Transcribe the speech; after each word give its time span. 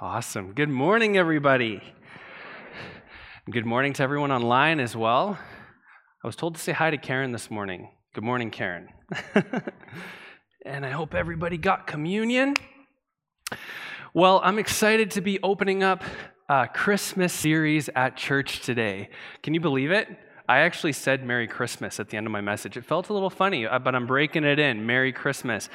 Awesome. 0.00 0.52
Good 0.52 0.68
morning, 0.68 1.16
everybody. 1.16 1.82
Good 3.50 3.66
morning 3.66 3.92
to 3.94 4.02
everyone 4.04 4.30
online 4.30 4.78
as 4.78 4.94
well. 4.94 5.36
I 6.22 6.26
was 6.28 6.36
told 6.36 6.54
to 6.54 6.60
say 6.60 6.70
hi 6.70 6.92
to 6.92 6.96
Karen 6.96 7.32
this 7.32 7.50
morning. 7.50 7.90
Good 8.14 8.22
morning, 8.22 8.52
Karen. 8.52 8.90
and 10.64 10.86
I 10.86 10.90
hope 10.90 11.16
everybody 11.16 11.58
got 11.58 11.88
communion. 11.88 12.54
Well, 14.14 14.40
I'm 14.44 14.60
excited 14.60 15.10
to 15.12 15.20
be 15.20 15.40
opening 15.42 15.82
up 15.82 16.04
a 16.48 16.68
Christmas 16.68 17.32
series 17.32 17.88
at 17.96 18.16
church 18.16 18.60
today. 18.60 19.08
Can 19.42 19.52
you 19.52 19.60
believe 19.60 19.90
it? 19.90 20.06
I 20.48 20.60
actually 20.60 20.92
said 20.92 21.26
Merry 21.26 21.48
Christmas 21.48 21.98
at 21.98 22.08
the 22.08 22.16
end 22.16 22.26
of 22.26 22.32
my 22.32 22.40
message. 22.40 22.76
It 22.76 22.84
felt 22.84 23.08
a 23.08 23.12
little 23.12 23.30
funny, 23.30 23.66
uh, 23.66 23.80
but 23.80 23.96
I'm 23.96 24.06
breaking 24.06 24.44
it 24.44 24.60
in. 24.60 24.86
Merry 24.86 25.12
Christmas. 25.12 25.68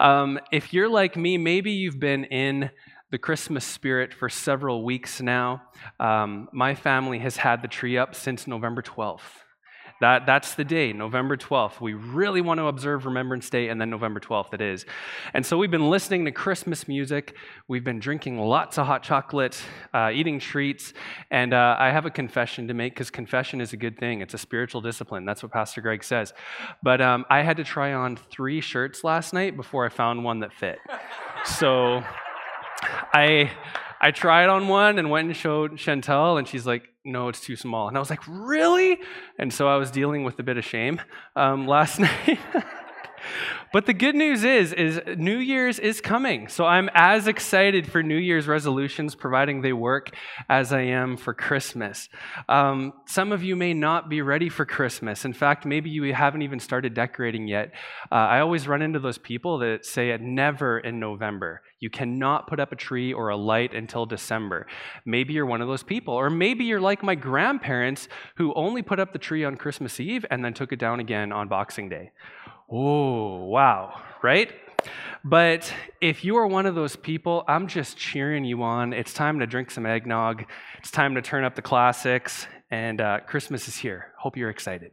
Um, 0.00 0.40
if 0.50 0.74
you're 0.74 0.90
like 0.90 1.16
me, 1.16 1.38
maybe 1.38 1.70
you've 1.70 2.00
been 2.00 2.24
in 2.24 2.70
the 3.10 3.18
Christmas 3.18 3.64
spirit 3.64 4.14
for 4.14 4.28
several 4.28 4.84
weeks 4.84 5.20
now. 5.20 5.62
Um, 5.98 6.48
my 6.52 6.74
family 6.74 7.18
has 7.20 7.36
had 7.36 7.62
the 7.62 7.68
tree 7.68 7.98
up 7.98 8.14
since 8.14 8.46
November 8.46 8.82
12th. 8.82 9.20
That, 10.00 10.24
that's 10.24 10.54
the 10.54 10.64
day, 10.64 10.94
November 10.94 11.36
12th. 11.36 11.78
We 11.78 11.92
really 11.92 12.40
want 12.40 12.58
to 12.58 12.66
observe 12.66 13.04
Remembrance 13.04 13.50
Day, 13.50 13.68
and 13.68 13.78
then 13.78 13.90
November 13.90 14.18
12th 14.18 14.54
it 14.54 14.62
is. 14.62 14.86
And 15.34 15.44
so 15.44 15.58
we've 15.58 15.70
been 15.70 15.90
listening 15.90 16.24
to 16.24 16.32
Christmas 16.32 16.88
music. 16.88 17.36
We've 17.68 17.84
been 17.84 17.98
drinking 17.98 18.38
lots 18.38 18.78
of 18.78 18.86
hot 18.86 19.02
chocolate, 19.02 19.62
uh, 19.92 20.10
eating 20.14 20.38
treats. 20.38 20.94
And 21.30 21.52
uh, 21.52 21.76
I 21.78 21.90
have 21.90 22.06
a 22.06 22.10
confession 22.10 22.68
to 22.68 22.74
make 22.74 22.94
because 22.94 23.10
confession 23.10 23.60
is 23.60 23.74
a 23.74 23.76
good 23.76 23.98
thing. 23.98 24.22
It's 24.22 24.32
a 24.32 24.38
spiritual 24.38 24.80
discipline. 24.80 25.26
That's 25.26 25.42
what 25.42 25.52
Pastor 25.52 25.82
Greg 25.82 26.02
says. 26.02 26.32
But 26.82 27.02
um, 27.02 27.26
I 27.28 27.42
had 27.42 27.58
to 27.58 27.64
try 27.64 27.92
on 27.92 28.16
three 28.16 28.62
shirts 28.62 29.04
last 29.04 29.34
night 29.34 29.54
before 29.54 29.84
I 29.84 29.90
found 29.90 30.24
one 30.24 30.40
that 30.40 30.54
fit. 30.54 30.78
So 31.44 32.02
I. 32.82 33.50
I 34.02 34.12
tried 34.12 34.48
on 34.48 34.66
one 34.66 34.98
and 34.98 35.10
went 35.10 35.26
and 35.26 35.36
showed 35.36 35.72
Chantel, 35.72 36.38
and 36.38 36.48
she's 36.48 36.66
like, 36.66 36.88
no, 37.04 37.28
it's 37.28 37.40
too 37.40 37.54
small. 37.54 37.86
And 37.86 37.98
I 37.98 38.00
was 38.00 38.08
like, 38.08 38.26
really? 38.26 38.98
And 39.38 39.52
so 39.52 39.68
I 39.68 39.76
was 39.76 39.90
dealing 39.90 40.24
with 40.24 40.38
a 40.38 40.42
bit 40.42 40.56
of 40.56 40.64
shame 40.64 41.02
um, 41.36 41.66
last 41.66 41.98
night. 42.00 42.38
But 43.72 43.86
the 43.86 43.94
good 43.94 44.14
news 44.14 44.44
is, 44.44 44.72
is 44.72 45.00
New 45.16 45.38
Year's 45.38 45.78
is 45.78 46.00
coming. 46.00 46.48
So 46.48 46.64
I'm 46.64 46.90
as 46.92 47.28
excited 47.28 47.90
for 47.90 48.02
New 48.02 48.16
Year's 48.16 48.48
resolutions, 48.48 49.14
providing 49.14 49.62
they 49.62 49.72
work, 49.72 50.10
as 50.48 50.72
I 50.72 50.82
am 50.82 51.16
for 51.16 51.34
Christmas. 51.34 52.08
Um, 52.48 52.92
some 53.06 53.32
of 53.32 53.42
you 53.42 53.54
may 53.56 53.74
not 53.74 54.08
be 54.08 54.22
ready 54.22 54.48
for 54.48 54.66
Christmas. 54.66 55.24
In 55.24 55.32
fact, 55.32 55.64
maybe 55.64 55.90
you 55.90 56.12
haven't 56.14 56.42
even 56.42 56.58
started 56.58 56.94
decorating 56.94 57.46
yet. 57.46 57.72
Uh, 58.10 58.16
I 58.16 58.40
always 58.40 58.66
run 58.66 58.82
into 58.82 58.98
those 58.98 59.18
people 59.18 59.58
that 59.58 59.86
say 59.86 60.16
never 60.20 60.78
in 60.78 60.98
November. 60.98 61.62
You 61.80 61.88
cannot 61.88 62.46
put 62.46 62.60
up 62.60 62.72
a 62.72 62.76
tree 62.76 63.12
or 63.12 63.30
a 63.30 63.36
light 63.36 63.72
until 63.72 64.04
December. 64.04 64.66
Maybe 65.06 65.32
you're 65.32 65.46
one 65.46 65.62
of 65.62 65.68
those 65.68 65.82
people. 65.82 66.14
Or 66.14 66.28
maybe 66.28 66.64
you're 66.64 66.80
like 66.80 67.02
my 67.02 67.14
grandparents 67.14 68.08
who 68.36 68.52
only 68.54 68.82
put 68.82 69.00
up 69.00 69.12
the 69.12 69.18
tree 69.18 69.44
on 69.44 69.56
Christmas 69.56 69.98
Eve 69.98 70.26
and 70.30 70.44
then 70.44 70.52
took 70.52 70.72
it 70.72 70.78
down 70.78 71.00
again 71.00 71.32
on 71.32 71.48
Boxing 71.48 71.88
Day. 71.88 72.12
Oh, 72.72 73.46
wow, 73.46 74.00
right? 74.22 74.52
But 75.24 75.74
if 76.00 76.24
you 76.24 76.36
are 76.36 76.46
one 76.46 76.66
of 76.66 76.76
those 76.76 76.94
people, 76.94 77.42
I'm 77.48 77.66
just 77.66 77.96
cheering 77.96 78.44
you 78.44 78.62
on. 78.62 78.92
It's 78.92 79.12
time 79.12 79.40
to 79.40 79.46
drink 79.46 79.72
some 79.72 79.86
eggnog. 79.86 80.44
It's 80.78 80.92
time 80.92 81.16
to 81.16 81.22
turn 81.22 81.42
up 81.42 81.56
the 81.56 81.62
classics. 81.62 82.46
And 82.70 83.00
uh, 83.00 83.20
Christmas 83.26 83.66
is 83.66 83.76
here. 83.76 84.12
Hope 84.18 84.36
you're 84.36 84.50
excited. 84.50 84.92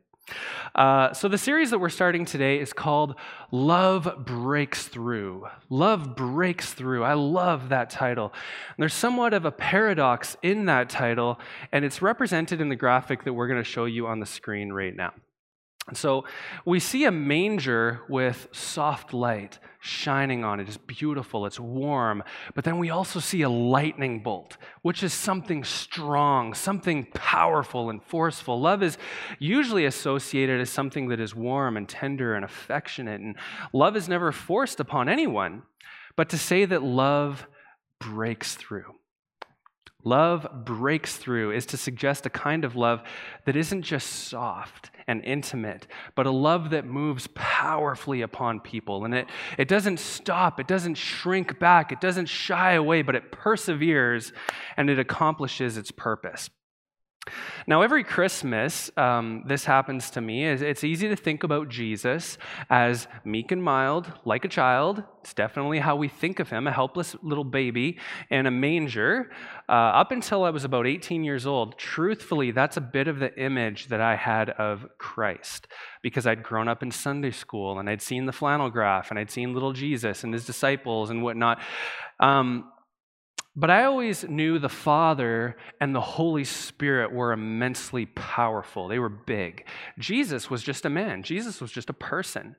Uh, 0.74 1.14
so, 1.14 1.28
the 1.30 1.38
series 1.38 1.70
that 1.70 1.78
we're 1.78 1.90
starting 1.90 2.26
today 2.26 2.60
is 2.60 2.74
called 2.74 3.16
Love 3.52 4.26
Breaks 4.26 4.88
Through. 4.88 5.48
Love 5.70 6.16
Breaks 6.16 6.74
Through. 6.74 7.04
I 7.04 7.14
love 7.14 7.70
that 7.70 7.92
title. 7.92 8.34
And 8.34 8.76
there's 8.80 8.94
somewhat 8.94 9.34
of 9.34 9.46
a 9.46 9.52
paradox 9.52 10.36
in 10.42 10.66
that 10.66 10.90
title, 10.90 11.40
and 11.72 11.86
it's 11.86 12.02
represented 12.02 12.60
in 12.60 12.68
the 12.68 12.76
graphic 12.76 13.24
that 13.24 13.34
we're 13.34 13.48
going 13.48 13.64
to 13.64 13.70
show 13.70 13.86
you 13.86 14.08
on 14.08 14.20
the 14.20 14.26
screen 14.26 14.74
right 14.74 14.96
now. 14.96 15.14
And 15.88 15.98
so 15.98 16.26
we 16.66 16.80
see 16.80 17.06
a 17.06 17.12
manger 17.12 18.02
with 18.10 18.50
soft 18.52 19.14
light 19.14 19.60
shining 19.80 20.44
on 20.44 20.60
it. 20.60 20.68
It's 20.68 20.78
beautiful, 20.78 21.46
it's 21.46 21.60
warm. 21.60 22.24
But 22.56 22.66
then 22.66 22.78
we 22.78 22.90
also 22.90 23.20
see 23.22 23.42
a 23.42 23.50
lightning 23.50 24.22
bolt, 24.22 24.58
which 24.82 25.02
is 25.02 25.14
something 25.14 25.64
strong, 25.64 26.54
something 26.54 27.08
powerful 27.14 27.90
and 27.90 28.04
forceful. 28.04 28.60
Love 28.60 28.84
is 28.84 28.98
usually 29.40 29.86
associated 29.86 30.60
as 30.60 30.70
something 30.70 31.08
that 31.08 31.22
is 31.22 31.34
warm 31.34 31.78
and 31.78 31.88
tender 31.88 32.36
and 32.36 32.44
affectionate. 32.44 33.22
And 33.22 33.38
love 33.72 33.96
is 33.96 34.10
never 34.10 34.34
forced 34.34 34.82
upon 34.82 35.08
anyone. 35.08 35.64
But 36.18 36.30
to 36.30 36.38
say 36.38 36.66
that 36.66 36.84
love 36.84 37.48
breaks 38.00 38.56
through, 38.56 38.96
Love 40.08 40.48
breaks 40.64 41.18
through 41.18 41.52
is 41.52 41.66
to 41.66 41.76
suggest 41.76 42.26
a 42.26 42.30
kind 42.30 42.64
of 42.64 42.78
love 42.78 43.02
that 43.44 43.58
isn't 43.58 43.82
just 43.82 44.08
soft 44.30 44.90
and 45.06 45.22
intimate, 45.26 45.86
but 46.16 46.26
a 46.26 46.32
love 46.32 46.70
that 46.70 46.86
moves 46.86 47.28
powerfully 47.36 48.22
upon 48.22 48.62
people. 48.62 49.04
And 49.04 49.14
it, 49.14 49.28
it 49.58 49.68
doesn't 49.68 50.00
stop, 50.00 50.62
it 50.62 50.68
doesn't 50.68 50.96
shrink 50.96 51.60
back, 51.60 51.92
it 51.92 52.00
doesn't 52.00 52.28
shy 52.28 52.72
away, 52.74 53.02
but 53.02 53.16
it 53.16 53.34
perseveres 53.34 54.32
and 54.78 54.90
it 54.90 54.98
accomplishes 54.98 55.76
its 55.76 55.92
purpose. 55.92 56.50
Now, 57.68 57.82
every 57.82 58.04
Christmas, 58.04 58.92
um, 58.98 59.44
this 59.46 59.66
happens 59.66 60.10
to 60.12 60.22
me. 60.22 60.46
It's 60.46 60.84
easy 60.84 61.10
to 61.10 61.16
think 61.16 61.44
about 61.44 61.70
Jesus 61.70 62.38
as 62.70 63.08
meek 63.26 63.52
and 63.52 63.62
mild, 63.62 64.12
like 64.26 64.46
a 64.46 64.48
child. 64.48 65.04
It's 65.22 65.34
definitely 65.34 65.80
how 65.80 65.96
we 65.96 66.08
think 66.08 66.40
of 66.40 66.50
him, 66.50 66.68
a 66.68 66.72
helpless 66.72 67.16
little 67.22 67.44
baby 67.44 68.00
in 68.30 68.46
a 68.46 68.52
manger. 68.52 69.32
Uh, 69.68 69.72
up 69.72 70.12
until 70.12 70.44
I 70.44 70.50
was 70.50 70.64
about 70.64 70.88
18 70.88 71.24
years 71.24 71.46
old, 71.46 71.78
truthfully, 71.78 72.52
that's 72.52 72.78
a 72.78 72.82
bit 72.82 73.08
of 73.08 73.20
the 73.20 73.38
image 73.38 73.88
that 73.88 74.00
I 74.00 74.16
had 74.16 74.52
of 74.52 74.86
Christ 74.98 75.68
because 76.02 76.26
I'd 76.26 76.44
grown 76.44 76.68
up 76.68 76.82
in 76.84 76.92
Sunday 76.92 77.32
school 77.32 77.80
and 77.80 77.90
I'd 77.90 78.02
seen 78.02 78.26
the 78.26 78.32
flannel 78.32 78.70
graph 78.70 79.10
and 79.10 79.20
I'd 79.20 79.32
seen 79.32 79.54
little 79.54 79.74
Jesus 79.74 80.24
and 80.24 80.34
his 80.34 80.46
disciples 80.46 81.10
and 81.10 81.22
whatnot. 81.22 81.60
Um, 82.20 82.72
but 83.58 83.72
I 83.72 83.86
always 83.86 84.24
knew 84.24 84.60
the 84.60 84.70
Father 84.70 85.58
and 85.82 85.94
the 85.94 86.00
Holy 86.00 86.44
Spirit 86.44 87.12
were 87.12 87.34
immensely 87.34 88.06
powerful. 88.06 88.88
They 88.88 89.00
were 89.00 89.10
big. 89.10 89.66
Jesus 89.98 90.50
was 90.50 90.62
just 90.62 90.86
a 90.86 90.90
man, 90.90 91.24
Jesus 91.24 91.60
was 91.60 91.72
just 91.72 91.90
a 91.90 91.94
person. 91.94 92.56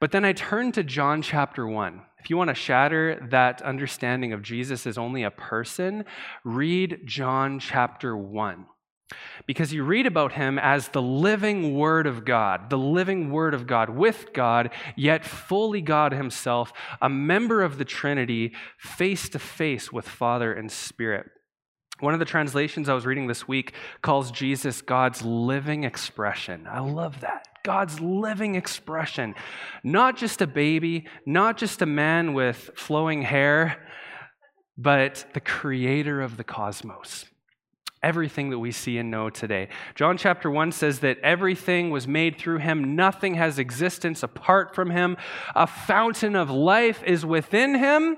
But 0.00 0.12
then 0.12 0.24
I 0.24 0.32
turned 0.32 0.74
to 0.74 0.84
John 0.84 1.22
chapter 1.22 1.66
1. 1.66 2.00
If 2.20 2.30
you 2.30 2.36
want 2.36 2.48
to 2.48 2.54
shatter 2.54 3.26
that 3.30 3.62
understanding 3.62 4.32
of 4.32 4.42
Jesus 4.42 4.86
as 4.86 4.96
only 4.96 5.24
a 5.24 5.30
person, 5.32 6.04
read 6.44 7.00
John 7.04 7.58
chapter 7.58 8.16
1 8.16 8.64
because 9.46 9.72
you 9.72 9.82
read 9.84 10.06
about 10.06 10.32
him 10.32 10.58
as 10.58 10.88
the 10.88 11.02
living 11.02 11.74
Word 11.74 12.06
of 12.06 12.24
God, 12.24 12.70
the 12.70 12.78
living 12.78 13.30
Word 13.30 13.54
of 13.54 13.66
God 13.66 13.90
with 13.90 14.32
God, 14.32 14.70
yet 14.96 15.24
fully 15.24 15.80
God 15.80 16.12
himself, 16.12 16.72
a 17.00 17.08
member 17.08 17.62
of 17.62 17.78
the 17.78 17.84
Trinity, 17.84 18.52
face 18.78 19.28
to 19.30 19.38
face 19.38 19.92
with 19.92 20.08
Father 20.08 20.52
and 20.52 20.70
Spirit. 20.70 21.26
One 22.00 22.14
of 22.14 22.20
the 22.20 22.26
translations 22.26 22.88
I 22.88 22.94
was 22.94 23.06
reading 23.06 23.26
this 23.26 23.48
week 23.48 23.72
calls 24.02 24.30
Jesus 24.30 24.82
God's 24.82 25.22
living 25.22 25.82
expression. 25.82 26.68
I 26.70 26.78
love 26.80 27.20
that. 27.20 27.46
God's 27.64 28.00
living 28.00 28.54
expression. 28.54 29.34
Not 29.82 30.16
just 30.16 30.40
a 30.40 30.46
baby, 30.46 31.08
not 31.26 31.56
just 31.56 31.82
a 31.82 31.86
man 31.86 32.34
with 32.34 32.70
flowing 32.76 33.22
hair, 33.22 33.84
but 34.76 35.26
the 35.34 35.40
creator 35.40 36.20
of 36.20 36.36
the 36.36 36.44
cosmos 36.44 37.24
everything 38.02 38.50
that 38.50 38.58
we 38.58 38.72
see 38.72 38.98
and 38.98 39.10
know 39.10 39.30
today. 39.30 39.68
John 39.94 40.16
chapter 40.16 40.50
1 40.50 40.72
says 40.72 41.00
that 41.00 41.18
everything 41.20 41.90
was 41.90 42.06
made 42.06 42.36
through 42.36 42.58
him, 42.58 42.96
nothing 42.96 43.34
has 43.34 43.58
existence 43.58 44.22
apart 44.22 44.74
from 44.74 44.90
him. 44.90 45.16
A 45.54 45.66
fountain 45.66 46.36
of 46.36 46.50
life 46.50 47.02
is 47.04 47.24
within 47.24 47.74
him. 47.74 48.16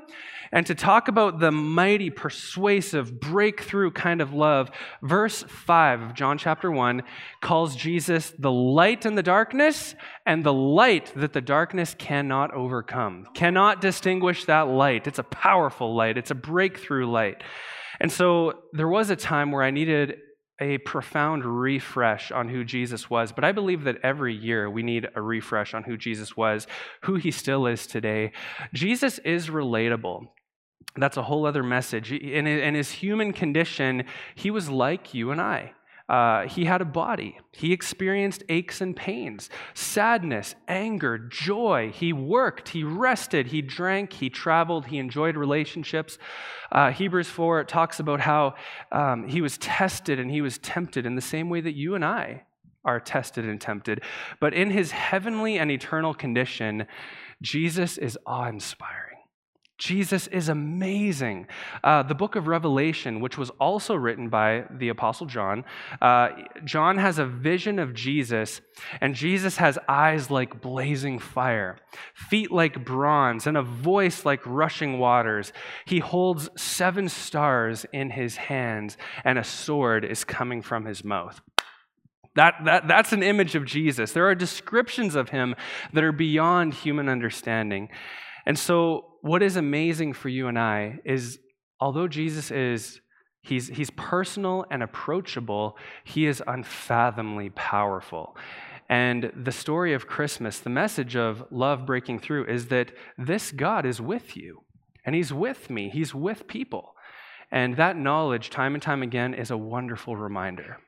And 0.53 0.67
to 0.67 0.75
talk 0.75 1.07
about 1.07 1.39
the 1.39 1.53
mighty, 1.53 2.11
persuasive, 2.11 3.21
breakthrough 3.21 3.93
kind 3.93 4.21
of 4.21 4.33
love, 4.33 4.71
verse 5.01 5.45
5 5.45 6.03
of 6.03 6.15
John 6.15 6.39
chapter 6.39 6.71
1 6.71 7.05
calls 7.41 7.77
Jesus 7.77 8.33
the 8.37 8.51
light 8.51 9.07
in 9.07 9.15
the 9.15 9.23
darkness 9.23 9.95
and 10.27 10.43
the 10.43 10.53
light 10.53 11.13
that 11.15 11.35
the 11.35 11.41
darkness 11.41 11.95
cannot 11.97 12.53
overcome. 12.53 13.29
Cannot 13.33 13.81
distinguish 13.81 14.45
that 14.47 14.63
light. 14.63 15.07
It's 15.07 15.21
a 15.21 15.25
powerful 15.25 15.95
light, 15.95 16.19
it's 16.19 16.33
a 16.33 16.35
breakthrough 16.37 17.09
light. 17.09 17.43
And 18.01 18.11
so 18.11 18.63
there 18.73 18.89
was 18.89 19.11
a 19.11 19.17
time 19.17 19.53
where 19.53 19.63
I 19.63 19.71
needed 19.71 20.17
a 20.61 20.79
profound 20.79 21.45
refresh 21.45 22.31
on 22.31 22.49
who 22.49 22.65
Jesus 22.65 23.09
was. 23.09 23.33
But 23.33 23.45
I 23.45 23.53
believe 23.53 23.85
that 23.85 23.99
every 24.03 24.35
year 24.35 24.69
we 24.69 24.83
need 24.83 25.09
a 25.15 25.23
refresh 25.23 25.73
on 25.73 25.85
who 25.85 25.97
Jesus 25.97 26.37
was, 26.37 26.67
who 27.03 27.17
he 27.17 27.31
still 27.31 27.67
is 27.67 27.87
today. 27.87 28.33
Jesus 28.75 29.19
is 29.21 29.49
relatable. 29.49 30.27
That's 30.97 31.17
a 31.17 31.23
whole 31.23 31.47
other 31.47 31.63
message. 31.63 32.13
In 32.13 32.75
his 32.75 32.91
human 32.91 33.33
condition, 33.33 34.05
he 34.35 34.51
was 34.51 34.69
like 34.69 35.15
you 35.15 35.31
and 35.31 35.41
I. 35.41 35.73
Uh, 36.11 36.49
he 36.49 36.65
had 36.65 36.81
a 36.81 36.85
body. 36.85 37.39
He 37.53 37.73
experienced 37.73 38.43
aches 38.49 38.81
and 38.81 38.97
pains, 38.97 39.49
sadness, 39.75 40.57
anger, 40.67 41.17
joy. 41.19 41.93
He 41.95 42.13
worked, 42.13 42.71
he 42.71 42.83
rested, 42.83 43.47
he 43.47 43.63
drank, 43.63 44.15
he 44.15 44.29
traveled, 44.29 44.87
he 44.87 44.99
enjoyed 44.99 45.37
relationships. 45.37 46.19
Uh, 46.73 46.91
Hebrews 46.91 47.29
4 47.29 47.63
talks 47.63 48.01
about 48.01 48.19
how 48.19 48.57
um, 48.91 49.29
he 49.29 49.41
was 49.41 49.57
tested 49.59 50.19
and 50.19 50.33
he 50.33 50.41
was 50.41 50.59
tempted 50.59 51.07
in 51.07 51.15
the 51.15 51.23
same 51.23 51.49
way 51.49 51.61
that 51.61 51.77
you 51.77 51.95
and 51.95 52.05
I 52.05 52.43
are 52.85 52.99
tested 52.99 53.45
and 53.45 53.61
tempted. 53.61 54.03
But 54.41 54.53
in 54.53 54.73
his 54.73 54.91
heavenly 54.91 55.59
and 55.59 55.71
eternal 55.71 56.13
condition, 56.13 56.89
Jesus 57.41 57.99
is 57.99 58.19
awe 58.27 58.49
inspiring. 58.49 59.10
Jesus 59.81 60.27
is 60.27 60.51
amazing. 60.51 61.47
Uh, 61.83 62.03
the 62.03 62.15
book 62.15 62.37
of 62.37 62.47
Revelation, 62.47 63.19
which 63.21 63.39
was 63.39 63.49
also 63.59 63.95
written 63.95 64.29
by 64.29 64.65
the 64.71 64.91
Apostle 64.91 65.27
John, 65.27 65.65
uh, 66.03 66.29
John 66.65 66.99
has 66.99 67.19
a 67.19 67.25
vision 67.25 67.79
of 67.79 67.95
Jesus, 67.95 68.61
and 69.01 69.15
Jesus 69.15 69.57
has 69.57 69.79
eyes 69.89 70.31
like 70.31 70.61
blazing 70.61 71.19
fire, 71.19 71.79
feet 72.15 72.53
like 72.53 72.85
bronze, 72.85 73.47
and 73.47 73.57
a 73.57 73.63
voice 73.63 74.27
like 74.27 74.45
rushing 74.45 74.99
waters. 74.99 75.51
He 75.87 76.01
holds 76.01 76.51
seven 76.59 77.09
stars 77.09 77.87
in 77.91 78.11
his 78.11 78.37
hands, 78.37 78.99
and 79.25 79.39
a 79.39 79.45
sword 79.45 80.05
is 80.05 80.25
coming 80.25 80.61
from 80.61 80.85
his 80.85 81.03
mouth. 81.03 81.41
That, 82.37 82.57
that, 82.67 82.87
that's 82.87 83.15
an 83.15 83.23
image 83.23 83.55
of 83.55 83.65
Jesus. 83.65 84.13
There 84.13 84.29
are 84.29 84.35
descriptions 84.35 85.15
of 85.15 85.31
him 85.31 85.55
that 85.95 86.05
are 86.05 86.13
beyond 86.13 86.75
human 86.75 87.09
understanding. 87.09 87.89
And 88.45 88.59
so, 88.59 89.10
what 89.23 89.43
is 89.43 89.57
amazing 89.57 90.13
for 90.13 90.29
you 90.29 90.49
and 90.49 90.59
I 90.59 91.01
is 91.05 91.39
although 91.79 92.09
Jesus 92.09 92.51
is 92.51 93.01
he's, 93.43 93.69
he's 93.69 93.91
personal 93.91 94.67
and 94.71 94.83
approachable, 94.83 95.77
he 96.05 96.27
is 96.27 96.43
unfathomably 96.47 97.51
powerful. 97.51 98.37
And 98.89 99.33
the 99.37 99.53
story 99.53 99.95
of 99.95 100.07
Christmas, 100.07 100.59
the 100.59 100.71
message 100.71 101.17
of 101.17 101.45
love 101.51 101.87
breaking 101.87 102.19
through, 102.19 102.47
is 102.47 102.67
that 102.69 102.93
this 103.17 103.53
God 103.53 103.87
is 103.87 104.01
with 104.01 104.37
you. 104.37 104.63
And 105.05 105.15
he's 105.15 105.33
with 105.33 105.71
me, 105.71 105.89
he's 105.89 106.15
with 106.15 106.47
people. 106.47 106.95
And 107.53 107.77
that 107.77 107.97
knowledge, 107.97 108.51
time 108.51 108.75
and 108.75 108.83
time 108.83 109.03
again, 109.03 109.33
is 109.35 109.51
a 109.51 109.57
wonderful 109.57 110.17
reminder 110.17 110.79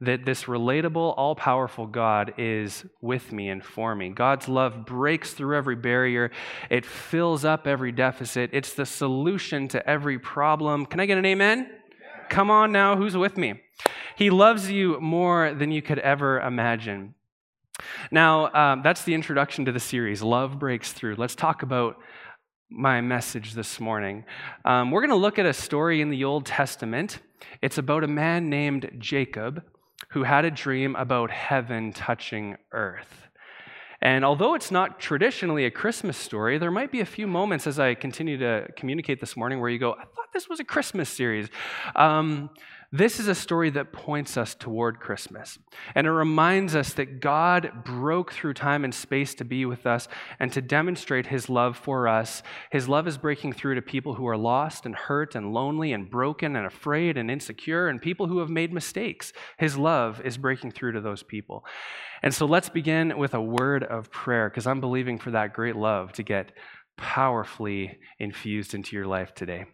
that 0.00 0.24
this 0.24 0.44
relatable, 0.44 1.14
all 1.16 1.34
powerful 1.34 1.86
God 1.86 2.34
is 2.38 2.84
with 3.00 3.32
me 3.32 3.48
and 3.48 3.64
for 3.64 3.94
me. 3.94 4.10
God's 4.10 4.48
love 4.48 4.86
breaks 4.86 5.32
through 5.32 5.56
every 5.56 5.76
barrier, 5.76 6.30
it 6.70 6.86
fills 6.86 7.44
up 7.44 7.66
every 7.66 7.90
deficit. 7.90 8.50
It's 8.52 8.74
the 8.74 8.86
solution 8.86 9.66
to 9.68 9.88
every 9.88 10.18
problem. 10.18 10.86
Can 10.86 11.00
I 11.00 11.06
get 11.06 11.18
an 11.18 11.26
amen? 11.26 11.70
Come 12.28 12.50
on 12.50 12.70
now, 12.72 12.96
who's 12.96 13.16
with 13.16 13.36
me? 13.36 13.60
He 14.16 14.30
loves 14.30 14.70
you 14.70 15.00
more 15.00 15.54
than 15.54 15.72
you 15.72 15.82
could 15.82 15.98
ever 15.98 16.40
imagine. 16.40 17.14
Now, 18.10 18.52
um, 18.52 18.82
that's 18.82 19.02
the 19.04 19.14
introduction 19.14 19.64
to 19.64 19.72
the 19.72 19.80
series, 19.80 20.22
Love 20.22 20.58
Breaks 20.58 20.92
Through. 20.92 21.16
Let's 21.16 21.34
talk 21.34 21.62
about 21.62 21.96
my 22.70 23.00
message 23.00 23.54
this 23.54 23.80
morning. 23.80 24.24
Um, 24.64 24.90
we're 24.90 25.00
going 25.00 25.10
to 25.10 25.16
look 25.16 25.38
at 25.38 25.46
a 25.46 25.52
story 25.52 26.00
in 26.00 26.10
the 26.10 26.24
Old 26.24 26.44
Testament. 26.44 27.20
It's 27.62 27.78
about 27.78 28.04
a 28.04 28.08
man 28.08 28.50
named 28.50 28.90
Jacob 28.98 29.64
who 30.10 30.22
had 30.22 30.44
a 30.44 30.50
dream 30.50 30.96
about 30.96 31.30
heaven 31.30 31.92
touching 31.92 32.56
earth. 32.72 33.28
And 34.00 34.24
although 34.24 34.54
it's 34.54 34.70
not 34.70 35.00
traditionally 35.00 35.64
a 35.64 35.70
Christmas 35.70 36.16
story, 36.16 36.56
there 36.58 36.70
might 36.70 36.92
be 36.92 37.00
a 37.00 37.04
few 37.04 37.26
moments 37.26 37.66
as 37.66 37.80
I 37.80 37.94
continue 37.94 38.38
to 38.38 38.68
communicate 38.76 39.20
this 39.20 39.36
morning 39.36 39.60
where 39.60 39.70
you 39.70 39.78
go, 39.78 39.92
I 39.92 40.04
thought 40.04 40.32
this 40.32 40.48
was 40.48 40.60
a 40.60 40.64
Christmas 40.64 41.08
series. 41.08 41.48
Um, 41.96 42.50
this 42.90 43.20
is 43.20 43.28
a 43.28 43.34
story 43.34 43.68
that 43.70 43.92
points 43.92 44.38
us 44.38 44.54
toward 44.54 44.98
Christmas. 44.98 45.58
And 45.94 46.06
it 46.06 46.10
reminds 46.10 46.74
us 46.74 46.94
that 46.94 47.20
God 47.20 47.84
broke 47.84 48.32
through 48.32 48.54
time 48.54 48.82
and 48.82 48.94
space 48.94 49.34
to 49.34 49.44
be 49.44 49.66
with 49.66 49.86
us 49.86 50.08
and 50.40 50.50
to 50.52 50.62
demonstrate 50.62 51.26
his 51.26 51.50
love 51.50 51.76
for 51.76 52.08
us. 52.08 52.42
His 52.70 52.88
love 52.88 53.06
is 53.06 53.18
breaking 53.18 53.52
through 53.52 53.74
to 53.74 53.82
people 53.82 54.14
who 54.14 54.26
are 54.26 54.38
lost 54.38 54.86
and 54.86 54.94
hurt 54.94 55.34
and 55.34 55.52
lonely 55.52 55.92
and 55.92 56.10
broken 56.10 56.56
and 56.56 56.66
afraid 56.66 57.18
and 57.18 57.30
insecure 57.30 57.88
and 57.88 58.00
people 58.00 58.26
who 58.26 58.38
have 58.38 58.48
made 58.48 58.72
mistakes. 58.72 59.34
His 59.58 59.76
love 59.76 60.22
is 60.24 60.38
breaking 60.38 60.70
through 60.70 60.92
to 60.92 61.02
those 61.02 61.22
people. 61.22 61.66
And 62.22 62.32
so 62.32 62.46
let's 62.46 62.70
begin 62.70 63.18
with 63.18 63.34
a 63.34 63.42
word 63.42 63.84
of 63.84 64.10
prayer 64.10 64.48
because 64.48 64.66
I'm 64.66 64.80
believing 64.80 65.18
for 65.18 65.32
that 65.32 65.52
great 65.52 65.76
love 65.76 66.12
to 66.14 66.22
get 66.22 66.52
powerfully 66.96 67.98
infused 68.18 68.72
into 68.72 68.96
your 68.96 69.06
life 69.06 69.34
today. 69.34 69.66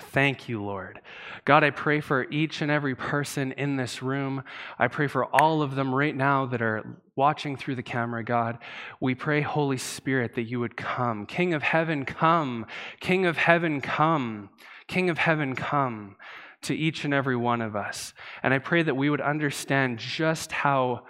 Thank 0.00 0.48
you, 0.48 0.62
Lord. 0.62 1.00
God, 1.44 1.64
I 1.64 1.70
pray 1.70 2.00
for 2.00 2.26
each 2.30 2.62
and 2.62 2.70
every 2.70 2.94
person 2.94 3.52
in 3.52 3.76
this 3.76 4.02
room. 4.02 4.42
I 4.78 4.88
pray 4.88 5.06
for 5.06 5.24
all 5.26 5.62
of 5.62 5.74
them 5.74 5.94
right 5.94 6.14
now 6.14 6.46
that 6.46 6.62
are 6.62 6.98
watching 7.16 7.56
through 7.56 7.76
the 7.76 7.82
camera, 7.82 8.24
God. 8.24 8.58
We 9.00 9.14
pray, 9.14 9.40
Holy 9.40 9.78
Spirit, 9.78 10.34
that 10.34 10.42
you 10.42 10.60
would 10.60 10.76
come. 10.76 11.26
King 11.26 11.54
of 11.54 11.62
heaven, 11.62 12.04
come. 12.04 12.66
King 13.00 13.26
of 13.26 13.36
heaven, 13.36 13.80
come. 13.80 14.50
King 14.86 15.10
of 15.10 15.18
heaven, 15.18 15.54
come 15.54 16.16
to 16.62 16.74
each 16.74 17.04
and 17.04 17.14
every 17.14 17.36
one 17.36 17.62
of 17.62 17.76
us. 17.76 18.12
And 18.42 18.52
I 18.52 18.58
pray 18.58 18.82
that 18.82 18.96
we 18.96 19.10
would 19.10 19.20
understand 19.20 19.98
just 19.98 20.52
how 20.52 21.04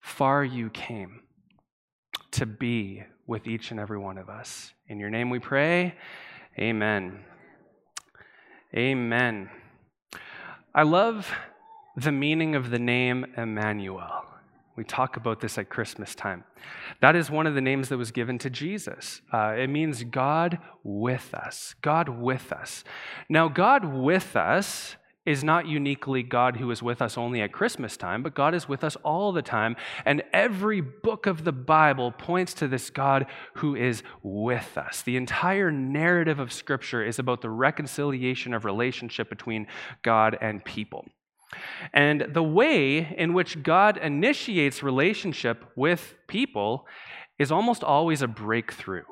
far 0.00 0.44
you 0.44 0.70
came 0.70 1.20
to 2.32 2.46
be 2.46 3.02
with 3.26 3.46
each 3.46 3.70
and 3.70 3.80
every 3.80 3.98
one 3.98 4.18
of 4.18 4.28
us. 4.28 4.72
In 4.88 4.98
your 4.98 5.10
name 5.10 5.30
we 5.30 5.38
pray. 5.38 5.94
Amen. 6.58 7.24
Amen. 8.76 9.50
I 10.74 10.82
love 10.82 11.30
the 11.96 12.10
meaning 12.10 12.56
of 12.56 12.70
the 12.70 12.78
name 12.78 13.24
Emmanuel. 13.36 14.24
We 14.74 14.82
talk 14.82 15.16
about 15.16 15.40
this 15.40 15.56
at 15.58 15.68
Christmas 15.68 16.16
time. 16.16 16.42
That 17.00 17.14
is 17.14 17.30
one 17.30 17.46
of 17.46 17.54
the 17.54 17.60
names 17.60 17.88
that 17.90 17.98
was 17.98 18.10
given 18.10 18.36
to 18.38 18.50
Jesus. 18.50 19.20
Uh, 19.32 19.54
it 19.56 19.68
means 19.68 20.02
God 20.02 20.58
with 20.82 21.32
us. 21.34 21.76
God 21.82 22.08
with 22.08 22.52
us. 22.52 22.82
Now, 23.28 23.46
God 23.46 23.84
with 23.84 24.34
us 24.34 24.96
is 25.26 25.42
not 25.42 25.66
uniquely 25.66 26.22
God 26.22 26.56
who 26.56 26.70
is 26.70 26.82
with 26.82 27.00
us 27.00 27.16
only 27.16 27.40
at 27.40 27.52
Christmas 27.52 27.96
time, 27.96 28.22
but 28.22 28.34
God 28.34 28.54
is 28.54 28.68
with 28.68 28.84
us 28.84 28.96
all 28.96 29.32
the 29.32 29.42
time. 29.42 29.76
And 30.04 30.22
every 30.32 30.80
book 30.80 31.26
of 31.26 31.44
the 31.44 31.52
Bible 31.52 32.12
points 32.12 32.52
to 32.54 32.68
this 32.68 32.90
God 32.90 33.26
who 33.54 33.74
is 33.74 34.02
with 34.22 34.76
us. 34.76 35.02
The 35.02 35.16
entire 35.16 35.70
narrative 35.70 36.38
of 36.38 36.52
Scripture 36.52 37.02
is 37.02 37.18
about 37.18 37.40
the 37.40 37.50
reconciliation 37.50 38.52
of 38.52 38.64
relationship 38.64 39.30
between 39.30 39.66
God 40.02 40.36
and 40.40 40.64
people. 40.64 41.06
And 41.92 42.26
the 42.32 42.42
way 42.42 43.14
in 43.16 43.32
which 43.32 43.62
God 43.62 43.96
initiates 43.96 44.82
relationship 44.82 45.64
with 45.76 46.14
people 46.26 46.86
is 47.38 47.50
almost 47.50 47.82
always 47.82 48.22
a 48.22 48.28
breakthrough. 48.28 49.04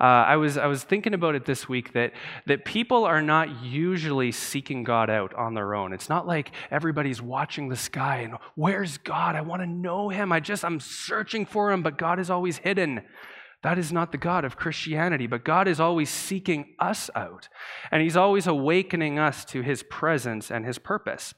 Uh, 0.00 0.04
I, 0.04 0.36
was, 0.36 0.58
I 0.58 0.66
was 0.66 0.82
thinking 0.82 1.14
about 1.14 1.34
it 1.34 1.44
this 1.44 1.68
week 1.68 1.92
that, 1.92 2.12
that 2.46 2.64
people 2.64 3.04
are 3.04 3.22
not 3.22 3.62
usually 3.62 4.32
seeking 4.32 4.82
God 4.82 5.08
out 5.08 5.32
on 5.34 5.54
their 5.54 5.74
own. 5.74 5.92
It's 5.92 6.08
not 6.08 6.26
like 6.26 6.50
everybody's 6.70 7.22
watching 7.22 7.68
the 7.68 7.76
sky 7.76 8.18
and, 8.18 8.34
where's 8.56 8.98
God? 8.98 9.36
I 9.36 9.42
want 9.42 9.62
to 9.62 9.66
know 9.66 10.08
him. 10.08 10.32
I 10.32 10.40
just, 10.40 10.64
I'm 10.64 10.80
searching 10.80 11.46
for 11.46 11.70
him, 11.70 11.82
but 11.82 11.96
God 11.96 12.18
is 12.18 12.28
always 12.30 12.58
hidden. 12.58 13.02
That 13.64 13.78
is 13.78 13.90
not 13.90 14.12
the 14.12 14.18
God 14.18 14.44
of 14.44 14.58
Christianity, 14.58 15.26
but 15.26 15.42
God 15.42 15.68
is 15.68 15.80
always 15.80 16.10
seeking 16.10 16.74
us 16.78 17.08
out. 17.14 17.48
And 17.90 18.02
He's 18.02 18.16
always 18.16 18.46
awakening 18.46 19.18
us 19.18 19.42
to 19.46 19.62
His 19.62 19.82
presence 19.84 20.50
and 20.50 20.66
His 20.66 20.78
purpose. 20.78 21.32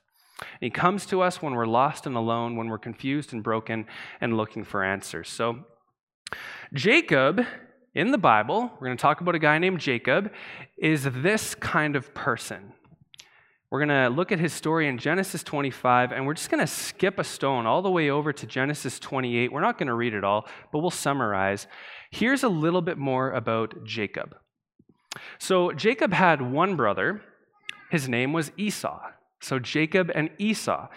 He 0.61 0.69
comes 0.69 1.07
to 1.07 1.23
us 1.23 1.41
when 1.41 1.55
we're 1.55 1.67
lost 1.67 2.05
and 2.05 2.17
alone, 2.17 2.57
when 2.57 2.69
we're 2.69 2.79
confused 2.79 3.33
and 3.33 3.45
broken 3.45 3.87
and 4.21 4.37
looking 4.37 4.65
for 4.65 4.83
answers. 4.83 5.29
So, 5.29 5.67
Jacob 6.75 7.47
in 7.97 8.11
the 8.11 8.19
Bible, 8.19 8.71
we're 8.75 8.89
going 8.89 8.97
to 8.97 9.01
talk 9.01 9.23
about 9.23 9.35
a 9.35 9.39
guy 9.39 9.59
named 9.59 9.81
Jacob, 9.81 10.31
is 10.77 11.05
this 11.05 11.55
kind 11.55 11.97
of 11.97 12.13
person. 12.13 12.75
We're 13.71 13.87
going 13.87 14.11
to 14.11 14.15
look 14.15 14.31
at 14.31 14.39
his 14.39 14.53
story 14.53 14.87
in 14.87 14.99
Genesis 14.99 15.43
25, 15.43 16.13
and 16.13 16.27
we're 16.27 16.35
just 16.35 16.51
going 16.51 16.61
to 16.61 16.67
skip 16.67 17.19
a 17.19 17.25
stone 17.25 17.65
all 17.65 17.81
the 17.81 17.91
way 17.91 18.11
over 18.11 18.35
to 18.35 18.47
Genesis 18.47 18.99
28. 18.99 19.51
We're 19.51 19.63
not 19.63 19.79
going 19.79 19.87
to 19.87 19.95
read 19.95 20.13
it 20.13 20.25
all, 20.25 20.47
but 20.71 20.81
we'll 20.81 20.91
summarize. 20.91 21.67
Here's 22.11 22.43
a 22.43 22.51
little 22.51 22.83
bit 22.83 22.99
more 22.99 23.31
about 23.31 23.83
Jacob. 23.85 24.37
So, 25.39 25.73
Jacob 25.73 26.13
had 26.13 26.43
one 26.43 26.77
brother. 26.77 27.23
His 27.91 28.11
name 28.11 28.35
was 28.35 28.53
Esau. 28.59 29.01
So, 29.41 29.59
Jacob 29.59 30.11
and 30.15 30.29
Esau. 30.37 30.89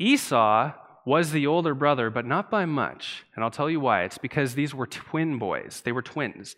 Esau 0.00 0.72
was 1.08 1.32
the 1.32 1.46
older 1.46 1.74
brother, 1.74 2.10
but 2.10 2.26
not 2.26 2.50
by 2.50 2.66
much. 2.66 3.24
And 3.34 3.42
I'll 3.42 3.50
tell 3.50 3.70
you 3.70 3.80
why. 3.80 4.02
It's 4.02 4.18
because 4.18 4.54
these 4.54 4.74
were 4.74 4.86
twin 4.86 5.38
boys, 5.38 5.80
they 5.82 5.90
were 5.90 6.02
twins. 6.02 6.54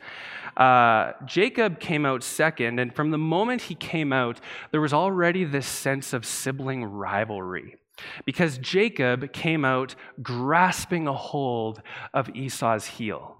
Uh, 0.57 1.13
Jacob 1.25 1.79
came 1.79 2.05
out 2.05 2.25
second, 2.25 2.81
and 2.81 2.93
from 2.93 3.13
the 3.13 3.19
moment 3.19 3.63
he 3.63 3.77
came 3.77 4.13
out, 4.13 4.41
there 4.73 4.81
was 4.81 4.93
already 4.93 5.45
this 5.45 5.69
sense 5.69 6.13
of 6.13 6.27
sibling 6.27 6.85
rivalry. 6.85 7.77
Because 8.25 8.59
Jacob 8.59 9.33
came 9.33 9.65
out 9.65 9.95
grasping 10.21 11.07
a 11.07 11.13
hold 11.13 11.81
of 12.13 12.29
Esau's 12.35 12.87
heel. 12.87 13.37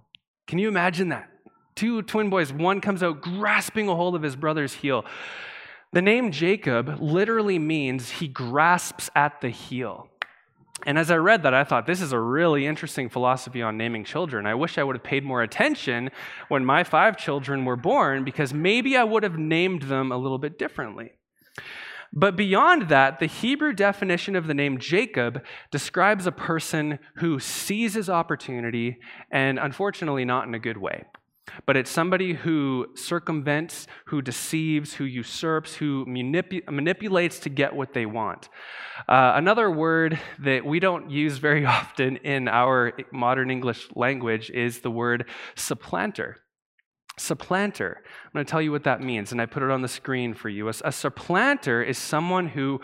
Can 0.47 0.61
you 0.61 0.69
imagine 0.69 1.09
that? 1.09 1.29
Two 1.75 2.03
twin 2.03 2.31
boys, 2.31 2.53
one 2.53 2.81
comes 2.81 3.03
out 3.03 3.21
grasping 3.21 3.89
a 3.89 3.97
hold 3.97 4.15
of 4.15 4.23
his 4.23 4.37
brother's 4.37 4.75
heel. 4.75 5.05
The 5.93 6.03
name 6.03 6.31
Jacob 6.31 7.01
literally 7.01 7.59
means 7.59 8.11
he 8.11 8.29
grasps 8.29 9.11
at 9.17 9.41
the 9.41 9.49
heel. 9.49 10.10
And 10.87 10.99
as 10.99 11.11
I 11.11 11.17
read 11.17 11.43
that, 11.43 11.55
I 11.55 11.65
thought, 11.65 11.87
this 11.87 12.01
is 12.01 12.13
a 12.13 12.19
really 12.19 12.67
interesting 12.67 13.09
philosophy 13.09 13.63
on 13.63 13.77
naming 13.77 14.05
children. 14.05 14.47
I 14.47 14.55
wish 14.55 14.79
I 14.79 14.83
would 14.83 14.97
have 14.97 15.05
paid 15.05 15.25
more 15.25 15.43
attention 15.43 16.11
when 16.49 16.65
my 16.65 16.85
five 16.85 17.17
children 17.17 17.65
were 17.65 17.77
born, 17.77 18.25
because 18.25 18.55
maybe 18.55 18.97
I 18.97 19.05
would 19.05 19.23
have 19.23 19.39
named 19.39 19.83
them 19.83 20.11
a 20.11 20.17
little 20.17 20.39
bit 20.39 20.59
differently. 20.59 21.13
But 22.13 22.37
beyond 22.37 22.89
that, 22.89 23.21
the 23.21 23.27
Hebrew 23.27 23.73
definition 23.73 24.35
of 24.35 24.47
the 24.47 24.55
name 24.55 24.79
Jacob 24.79 25.45
describes 25.71 26.27
a 26.27 26.33
person 26.33 26.99
who 27.17 27.39
seizes 27.39 28.11
opportunity, 28.11 28.99
and 29.31 29.59
unfortunately, 29.59 30.25
not 30.25 30.49
in 30.49 30.55
a 30.55 30.59
good 30.59 30.79
way 30.79 31.05
but 31.67 31.77
it's 31.77 31.91
somebody 31.91 32.35
who 32.35 32.87
circumvents, 32.95 33.87
who 34.07 34.23
deceives, 34.23 34.95
who 34.95 35.05
usurps, 35.05 35.75
who 35.75 36.05
manipu- 36.07 36.69
manipulates 36.71 37.39
to 37.41 37.49
get 37.49 37.75
what 37.75 37.93
they 37.93 38.07
want. 38.07 38.49
Uh, 39.09 39.33
another 39.35 39.71
word 39.71 40.19
that 40.39 40.65
we 40.65 40.81
don't 40.81 41.11
use 41.11 41.39
very 41.39 41.65
often 41.79 42.17
in 42.19 42.49
our 42.49 42.93
modern 43.13 43.51
English 43.51 43.89
language 43.95 44.51
is 44.51 44.81
the 44.81 44.91
word 44.91 45.29
supplanter. 45.55 46.39
Supplanter. 47.19 48.03
I'm 48.05 48.33
going 48.33 48.47
to 48.47 48.51
tell 48.51 48.63
you 48.63 48.73
what 48.73 48.85
that 48.85 49.03
means, 49.03 49.33
and 49.33 49.41
I 49.41 49.47
put 49.47 49.63
it 49.63 49.71
on 49.71 49.83
the 49.83 49.89
screen 49.89 50.33
for 50.33 50.49
you. 50.49 50.69
A, 50.69 50.75
a 50.85 50.93
supplanter 50.93 51.83
is 51.83 51.99
someone 51.99 52.49
who 52.49 52.81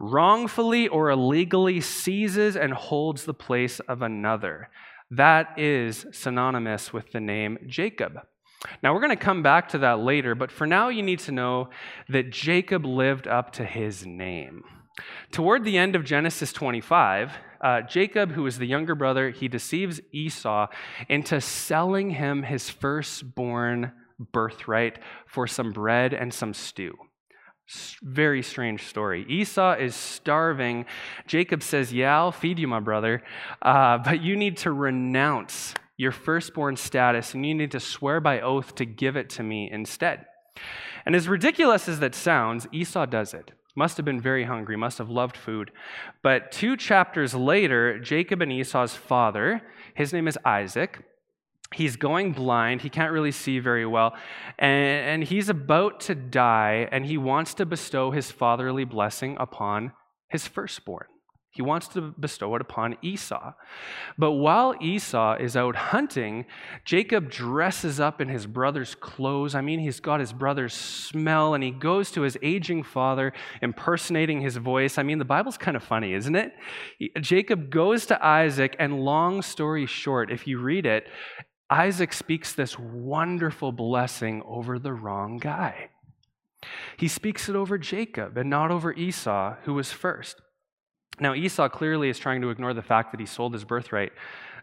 wrongfully 0.00 0.88
or 0.88 1.10
illegally 1.10 1.80
seizes 1.80 2.56
and 2.56 2.72
holds 2.72 3.24
the 3.24 3.34
place 3.34 3.80
of 3.80 4.02
another. 4.02 4.70
That 5.10 5.58
is 5.58 6.06
synonymous 6.12 6.92
with 6.92 7.12
the 7.12 7.20
name 7.20 7.58
Jacob. 7.66 8.20
Now, 8.82 8.92
we're 8.92 9.00
going 9.00 9.16
to 9.16 9.24
come 9.24 9.42
back 9.42 9.68
to 9.70 9.78
that 9.78 10.00
later, 10.00 10.34
but 10.34 10.50
for 10.50 10.66
now, 10.66 10.88
you 10.88 11.02
need 11.02 11.20
to 11.20 11.32
know 11.32 11.70
that 12.08 12.30
Jacob 12.30 12.84
lived 12.84 13.28
up 13.28 13.52
to 13.52 13.64
his 13.64 14.04
name. 14.04 14.64
Toward 15.30 15.64
the 15.64 15.78
end 15.78 15.94
of 15.94 16.04
Genesis 16.04 16.52
25, 16.52 17.32
uh, 17.60 17.82
Jacob, 17.82 18.32
who 18.32 18.46
is 18.46 18.58
the 18.58 18.66
younger 18.66 18.94
brother, 18.94 19.30
he 19.30 19.48
deceives 19.48 20.00
Esau 20.12 20.66
into 21.08 21.40
selling 21.40 22.10
him 22.10 22.42
his 22.42 22.68
firstborn 22.68 23.92
birthright 24.32 24.98
for 25.26 25.46
some 25.46 25.72
bread 25.72 26.12
and 26.12 26.34
some 26.34 26.52
stew. 26.52 26.94
Very 28.02 28.42
strange 28.42 28.84
story. 28.84 29.26
Esau 29.28 29.74
is 29.74 29.94
starving. 29.94 30.86
Jacob 31.26 31.62
says, 31.62 31.92
Yeah, 31.92 32.16
I'll 32.16 32.32
feed 32.32 32.58
you, 32.58 32.66
my 32.66 32.80
brother, 32.80 33.22
uh, 33.60 33.98
but 33.98 34.22
you 34.22 34.36
need 34.36 34.56
to 34.58 34.72
renounce 34.72 35.74
your 35.98 36.12
firstborn 36.12 36.76
status 36.76 37.34
and 37.34 37.44
you 37.44 37.54
need 37.54 37.72
to 37.72 37.80
swear 37.80 38.20
by 38.20 38.40
oath 38.40 38.74
to 38.76 38.86
give 38.86 39.16
it 39.16 39.28
to 39.30 39.42
me 39.42 39.68
instead. 39.70 40.24
And 41.04 41.14
as 41.14 41.28
ridiculous 41.28 41.88
as 41.88 42.00
that 42.00 42.14
sounds, 42.14 42.66
Esau 42.72 43.04
does 43.06 43.34
it. 43.34 43.52
Must 43.74 43.96
have 43.96 44.06
been 44.06 44.20
very 44.20 44.44
hungry, 44.44 44.76
must 44.76 44.98
have 44.98 45.10
loved 45.10 45.36
food. 45.36 45.70
But 46.22 46.50
two 46.50 46.76
chapters 46.76 47.34
later, 47.34 47.98
Jacob 47.98 48.40
and 48.42 48.52
Esau's 48.52 48.94
father, 48.94 49.62
his 49.94 50.12
name 50.12 50.26
is 50.26 50.38
Isaac, 50.44 51.04
he's 51.74 51.96
going 51.96 52.32
blind. 52.32 52.82
He 52.82 52.90
can't 52.90 53.12
really 53.12 53.32
see 53.32 53.58
very 53.58 53.86
well. 53.86 54.14
And, 54.58 55.22
and, 55.22 55.24
he's 55.24 55.48
about 55.48 56.00
to 56.00 56.14
die, 56.14 56.88
and 56.90 57.04
he 57.04 57.18
wants 57.18 57.54
to 57.54 57.66
bestow 57.66 58.10
his 58.10 58.30
fatherly 58.30 58.84
blessing 58.84 59.36
upon 59.38 59.92
his 60.28 60.46
firstborn. 60.46 61.06
He 61.50 61.62
wants 61.62 61.88
to 61.88 62.14
bestow 62.20 62.54
it 62.54 62.60
upon 62.60 62.96
Esau. 63.02 63.52
But 64.16 64.32
while 64.32 64.76
Esau 64.80 65.38
is 65.40 65.56
out 65.56 65.74
hunting, 65.74 66.44
Jacob 66.84 67.30
dresses 67.30 67.98
up 67.98 68.20
in 68.20 68.28
his 68.28 68.46
brother's 68.46 68.94
clothes. 68.94 69.56
I 69.56 69.60
mean, 69.60 69.80
he's 69.80 69.98
got 69.98 70.20
his 70.20 70.32
brother's 70.32 70.74
smell, 70.74 71.54
and 71.54 71.64
he 71.64 71.72
goes 71.72 72.12
to 72.12 72.20
his 72.20 72.38
aging 72.42 72.84
father, 72.84 73.32
impersonating 73.60 74.40
his 74.40 74.56
voice. 74.56 74.98
I 74.98 75.02
mean, 75.02 75.18
the 75.18 75.24
Bible's 75.24 75.58
kind 75.58 75.76
of 75.76 75.82
funny, 75.82 76.12
isn't 76.12 76.36
it? 76.36 76.52
Jacob 77.20 77.70
goes 77.70 78.06
to 78.06 78.24
Isaac, 78.24 78.76
and 78.78 79.00
long 79.00 79.42
story 79.42 79.86
short, 79.86 80.30
if 80.30 80.46
you 80.46 80.60
read 80.60 80.86
it, 80.86 81.08
Isaac 81.70 82.12
speaks 82.12 82.52
this 82.52 82.78
wonderful 82.78 83.72
blessing 83.72 84.42
over 84.46 84.78
the 84.78 84.92
wrong 84.92 85.38
guy. 85.38 85.90
He 86.96 87.08
speaks 87.08 87.48
it 87.48 87.56
over 87.56 87.78
Jacob 87.78 88.36
and 88.36 88.50
not 88.50 88.70
over 88.70 88.92
Esau, 88.92 89.56
who 89.64 89.74
was 89.74 89.92
first. 89.92 90.40
Now, 91.20 91.34
Esau 91.34 91.68
clearly 91.68 92.08
is 92.08 92.18
trying 92.18 92.40
to 92.42 92.50
ignore 92.50 92.74
the 92.74 92.82
fact 92.82 93.12
that 93.12 93.20
he 93.20 93.26
sold 93.26 93.52
his 93.52 93.64
birthright 93.64 94.12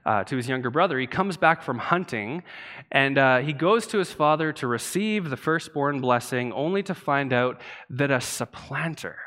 uh, 0.06 0.24
to 0.26 0.38
his 0.38 0.48
younger 0.48 0.70
brother. 0.70 1.00
He 1.00 1.08
comes 1.08 1.38
back 1.38 1.62
from 1.62 1.80
hunting 1.80 2.44
and 2.92 3.18
uh, 3.18 3.38
he 3.40 3.54
goes 3.54 3.88
to 3.88 3.98
his 3.98 4.12
father 4.12 4.54
to 4.54 4.68
receive 4.68 5.30
the 5.30 5.38
firstborn 5.38 6.00
blessing, 6.00 6.54
only 6.54 6.84
to 6.84 6.94
find 6.94 7.34
out 7.34 7.62
that 7.90 8.12
a 8.12 8.22
supplanter, 8.22 9.18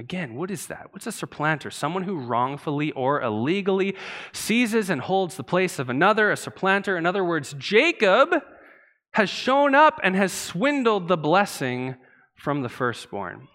Again, 0.00 0.34
what 0.34 0.50
is 0.50 0.68
that? 0.68 0.94
What's 0.94 1.06
a 1.06 1.12
supplanter? 1.12 1.70
Someone 1.70 2.04
who 2.04 2.16
wrongfully 2.16 2.90
or 2.92 3.20
illegally 3.20 3.94
seizes 4.32 4.88
and 4.88 4.98
holds 4.98 5.36
the 5.36 5.42
place 5.42 5.78
of 5.78 5.90
another, 5.90 6.30
a 6.30 6.38
supplanter. 6.38 6.96
In 6.96 7.04
other 7.04 7.22
words, 7.22 7.54
Jacob 7.58 8.34
has 9.12 9.28
shown 9.28 9.74
up 9.74 10.00
and 10.02 10.16
has 10.16 10.32
swindled 10.32 11.08
the 11.08 11.18
blessing 11.18 11.96
from 12.34 12.62
the 12.62 12.70
firstborn. 12.70 13.46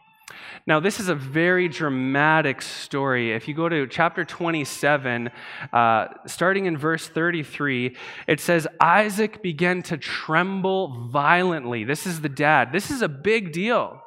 Now, 0.68 0.80
this 0.80 1.00
is 1.00 1.10
a 1.10 1.16
very 1.16 1.68
dramatic 1.68 2.62
story. 2.62 3.32
If 3.32 3.48
you 3.48 3.56
go 3.56 3.68
to 3.68 3.88
chapter 3.88 4.24
27, 4.24 5.32
uh, 5.74 6.06
starting 6.28 6.68
in 6.68 6.78
verse 6.78 7.08
33, 7.08 7.98
it 8.28 8.40
says, 8.40 8.68
Isaac 8.80 9.42
began 9.42 9.82
to 9.84 9.98
tremble 9.98 11.10
violently. 11.10 11.86
This 11.86 12.06
is 12.06 12.22
the 12.22 12.30
dad. 12.30 12.72
This 12.72 12.92
is 12.92 13.02
a 13.02 13.10
big 13.10 13.52
deal. 13.52 14.00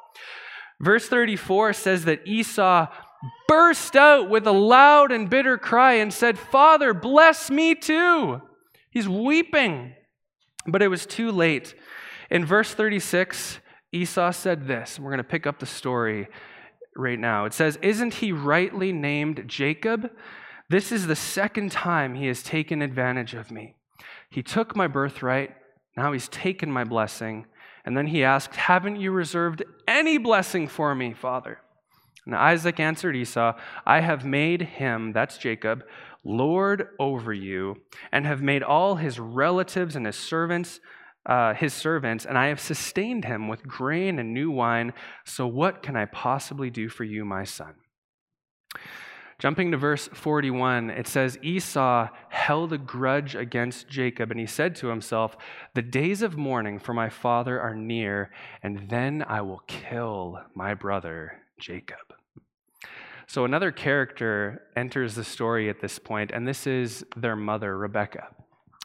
Verse 0.79 1.07
34 1.07 1.73
says 1.73 2.05
that 2.05 2.25
Esau 2.25 2.87
burst 3.47 3.95
out 3.95 4.29
with 4.29 4.47
a 4.47 4.51
loud 4.51 5.11
and 5.11 5.29
bitter 5.29 5.57
cry 5.57 5.93
and 5.93 6.13
said, 6.13 6.39
Father, 6.39 6.93
bless 6.93 7.49
me 7.49 7.75
too. 7.75 8.41
He's 8.89 9.07
weeping. 9.07 9.93
But 10.65 10.81
it 10.81 10.87
was 10.87 11.05
too 11.05 11.31
late. 11.31 11.75
In 12.29 12.45
verse 12.45 12.73
36, 12.73 13.59
Esau 13.91 14.31
said 14.31 14.67
this, 14.67 14.99
we're 14.99 15.09
going 15.09 15.17
to 15.17 15.23
pick 15.23 15.47
up 15.47 15.59
the 15.59 15.65
story 15.65 16.27
right 16.95 17.19
now. 17.19 17.45
It 17.45 17.53
says, 17.53 17.77
Isn't 17.81 18.15
he 18.15 18.31
rightly 18.31 18.91
named 18.91 19.43
Jacob? 19.47 20.11
This 20.69 20.91
is 20.91 21.07
the 21.07 21.15
second 21.15 21.71
time 21.71 22.15
he 22.15 22.27
has 22.27 22.43
taken 22.43 22.81
advantage 22.81 23.33
of 23.33 23.49
me. 23.49 23.75
He 24.29 24.43
took 24.43 24.75
my 24.75 24.87
birthright, 24.87 25.55
now 25.97 26.11
he's 26.11 26.27
taken 26.27 26.71
my 26.71 26.83
blessing. 26.83 27.47
And 27.85 27.97
then 27.97 28.07
he 28.07 28.23
asked, 28.23 28.55
Haven't 28.55 28.97
you 28.97 29.11
reserved 29.11 29.63
any 29.87 30.17
blessing 30.17 30.67
for 30.67 30.93
me, 30.93 31.13
Father? 31.13 31.59
And 32.25 32.35
Isaac 32.35 32.79
answered 32.79 33.15
Esau, 33.15 33.53
I 33.85 34.01
have 34.01 34.25
made 34.25 34.61
him, 34.61 35.13
that's 35.13 35.37
Jacob, 35.37 35.83
Lord 36.23 36.89
over 36.99 37.33
you, 37.33 37.77
and 38.11 38.25
have 38.25 38.41
made 38.41 38.61
all 38.61 38.95
his 38.95 39.19
relatives 39.19 39.95
and 39.95 40.05
his 40.05 40.17
servants 40.17 40.79
uh, 41.25 41.53
his 41.53 41.73
servants, 41.73 42.25
and 42.25 42.37
I 42.37 42.47
have 42.47 42.59
sustained 42.59 43.25
him 43.25 43.47
with 43.47 43.67
grain 43.67 44.19
and 44.19 44.33
new 44.33 44.49
wine. 44.49 44.93
So 45.25 45.45
what 45.45 45.83
can 45.83 45.95
I 45.95 46.05
possibly 46.05 46.69
do 46.69 46.89
for 46.89 47.03
you, 47.03 47.23
my 47.23 47.43
son? 47.43 47.75
Jumping 49.39 49.71
to 49.71 49.77
verse 49.77 50.09
41, 50.09 50.89
it 50.89 51.07
says 51.07 51.37
Esau 51.41 52.09
held 52.27 52.73
a 52.73 52.77
grudge 52.77 53.35
against 53.35 53.87
Jacob, 53.87 54.31
and 54.31 54.39
he 54.39 54.45
said 54.45 54.75
to 54.75 54.87
himself, 54.87 55.37
The 55.75 55.81
days 55.81 56.21
of 56.21 56.37
mourning 56.37 56.77
for 56.77 56.93
my 56.93 57.07
father 57.07 57.59
are 57.59 57.73
near, 57.73 58.31
and 58.61 58.89
then 58.89 59.23
I 59.25 59.39
will 59.41 59.63
kill 59.65 60.41
my 60.53 60.73
brother 60.73 61.41
Jacob. 61.57 61.97
So 63.27 63.45
another 63.45 63.71
character 63.71 64.63
enters 64.75 65.15
the 65.15 65.23
story 65.23 65.69
at 65.69 65.79
this 65.79 65.99
point, 65.99 66.31
and 66.31 66.45
this 66.45 66.67
is 66.67 67.05
their 67.15 67.37
mother, 67.37 67.77
Rebecca. 67.77 68.27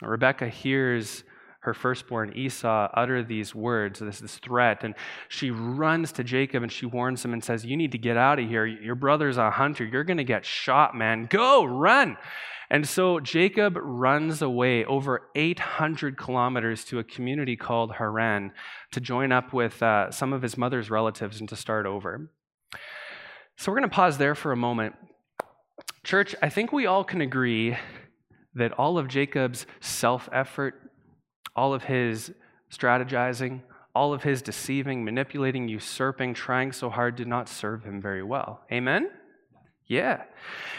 Rebecca 0.03 0.49
hears 0.49 1.25
her 1.65 1.75
firstborn 1.75 2.33
Esau 2.37 2.89
utter 2.95 3.23
these 3.23 3.55
words, 3.55 3.99
this, 3.99 4.21
this 4.21 4.37
threat, 4.37 4.85
and 4.85 4.95
she 5.29 5.51
runs 5.51 6.13
to 6.13 6.25
Jacob 6.25 6.63
and 6.63 6.71
she 6.71 6.87
warns 6.87 7.25
him 7.25 7.33
and 7.33 7.43
says, 7.43 7.65
You 7.65 7.77
need 7.77 7.93
to 7.93 7.99
get 7.99 8.17
out 8.17 8.39
of 8.39 8.49
here. 8.49 8.67
Your 8.67 8.95
brother's 8.95 9.37
a 9.37 9.51
hunter. 9.51 9.85
You're 9.85 10.05
going 10.05 10.19
to 10.19 10.25
get 10.25 10.45
shot, 10.45 10.95
man. 10.95 11.27
Go, 11.31 11.65
run. 11.65 12.17
And 12.71 12.89
so 12.89 13.21
Jacob 13.21 13.77
runs 13.77 14.43
away 14.43 14.85
over 14.85 15.29
800 15.35 16.17
kilometers 16.17 16.85
to 16.87 16.99
a 16.99 17.05
community 17.05 17.57
called 17.57 17.95
Haran 17.95 18.53
to 18.93 19.01
join 19.01 19.33
up 19.33 19.53
with 19.53 19.83
uh, 19.83 20.11
some 20.11 20.33
of 20.33 20.43
his 20.43 20.57
mother's 20.57 20.91
relatives 20.91 21.41
and 21.41 21.49
to 21.49 21.57
start 21.57 21.87
over. 21.87 22.31
So 23.57 23.71
we're 23.71 23.79
going 23.79 23.91
to 23.91 23.95
pause 23.95 24.19
there 24.19 24.35
for 24.35 24.53
a 24.53 24.57
moment. 24.57 24.97
Church, 26.03 26.35
I 26.43 26.49
think 26.49 26.73
we 26.73 26.87
all 26.87 27.05
can 27.05 27.21
agree 27.21 27.77
that 28.55 28.73
all 28.73 28.99
of 28.99 29.09
Jacob's 29.09 29.67
self 29.81 30.29
effort, 30.33 30.84
all 31.57 31.75
of 31.75 31.85
his 31.85 32.33
strategizing, 32.71 33.63
all 33.95 34.13
of 34.13 34.23
his 34.23 34.43
deceiving, 34.43 35.05
manipulating, 35.05 35.69
usurping, 35.69 36.35
trying 36.35 36.73
so 36.73 36.91
hard 36.91 37.17
did 37.17 37.29
not 37.29 37.49
serve 37.49 37.85
him 37.85 38.01
very 38.01 38.23
well. 38.23 38.61
Amen? 38.73 39.11
Yeah. 39.87 40.25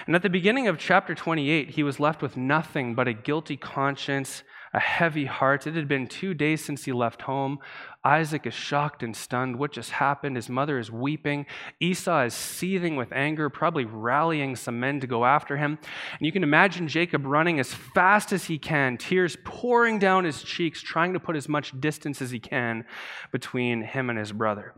And 0.08 0.16
at 0.16 0.24
the 0.24 0.30
beginning 0.30 0.68
of 0.68 0.78
chapter 0.78 1.16
28, 1.16 1.70
he 1.70 1.84
was 1.84 2.00
left 2.00 2.22
with 2.22 2.36
nothing 2.36 2.96
but 2.96 3.08
a 3.08 3.14
guilty 3.14 3.56
conscience, 3.56 4.44
a 4.76 4.80
heavy 4.80 5.24
heart. 5.24 5.66
It 5.66 5.76
had 5.76 5.88
been 5.88 6.06
two 6.06 6.34
days 6.34 6.64
since 6.64 6.84
he 6.84 6.92
left 6.92 7.22
home. 7.22 7.60
Isaac 8.04 8.46
is 8.46 8.54
shocked 8.54 9.04
and 9.04 9.16
stunned. 9.16 9.58
What 9.58 9.72
just 9.72 9.92
happened? 9.92 10.36
His 10.36 10.50
mother 10.50 10.78
is 10.78 10.92
weeping. 10.92 11.46
Esau 11.80 12.26
is 12.26 12.34
seething 12.34 12.98
with 12.98 13.14
anger, 13.14 13.50
probably 13.50 13.86
rallying 13.86 14.58
some 14.58 14.78
men 14.82 15.00
to 15.00 15.08
go 15.08 15.24
after 15.24 15.56
him. 15.56 15.80
And 16.12 16.26
you 16.26 16.34
can 16.34 16.44
imagine 16.44 16.90
Jacob 16.90 17.26
running 17.26 17.58
as 17.58 17.74
fast 17.74 18.34
as 18.34 18.46
he 18.46 18.58
can, 18.60 18.98
tears 18.98 19.38
pouring 19.46 19.98
down 19.98 20.26
his 20.26 20.44
cheeks, 20.44 20.82
trying 20.82 21.14
to 21.14 21.22
put 21.22 21.38
as 21.38 21.48
much 21.48 21.80
distance 21.80 22.22
as 22.22 22.32
he 22.32 22.40
can 22.40 22.84
between 23.32 23.82
him 23.82 24.10
and 24.10 24.20
his 24.20 24.34
brother. 24.34 24.76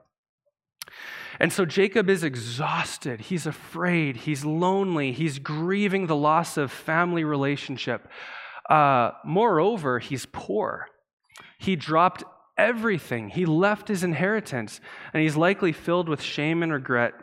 And 1.40 1.52
so 1.52 1.66
Jacob 1.66 2.08
is 2.08 2.24
exhausted. 2.24 3.22
He's 3.22 3.48
afraid. 3.48 4.18
He's 4.18 4.46
lonely. 4.46 5.12
He's 5.12 5.40
grieving 5.40 6.06
the 6.06 6.16
loss 6.16 6.56
of 6.56 6.72
family 6.72 7.24
relationship. 7.24 8.08
Uh, 8.70 9.12
moreover, 9.24 10.00
he's 10.00 10.26
poor. 10.26 10.88
He 11.58 11.76
dropped 11.76 12.24
everything. 12.58 13.30
He 13.30 13.46
left 13.46 13.88
his 13.88 14.04
inheritance, 14.04 14.82
and 15.14 15.24
he's 15.24 15.36
likely 15.38 15.72
filled 15.72 16.10
with 16.10 16.22
shame 16.22 16.64
and 16.64 16.72
regret 16.72 17.14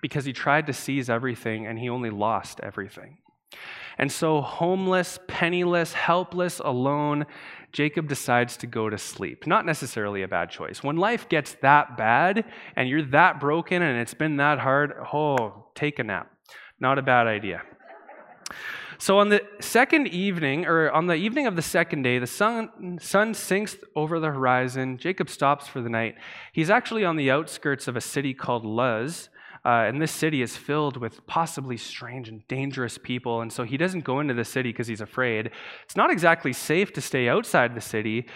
because 0.00 0.24
he 0.24 0.32
tried 0.32 0.66
to 0.66 0.72
seize 0.72 1.10
everything 1.10 1.66
and 1.66 1.78
he 1.78 1.88
only 1.88 2.10
lost 2.10 2.60
everything. 2.62 3.18
And 3.98 4.12
so, 4.12 4.40
homeless, 4.42 5.18
penniless, 5.26 5.94
helpless, 5.94 6.60
alone, 6.60 7.24
Jacob 7.72 8.08
decides 8.08 8.56
to 8.58 8.66
go 8.66 8.90
to 8.90 8.98
sleep. 8.98 9.46
Not 9.46 9.64
necessarily 9.64 10.22
a 10.22 10.28
bad 10.28 10.50
choice. 10.50 10.82
When 10.82 10.96
life 10.96 11.28
gets 11.28 11.56
that 11.62 11.96
bad 11.96 12.44
and 12.76 12.88
you're 12.88 13.06
that 13.06 13.40
broken 13.40 13.82
and 13.82 13.98
it's 13.98 14.14
been 14.14 14.36
that 14.36 14.58
hard, 14.58 14.92
oh, 15.12 15.66
take 15.74 15.98
a 15.98 16.04
nap. 16.04 16.30
Not 16.78 16.98
a 16.98 17.02
bad 17.02 17.26
idea. 17.26 17.62
So 18.98 19.18
on 19.18 19.28
the 19.28 19.42
second 19.60 20.08
evening, 20.08 20.66
or 20.66 20.90
on 20.90 21.06
the 21.06 21.14
evening 21.14 21.46
of 21.46 21.56
the 21.56 21.62
second 21.62 22.02
day, 22.02 22.18
the 22.18 22.26
sun, 22.26 22.98
sun 23.00 23.34
sinks 23.34 23.76
over 23.94 24.18
the 24.18 24.28
horizon. 24.28 24.98
Jacob 24.98 25.28
stops 25.28 25.66
for 25.68 25.80
the 25.80 25.88
night. 25.88 26.16
He's 26.52 26.70
actually 26.70 27.04
on 27.04 27.16
the 27.16 27.30
outskirts 27.30 27.88
of 27.88 27.96
a 27.96 28.00
city 28.00 28.34
called 28.34 28.64
Luz. 28.64 29.28
Uh, 29.64 29.84
and 29.88 30.00
this 30.00 30.12
city 30.12 30.42
is 30.42 30.56
filled 30.56 30.96
with 30.96 31.26
possibly 31.26 31.76
strange 31.76 32.28
and 32.28 32.46
dangerous 32.46 32.98
people. 32.98 33.40
And 33.40 33.52
so 33.52 33.64
he 33.64 33.76
doesn't 33.76 34.04
go 34.04 34.20
into 34.20 34.32
the 34.32 34.44
city 34.44 34.70
because 34.70 34.86
he's 34.86 35.00
afraid. 35.00 35.50
It's 35.84 35.96
not 35.96 36.10
exactly 36.10 36.52
safe 36.52 36.92
to 36.92 37.00
stay 37.00 37.28
outside 37.28 37.74
the 37.74 37.80
city. 37.80 38.26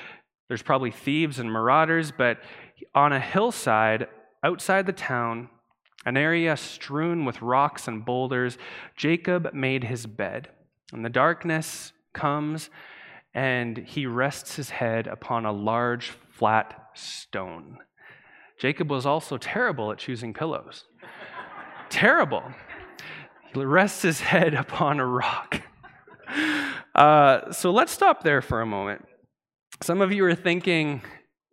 There's 0.49 0.63
probably 0.63 0.91
thieves 0.91 1.39
and 1.39 1.51
marauders, 1.51 2.11
but 2.11 2.39
on 2.95 3.13
a 3.13 3.21
hillside 3.21 4.09
outside 4.43 4.87
the 4.87 4.93
town, 4.93 5.49
an 6.07 6.17
area 6.17 6.57
strewn 6.57 7.25
with 7.25 7.43
rocks 7.43 7.87
and 7.87 8.05
boulders, 8.05 8.57
Jacob 8.97 9.53
made 9.53 9.85
his 9.85 10.07
bed. 10.07 10.49
And 10.93 11.05
the 11.05 11.11
darkness 11.11 11.93
comes, 12.13 12.71
and 13.35 13.77
he 13.79 14.07
rests 14.07 14.57
his 14.57 14.71
head 14.71 15.07
upon 15.07 15.45
a 15.45 15.53
large 15.53 16.11
flat 16.11 16.89
stone. 16.95 17.79
Jacob 18.59 18.91
was 18.91 19.07
also 19.07 19.39
terrible 19.39 19.93
at 19.93 19.99
choosing 19.99 20.35
pillows. 20.35 20.85
terrible. 21.91 22.45
He 23.55 23.65
rests 23.65 24.03
his 24.03 24.21
head 24.21 24.55
upon 24.55 25.01
a 25.01 25.07
rock. 25.07 25.63
Uh, 26.95 27.51
so 27.53 27.71
let's 27.71 27.93
stop 27.93 28.23
there 28.23 28.43
for 28.43 28.61
a 28.61 28.67
moment. 28.67 29.05
Some 29.83 30.01
of 30.01 30.13
you 30.13 30.25
are 30.27 30.35
thinking, 30.35 31.03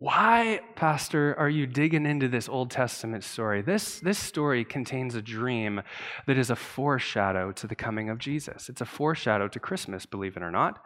why, 0.00 0.60
Pastor, 0.76 1.34
are 1.38 1.48
you 1.48 1.66
digging 1.66 2.06
into 2.06 2.28
this 2.28 2.48
Old 2.48 2.70
Testament 2.70 3.24
story? 3.24 3.62
This, 3.62 3.98
this 3.98 4.18
story 4.18 4.64
contains 4.64 5.16
a 5.16 5.22
dream 5.22 5.82
that 6.28 6.38
is 6.38 6.50
a 6.50 6.56
foreshadow 6.56 7.50
to 7.52 7.66
the 7.66 7.74
coming 7.74 8.08
of 8.08 8.18
Jesus. 8.18 8.68
It's 8.68 8.80
a 8.80 8.86
foreshadow 8.86 9.48
to 9.48 9.58
Christmas, 9.58 10.06
believe 10.06 10.36
it 10.36 10.42
or 10.42 10.52
not. 10.52 10.78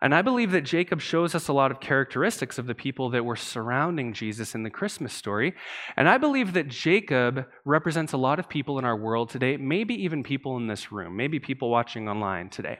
And 0.00 0.14
I 0.14 0.22
believe 0.22 0.52
that 0.52 0.60
Jacob 0.60 1.00
shows 1.00 1.34
us 1.34 1.48
a 1.48 1.52
lot 1.52 1.72
of 1.72 1.80
characteristics 1.80 2.56
of 2.56 2.68
the 2.68 2.74
people 2.74 3.10
that 3.10 3.24
were 3.24 3.34
surrounding 3.34 4.12
Jesus 4.12 4.54
in 4.54 4.62
the 4.62 4.70
Christmas 4.70 5.12
story. 5.12 5.54
And 5.96 6.08
I 6.08 6.16
believe 6.16 6.52
that 6.52 6.68
Jacob 6.68 7.46
represents 7.64 8.12
a 8.12 8.16
lot 8.16 8.38
of 8.38 8.48
people 8.48 8.78
in 8.78 8.84
our 8.84 8.96
world 8.96 9.30
today, 9.30 9.56
maybe 9.56 9.94
even 10.04 10.22
people 10.22 10.56
in 10.56 10.68
this 10.68 10.92
room, 10.92 11.16
maybe 11.16 11.40
people 11.40 11.68
watching 11.68 12.08
online 12.08 12.48
today. 12.48 12.78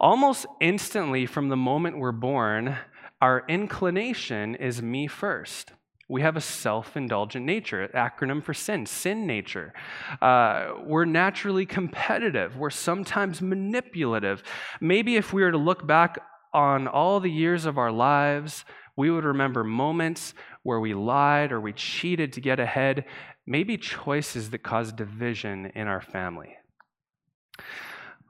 Almost 0.00 0.46
instantly 0.60 1.24
from 1.26 1.50
the 1.50 1.56
moment 1.56 1.98
we're 1.98 2.12
born, 2.12 2.76
our 3.20 3.44
inclination 3.48 4.54
is 4.54 4.82
me 4.82 5.06
first. 5.06 5.72
We 6.08 6.22
have 6.22 6.36
a 6.36 6.40
self 6.40 6.96
indulgent 6.96 7.46
nature, 7.46 7.88
acronym 7.94 8.42
for 8.42 8.52
sin, 8.52 8.84
sin 8.86 9.26
nature. 9.26 9.72
Uh, 10.20 10.72
we're 10.84 11.04
naturally 11.04 11.66
competitive. 11.66 12.56
We're 12.56 12.70
sometimes 12.70 13.40
manipulative. 13.40 14.42
Maybe 14.80 15.16
if 15.16 15.32
we 15.32 15.42
were 15.42 15.52
to 15.52 15.58
look 15.58 15.86
back 15.86 16.18
on 16.52 16.88
all 16.88 17.20
the 17.20 17.30
years 17.30 17.64
of 17.64 17.78
our 17.78 17.92
lives, 17.92 18.64
we 18.96 19.10
would 19.10 19.24
remember 19.24 19.62
moments 19.62 20.34
where 20.64 20.80
we 20.80 20.94
lied 20.94 21.52
or 21.52 21.60
we 21.60 21.72
cheated 21.72 22.32
to 22.32 22.40
get 22.40 22.58
ahead, 22.58 23.04
maybe 23.46 23.76
choices 23.76 24.50
that 24.50 24.64
caused 24.64 24.96
division 24.96 25.66
in 25.74 25.86
our 25.86 26.00
family. 26.00 26.56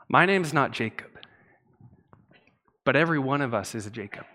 My 0.09 0.27
name's 0.27 0.53
not 0.53 0.73
Jacob, 0.73 1.11
but 2.85 2.95
every 2.95 3.19
one 3.19 3.41
of 3.41 3.55
us 3.55 3.75
is 3.75 3.87
a 3.87 3.91
Jacob. 3.91 4.27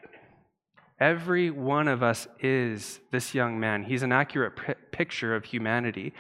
Every 1.00 1.52
one 1.52 1.90
of 1.90 2.02
us 2.02 2.26
is 2.40 3.02
this 3.12 3.34
young 3.34 3.60
man. 3.60 3.84
He's 3.84 4.04
an 4.04 4.14
accurate 4.14 4.56
p- 4.56 4.74
picture 4.92 5.36
of 5.36 5.44
humanity. 5.44 6.14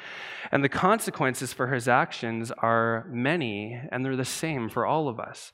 And 0.52 0.64
the 0.64 0.70
consequences 0.70 1.54
for 1.54 1.68
his 1.68 1.88
actions 1.88 2.52
are 2.52 3.08
many, 3.10 3.80
and 3.92 4.04
they're 4.04 4.18
the 4.18 4.26
same 4.26 4.68
for 4.68 4.86
all 4.86 5.08
of 5.08 5.18
us. 5.18 5.54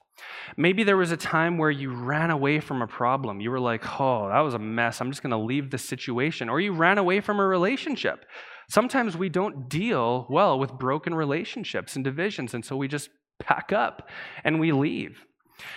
Maybe 0.58 0.84
there 0.84 0.98
was 0.98 1.12
a 1.12 1.18
time 1.18 1.60
where 1.60 1.70
you 1.70 1.94
ran 1.94 2.32
away 2.32 2.60
from 2.60 2.82
a 2.82 2.88
problem. 2.88 3.42
You 3.42 3.52
were 3.52 3.60
like, 3.60 3.84
oh, 4.00 4.28
that 4.30 4.40
was 4.40 4.56
a 4.56 4.60
mess. 4.60 5.00
I'm 5.00 5.12
just 5.12 5.22
going 5.22 5.32
to 5.32 5.38
leave 5.38 5.70
the 5.70 5.78
situation. 5.78 6.50
Or 6.50 6.60
you 6.60 6.74
ran 6.74 6.98
away 6.98 7.22
from 7.22 7.40
a 7.40 7.46
relationship. 7.46 8.26
Sometimes 8.70 9.16
we 9.16 9.30
don't 9.30 9.70
deal 9.70 10.26
well 10.30 10.58
with 10.58 10.74
broken 10.74 11.14
relationships 11.14 11.96
and 11.96 12.04
divisions, 12.04 12.54
and 12.54 12.66
so 12.66 12.76
we 12.76 12.88
just 12.88 13.10
pack 13.40 13.72
up 13.72 14.08
and 14.44 14.60
we 14.60 14.72
leave. 14.72 15.26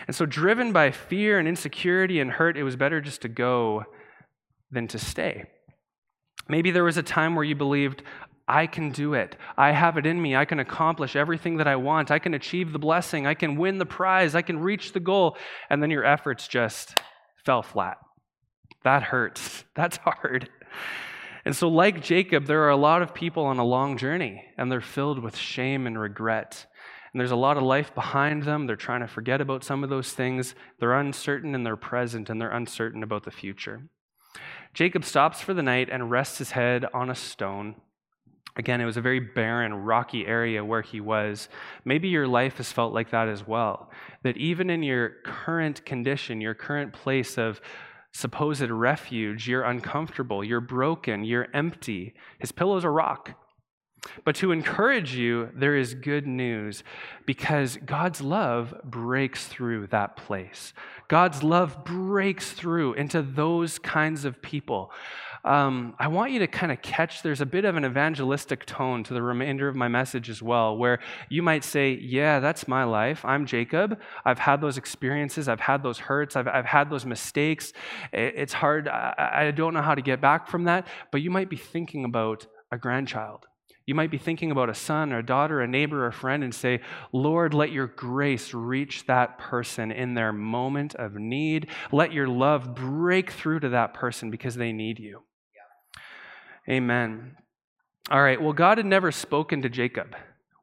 And 0.07 0.15
so, 0.15 0.27
driven 0.27 0.73
by 0.73 0.91
fear 0.91 1.39
and 1.39 1.49
insecurity 1.49 2.21
and 2.21 2.31
hurt, 2.31 2.57
it 2.57 2.63
was 2.63 2.77
better 2.77 3.01
just 3.01 3.23
to 3.23 3.29
go 3.29 3.85
than 4.71 4.89
to 4.89 4.99
stay. 4.99 5.45
Maybe 6.49 6.71
there 6.71 6.85
was 6.85 6.97
a 6.97 7.03
time 7.03 7.35
where 7.35 7.45
you 7.45 7.55
believed, 7.55 8.03
I 8.47 8.67
can 8.67 8.91
do 8.91 9.15
it. 9.15 9.37
I 9.57 9.73
have 9.73 9.97
it 9.97 10.05
in 10.05 10.21
me. 10.21 10.37
I 10.37 10.45
can 10.45 10.61
accomplish 10.61 11.17
everything 11.17 11.57
that 11.57 11.69
I 11.69 11.77
want. 11.77 12.11
I 12.11 12.19
can 12.19 12.35
achieve 12.35 12.73
the 12.73 12.79
blessing. 12.79 13.27
I 13.27 13.35
can 13.35 13.57
win 13.57 13.79
the 13.79 13.87
prize. 13.87 14.35
I 14.35 14.43
can 14.43 14.59
reach 14.59 14.93
the 14.93 15.01
goal. 15.01 15.39
And 15.71 15.83
then 15.83 15.91
your 15.91 16.05
efforts 16.05 16.47
just 16.47 16.99
fell 17.47 17.63
flat. 17.63 17.97
That 18.83 19.03
hurts. 19.03 19.65
That's 19.75 19.97
hard. 19.97 20.51
And 21.47 21.57
so, 21.57 21.69
like 21.69 22.03
Jacob, 22.03 22.47
there 22.47 22.63
are 22.65 22.71
a 22.71 22.77
lot 22.77 23.03
of 23.03 23.15
people 23.15 23.45
on 23.45 23.59
a 23.59 23.65
long 23.65 23.99
journey, 23.99 24.45
and 24.57 24.73
they're 24.73 24.81
filled 24.81 25.19
with 25.19 25.37
shame 25.37 25.87
and 25.87 25.99
regret 25.99 26.67
and 27.15 27.21
there's 27.21 27.31
a 27.31 27.37
lot 27.37 27.57
of 27.57 27.63
life 27.63 27.95
behind 27.95 28.43
them. 28.43 28.67
They're 28.67 28.75
trying 28.75 29.03
to 29.03 29.07
forget 29.07 29.41
about 29.41 29.63
some 29.63 29.85
of 29.85 29.89
those 29.89 30.13
things. 30.13 30.57
They're 30.81 30.99
uncertain 30.99 31.55
in 31.55 31.63
their 31.63 31.77
present 31.77 32.29
and 32.29 32.41
they're 32.41 32.51
uncertain 32.51 33.05
about 33.05 33.23
the 33.23 33.31
future. 33.31 33.83
Jacob 34.75 35.05
stops 35.05 35.41
for 35.41 35.55
the 35.55 35.63
night 35.63 35.89
and 35.93 36.11
rests 36.11 36.39
his 36.39 36.51
head 36.51 36.85
on 36.93 37.09
a 37.11 37.15
stone. 37.15 37.77
Again, 38.57 38.81
it 38.81 38.85
was 38.85 38.97
a 38.97 39.01
very 39.01 39.21
barren, 39.21 39.73
rocky 39.73 40.27
area 40.27 40.65
where 40.65 40.83
he 40.83 41.01
was. 41.01 41.49
Maybe 41.85 42.09
your 42.09 42.27
life 42.27 42.57
has 42.57 42.73
felt 42.73 42.93
like 42.93 43.11
that 43.11 43.29
as 43.29 43.47
well. 43.47 43.91
That 44.25 44.37
even 44.37 44.69
in 44.69 44.83
your 44.83 45.11
current 45.25 45.87
condition, 45.87 46.41
your 46.41 46.55
current 46.55 46.93
place 46.93 47.39
of 47.39 47.61
supposed 48.13 48.71
refuge, 48.71 49.49
you're 49.49 49.63
uncomfortable, 49.63 50.43
you're 50.43 50.61
broken, 50.61 51.23
you're 51.23 51.47
empty. 51.55 52.15
His 52.41 52.51
pillow's 52.51 52.83
a 52.83 52.91
rock. 52.91 53.35
But 54.25 54.37
to 54.37 54.53
encourage 54.53 55.15
you, 55.15 55.51
there 55.55 55.77
is 55.77 55.95
good 55.95 56.27
news 56.27 56.83
because 57.27 57.79
God's 57.85 58.21
love 58.21 58.75
breaks 58.85 59.47
through 59.47 59.89
that 59.89 60.17
place. 60.17 60.73
God's 61.09 61.43
love 61.43 61.85
breaks 61.85 62.53
through 62.53 62.95
into 62.95 63.23
those 63.23 63.79
kinds 63.79 64.25
of 64.25 64.41
people. 64.41 64.93
Um, 65.45 65.95
I 65.99 66.09
want 66.09 66.33
you 66.33 66.39
to 66.39 66.47
kind 66.47 66.73
of 66.73 66.81
catch 66.81 67.23
there's 67.23 67.43
a 67.43 67.47
bit 67.47 67.67
of 67.67 67.77
an 67.77 67.85
evangelistic 67.85 68.65
tone 68.65 69.05
to 69.05 69.13
the 69.13 69.21
remainder 69.21 69.69
of 69.69 69.77
my 69.77 69.89
message 69.89 70.31
as 70.31 70.43
well, 70.43 70.75
where 70.75 71.01
you 71.29 71.43
might 71.43 71.65
say, 71.65 71.93
Yeah, 71.93 72.41
that's 72.41 72.67
my 72.67 72.85
life. 72.85 73.23
I'm 73.27 73.45
Jacob. 73.45 74.01
I've 74.25 74.39
had 74.39 74.63
those 74.63 74.79
experiences. 74.79 75.47
I've 75.47 75.61
had 75.61 75.83
those 75.83 75.99
hurts. 75.99 76.35
I've, 76.35 76.49
I've 76.49 76.65
had 76.65 76.89
those 76.89 77.05
mistakes. 77.05 77.75
It's 78.11 78.55
hard. 78.55 78.89
I, 78.89 79.49
I 79.49 79.51
don't 79.51 79.75
know 79.75 79.83
how 79.83 79.95
to 79.95 80.03
get 80.03 80.23
back 80.23 80.49
from 80.49 80.65
that. 80.65 80.87
But 81.13 81.21
you 81.21 81.31
might 81.31 81.51
be 81.51 81.57
thinking 81.57 82.07
about 82.07 82.47
a 82.73 82.79
grandchild 82.79 83.47
you 83.87 83.95
might 83.95 84.11
be 84.11 84.19
thinking 84.19 84.51
about 84.51 84.71
a 84.71 84.75
son 84.75 85.13
or 85.13 85.19
a 85.19 85.27
daughter, 85.27 85.61
a 85.61 85.67
neighbor, 85.67 86.05
or 86.05 86.09
a 86.09 86.13
friend, 86.13 86.43
and 86.43 86.55
say, 86.55 86.81
Lord, 87.13 87.53
let 87.53 87.71
your 87.71 87.87
grace 87.87 88.55
reach 88.55 89.07
that 89.07 89.39
person 89.39 89.91
in 89.91 90.15
their 90.15 90.33
moment 90.33 90.95
of 90.95 91.15
need. 91.15 91.69
Let 91.93 92.13
your 92.13 92.29
love 92.29 92.75
break 92.75 93.31
through 93.31 93.61
to 93.61 93.69
that 93.71 93.93
person 93.93 94.31
because 94.31 94.55
they 94.55 94.73
need 94.73 94.99
you. 94.99 95.23
Yeah. 96.67 96.75
Amen. 96.75 97.37
All 98.11 98.23
right, 98.23 98.41
well, 98.41 98.53
God 98.53 98.79
had 98.79 98.87
never 98.87 99.13
spoken 99.13 99.63
to 99.63 99.69
Jacob 99.69 100.15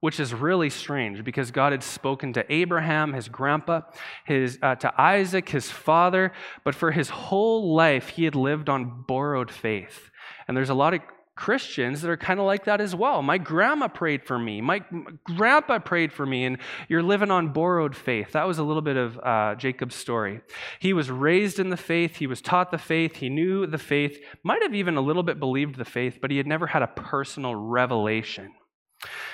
which 0.02 0.20
is 0.20 0.34
really 0.34 0.70
strange 0.70 1.24
because 1.24 1.52
God 1.52 1.72
had 1.72 1.84
spoken 1.84 2.34
to 2.34 2.52
Abraham, 2.52 3.14
his 3.14 3.30
grandpa, 3.30 3.82
his, 4.26 4.58
uh, 4.62 4.76
to 4.76 4.92
Isaac, 5.00 5.48
his 5.48 5.70
father, 5.70 6.34
but 6.64 6.74
for 6.74 6.92
his 6.92 7.10
whole 7.10 7.76
life, 7.76 8.10
he 8.10 8.24
had 8.26 8.36
lived 8.36 8.68
on 8.68 9.04
borrowed 9.08 9.52
faith. 9.52 10.10
And 10.48 10.58
there's 10.58 10.72
a 10.72 10.76
lot 10.76 10.96
of 10.96 11.02
Christians 11.42 12.02
that 12.02 12.12
are 12.12 12.18
kind 12.18 12.40
of 12.40 12.46
like 12.46 12.66
that 12.66 12.80
as 12.80 12.94
well. 12.94 13.24
My 13.24 13.40
grandma 13.40 13.88
prayed 13.88 14.24
for 14.24 14.38
me. 14.38 14.62
My, 14.62 14.86
grandpa 15.24 15.80
prayed 15.80 16.14
for 16.14 16.24
me, 16.24 16.46
and 16.46 16.60
you're 16.88 17.02
living 17.02 17.32
on 17.32 17.52
borrowed 17.52 17.96
faith. 17.96 18.34
That 18.34 18.46
was 18.46 18.60
a 18.60 18.64
little 18.64 18.84
bit 18.84 18.96
of 18.96 19.18
uh, 19.18 19.56
Jacob's 19.56 19.96
story. 19.96 20.42
He 20.80 20.94
was 20.94 21.10
raised 21.10 21.58
in 21.58 21.70
the 21.70 21.78
faith, 21.78 22.18
he 22.18 22.28
was 22.28 22.42
taught 22.42 22.70
the 22.70 22.78
faith, 22.78 23.16
he 23.16 23.30
knew 23.30 23.66
the 23.66 23.80
faith, 23.80 24.24
might 24.44 24.62
have 24.62 24.76
even 24.76 24.98
a 24.98 25.02
little 25.02 25.24
bit 25.24 25.40
believed 25.40 25.78
the 25.78 25.84
faith, 25.84 26.20
but 26.22 26.30
he 26.30 26.38
had 26.38 26.46
never 26.46 26.68
had 26.68 26.84
a 26.84 26.88
personal 26.88 27.56
revelation. 27.56 28.54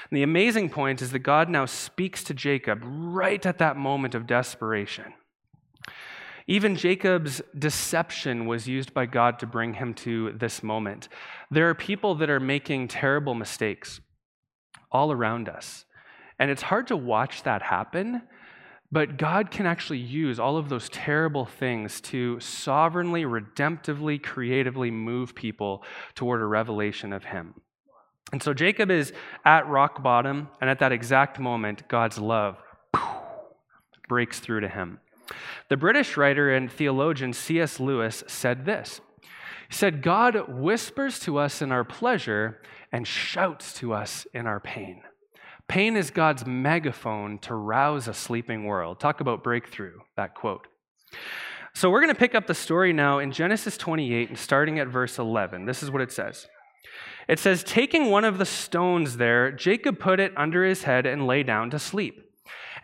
And 0.09 0.17
the 0.17 0.23
amazing 0.23 0.69
point 0.69 1.01
is 1.01 1.11
that 1.11 1.19
God 1.19 1.49
now 1.49 1.65
speaks 1.65 2.23
to 2.23 2.33
Jacob 2.33 2.79
right 2.85 3.45
at 3.45 3.57
that 3.57 3.75
moment 3.75 4.15
of 4.15 4.25
desperation. 4.25 5.13
Even 6.47 6.75
Jacob's 6.75 7.41
deception 7.57 8.47
was 8.47 8.67
used 8.67 8.93
by 8.93 9.05
God 9.05 9.39
to 9.39 9.45
bring 9.45 9.73
him 9.73 9.93
to 9.95 10.31
this 10.31 10.63
moment. 10.63 11.09
There 11.51 11.69
are 11.69 11.75
people 11.75 12.15
that 12.15 12.29
are 12.29 12.39
making 12.39 12.87
terrible 12.87 13.35
mistakes 13.35 13.99
all 14.91 15.11
around 15.11 15.49
us. 15.49 15.85
And 16.39 16.49
it's 16.49 16.61
hard 16.61 16.87
to 16.87 16.95
watch 16.95 17.43
that 17.43 17.61
happen, 17.61 18.21
but 18.91 19.17
God 19.17 19.51
can 19.51 19.65
actually 19.65 19.99
use 19.99 20.39
all 20.39 20.55
of 20.55 20.69
those 20.69 20.87
terrible 20.89 21.45
things 21.45 21.99
to 22.01 22.39
sovereignly, 22.39 23.23
redemptively, 23.23 24.21
creatively 24.21 24.89
move 24.91 25.35
people 25.35 25.83
toward 26.15 26.41
a 26.41 26.45
revelation 26.45 27.11
of 27.11 27.25
Him. 27.25 27.55
And 28.31 28.43
so 28.43 28.53
Jacob 28.53 28.91
is 28.91 29.13
at 29.45 29.67
rock 29.67 30.03
bottom, 30.03 30.49
and 30.59 30.69
at 30.69 30.79
that 30.79 30.91
exact 30.91 31.39
moment, 31.39 31.87
God's 31.87 32.17
love 32.17 32.57
breaks 34.07 34.39
through 34.39 34.61
to 34.61 34.69
him. 34.69 34.99
The 35.69 35.77
British 35.77 36.17
writer 36.17 36.53
and 36.53 36.71
theologian 36.71 37.33
C.S. 37.33 37.79
Lewis 37.79 38.23
said 38.27 38.65
this 38.65 39.01
He 39.69 39.75
said, 39.75 40.01
God 40.01 40.47
whispers 40.47 41.19
to 41.21 41.37
us 41.37 41.61
in 41.61 41.71
our 41.71 41.83
pleasure 41.83 42.61
and 42.91 43.07
shouts 43.07 43.73
to 43.75 43.93
us 43.93 44.25
in 44.33 44.47
our 44.47 44.59
pain. 44.59 45.01
Pain 45.67 45.97
is 45.97 46.11
God's 46.11 46.45
megaphone 46.45 47.39
to 47.39 47.53
rouse 47.53 48.07
a 48.07 48.13
sleeping 48.13 48.63
world. 48.63 48.99
Talk 48.99 49.19
about 49.19 49.43
breakthrough, 49.43 49.99
that 50.15 50.33
quote. 50.33 50.67
So 51.73 51.89
we're 51.89 51.99
going 51.99 52.13
to 52.13 52.19
pick 52.19 52.33
up 52.33 52.47
the 52.47 52.53
story 52.53 52.93
now 52.93 53.19
in 53.19 53.31
Genesis 53.31 53.77
28 53.77 54.29
and 54.29 54.37
starting 54.37 54.79
at 54.79 54.87
verse 54.87 55.19
11. 55.19 55.65
This 55.65 55.83
is 55.83 55.91
what 55.91 56.01
it 56.01 56.11
says. 56.11 56.47
It 57.27 57.37
says, 57.39 57.63
Taking 57.63 58.09
one 58.09 58.23
of 58.23 58.37
the 58.37 58.45
stones 58.45 59.17
there, 59.17 59.51
Jacob 59.51 59.99
put 59.99 60.19
it 60.19 60.33
under 60.37 60.63
his 60.63 60.83
head 60.83 61.05
and 61.05 61.27
lay 61.27 61.43
down 61.43 61.69
to 61.71 61.79
sleep. 61.79 62.26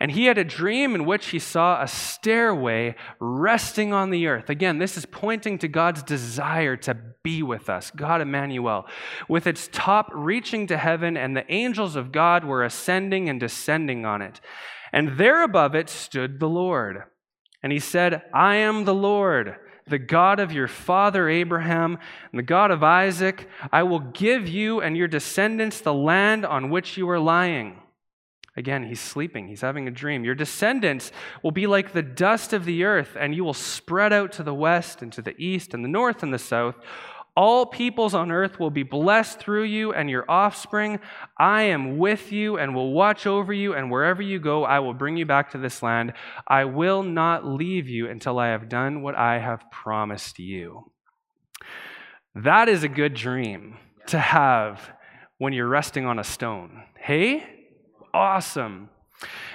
And 0.00 0.10
he 0.10 0.26
had 0.26 0.38
a 0.38 0.44
dream 0.44 0.94
in 0.94 1.04
which 1.04 1.26
he 1.26 1.38
saw 1.38 1.82
a 1.82 1.88
stairway 1.88 2.94
resting 3.18 3.92
on 3.92 4.10
the 4.10 4.26
earth. 4.26 4.50
Again, 4.50 4.78
this 4.78 4.96
is 4.96 5.06
pointing 5.06 5.58
to 5.58 5.68
God's 5.68 6.02
desire 6.02 6.76
to 6.78 6.96
be 7.22 7.42
with 7.42 7.70
us, 7.70 7.90
God 7.90 8.20
Emmanuel, 8.20 8.86
with 9.28 9.46
its 9.46 9.68
top 9.72 10.10
reaching 10.12 10.66
to 10.66 10.76
heaven, 10.76 11.16
and 11.16 11.36
the 11.36 11.50
angels 11.50 11.96
of 11.96 12.12
God 12.12 12.44
were 12.44 12.64
ascending 12.64 13.28
and 13.28 13.40
descending 13.40 14.04
on 14.04 14.20
it. 14.22 14.40
And 14.92 15.16
there 15.18 15.42
above 15.42 15.74
it 15.74 15.88
stood 15.88 16.40
the 16.40 16.48
Lord. 16.48 17.04
And 17.62 17.72
he 17.72 17.78
said, 17.78 18.22
I 18.32 18.56
am 18.56 18.84
the 18.84 18.94
Lord 18.94 19.56
the 19.86 19.98
God 19.98 20.40
of 20.40 20.52
your 20.52 20.68
father 20.68 21.28
Abraham, 21.28 21.98
and 22.32 22.38
the 22.38 22.42
God 22.42 22.70
of 22.70 22.82
Isaac, 22.82 23.48
I 23.70 23.82
will 23.82 23.98
give 23.98 24.48
you 24.48 24.80
and 24.80 24.96
your 24.96 25.08
descendants 25.08 25.80
the 25.80 25.94
land 25.94 26.46
on 26.46 26.70
which 26.70 26.96
you 26.96 27.08
are 27.10 27.20
lying. 27.20 27.80
Again, 28.56 28.84
he's 28.84 29.00
sleeping, 29.00 29.48
he's 29.48 29.62
having 29.62 29.88
a 29.88 29.90
dream. 29.90 30.24
Your 30.24 30.36
descendants 30.36 31.10
will 31.42 31.50
be 31.50 31.66
like 31.66 31.92
the 31.92 32.02
dust 32.02 32.52
of 32.52 32.64
the 32.64 32.84
earth, 32.84 33.16
and 33.18 33.34
you 33.34 33.44
will 33.44 33.54
spread 33.54 34.12
out 34.12 34.30
to 34.32 34.44
the 34.44 34.54
west 34.54 35.02
and 35.02 35.12
to 35.12 35.22
the 35.22 35.34
east 35.38 35.74
and 35.74 35.84
the 35.84 35.88
north 35.88 36.22
and 36.22 36.32
the 36.32 36.38
south. 36.38 36.76
All 37.36 37.66
peoples 37.66 38.14
on 38.14 38.30
earth 38.30 38.60
will 38.60 38.70
be 38.70 38.84
blessed 38.84 39.40
through 39.40 39.64
you 39.64 39.92
and 39.92 40.08
your 40.08 40.24
offspring. 40.30 41.00
I 41.36 41.62
am 41.62 41.98
with 41.98 42.30
you 42.30 42.56
and 42.58 42.76
will 42.76 42.92
watch 42.92 43.26
over 43.26 43.52
you, 43.52 43.74
and 43.74 43.90
wherever 43.90 44.22
you 44.22 44.38
go, 44.38 44.62
I 44.64 44.78
will 44.78 44.94
bring 44.94 45.16
you 45.16 45.26
back 45.26 45.50
to 45.50 45.58
this 45.58 45.82
land. 45.82 46.12
I 46.46 46.64
will 46.66 47.02
not 47.02 47.44
leave 47.44 47.88
you 47.88 48.08
until 48.08 48.38
I 48.38 48.48
have 48.48 48.68
done 48.68 49.02
what 49.02 49.16
I 49.16 49.40
have 49.40 49.68
promised 49.72 50.38
you. 50.38 50.92
That 52.36 52.68
is 52.68 52.84
a 52.84 52.88
good 52.88 53.14
dream 53.14 53.78
to 54.06 54.18
have 54.20 54.92
when 55.38 55.52
you're 55.52 55.66
resting 55.66 56.06
on 56.06 56.20
a 56.20 56.24
stone. 56.24 56.84
Hey? 56.96 57.53
Awesome. 58.14 58.90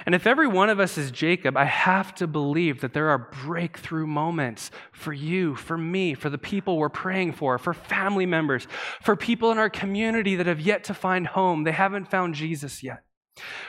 And 0.04 0.14
if 0.14 0.26
every 0.26 0.46
one 0.46 0.68
of 0.68 0.80
us 0.80 0.98
is 0.98 1.10
Jacob, 1.10 1.56
I 1.56 1.64
have 1.64 2.14
to 2.16 2.26
believe 2.26 2.82
that 2.82 2.92
there 2.92 3.08
are 3.08 3.30
breakthrough 3.44 4.06
moments 4.06 4.70
for 4.92 5.14
you, 5.14 5.54
for 5.54 5.78
me, 5.78 6.12
for 6.12 6.28
the 6.28 6.38
people 6.38 6.76
we're 6.76 6.90
praying 6.90 7.32
for, 7.32 7.56
for 7.56 7.72
family 7.72 8.26
members, 8.26 8.68
for 9.00 9.16
people 9.16 9.50
in 9.50 9.56
our 9.58 9.70
community 9.70 10.36
that 10.36 10.46
have 10.46 10.60
yet 10.60 10.84
to 10.84 10.94
find 10.94 11.26
home. 11.26 11.64
They 11.64 11.72
haven't 11.72 12.10
found 12.10 12.34
Jesus 12.34 12.82
yet. 12.82 13.02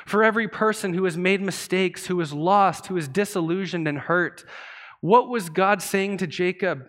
For 0.05 0.25
every 0.25 0.49
person 0.49 0.93
who 0.93 1.05
has 1.05 1.17
made 1.17 1.41
mistakes, 1.41 2.07
who 2.07 2.19
is 2.19 2.33
lost, 2.33 2.87
who 2.87 2.97
is 2.97 3.07
disillusioned 3.07 3.87
and 3.87 3.97
hurt. 3.97 4.43
What 4.99 5.29
was 5.29 5.49
God 5.49 5.81
saying 5.81 6.17
to 6.17 6.27
Jacob? 6.27 6.83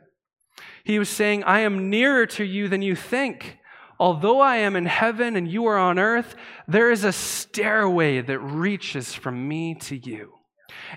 He 0.82 0.98
was 0.98 1.08
saying, 1.08 1.44
I 1.44 1.60
am 1.60 1.88
nearer 1.88 2.26
to 2.26 2.44
you 2.44 2.66
than 2.68 2.82
you 2.82 2.96
think. 2.96 3.58
Although 3.98 4.40
I 4.40 4.56
am 4.56 4.76
in 4.76 4.86
heaven 4.86 5.36
and 5.36 5.48
you 5.48 5.66
are 5.66 5.78
on 5.78 5.98
earth, 5.98 6.34
there 6.66 6.90
is 6.90 7.04
a 7.04 7.12
stairway 7.12 8.20
that 8.20 8.38
reaches 8.38 9.14
from 9.14 9.46
me 9.48 9.74
to 9.76 9.96
you. 9.96 10.34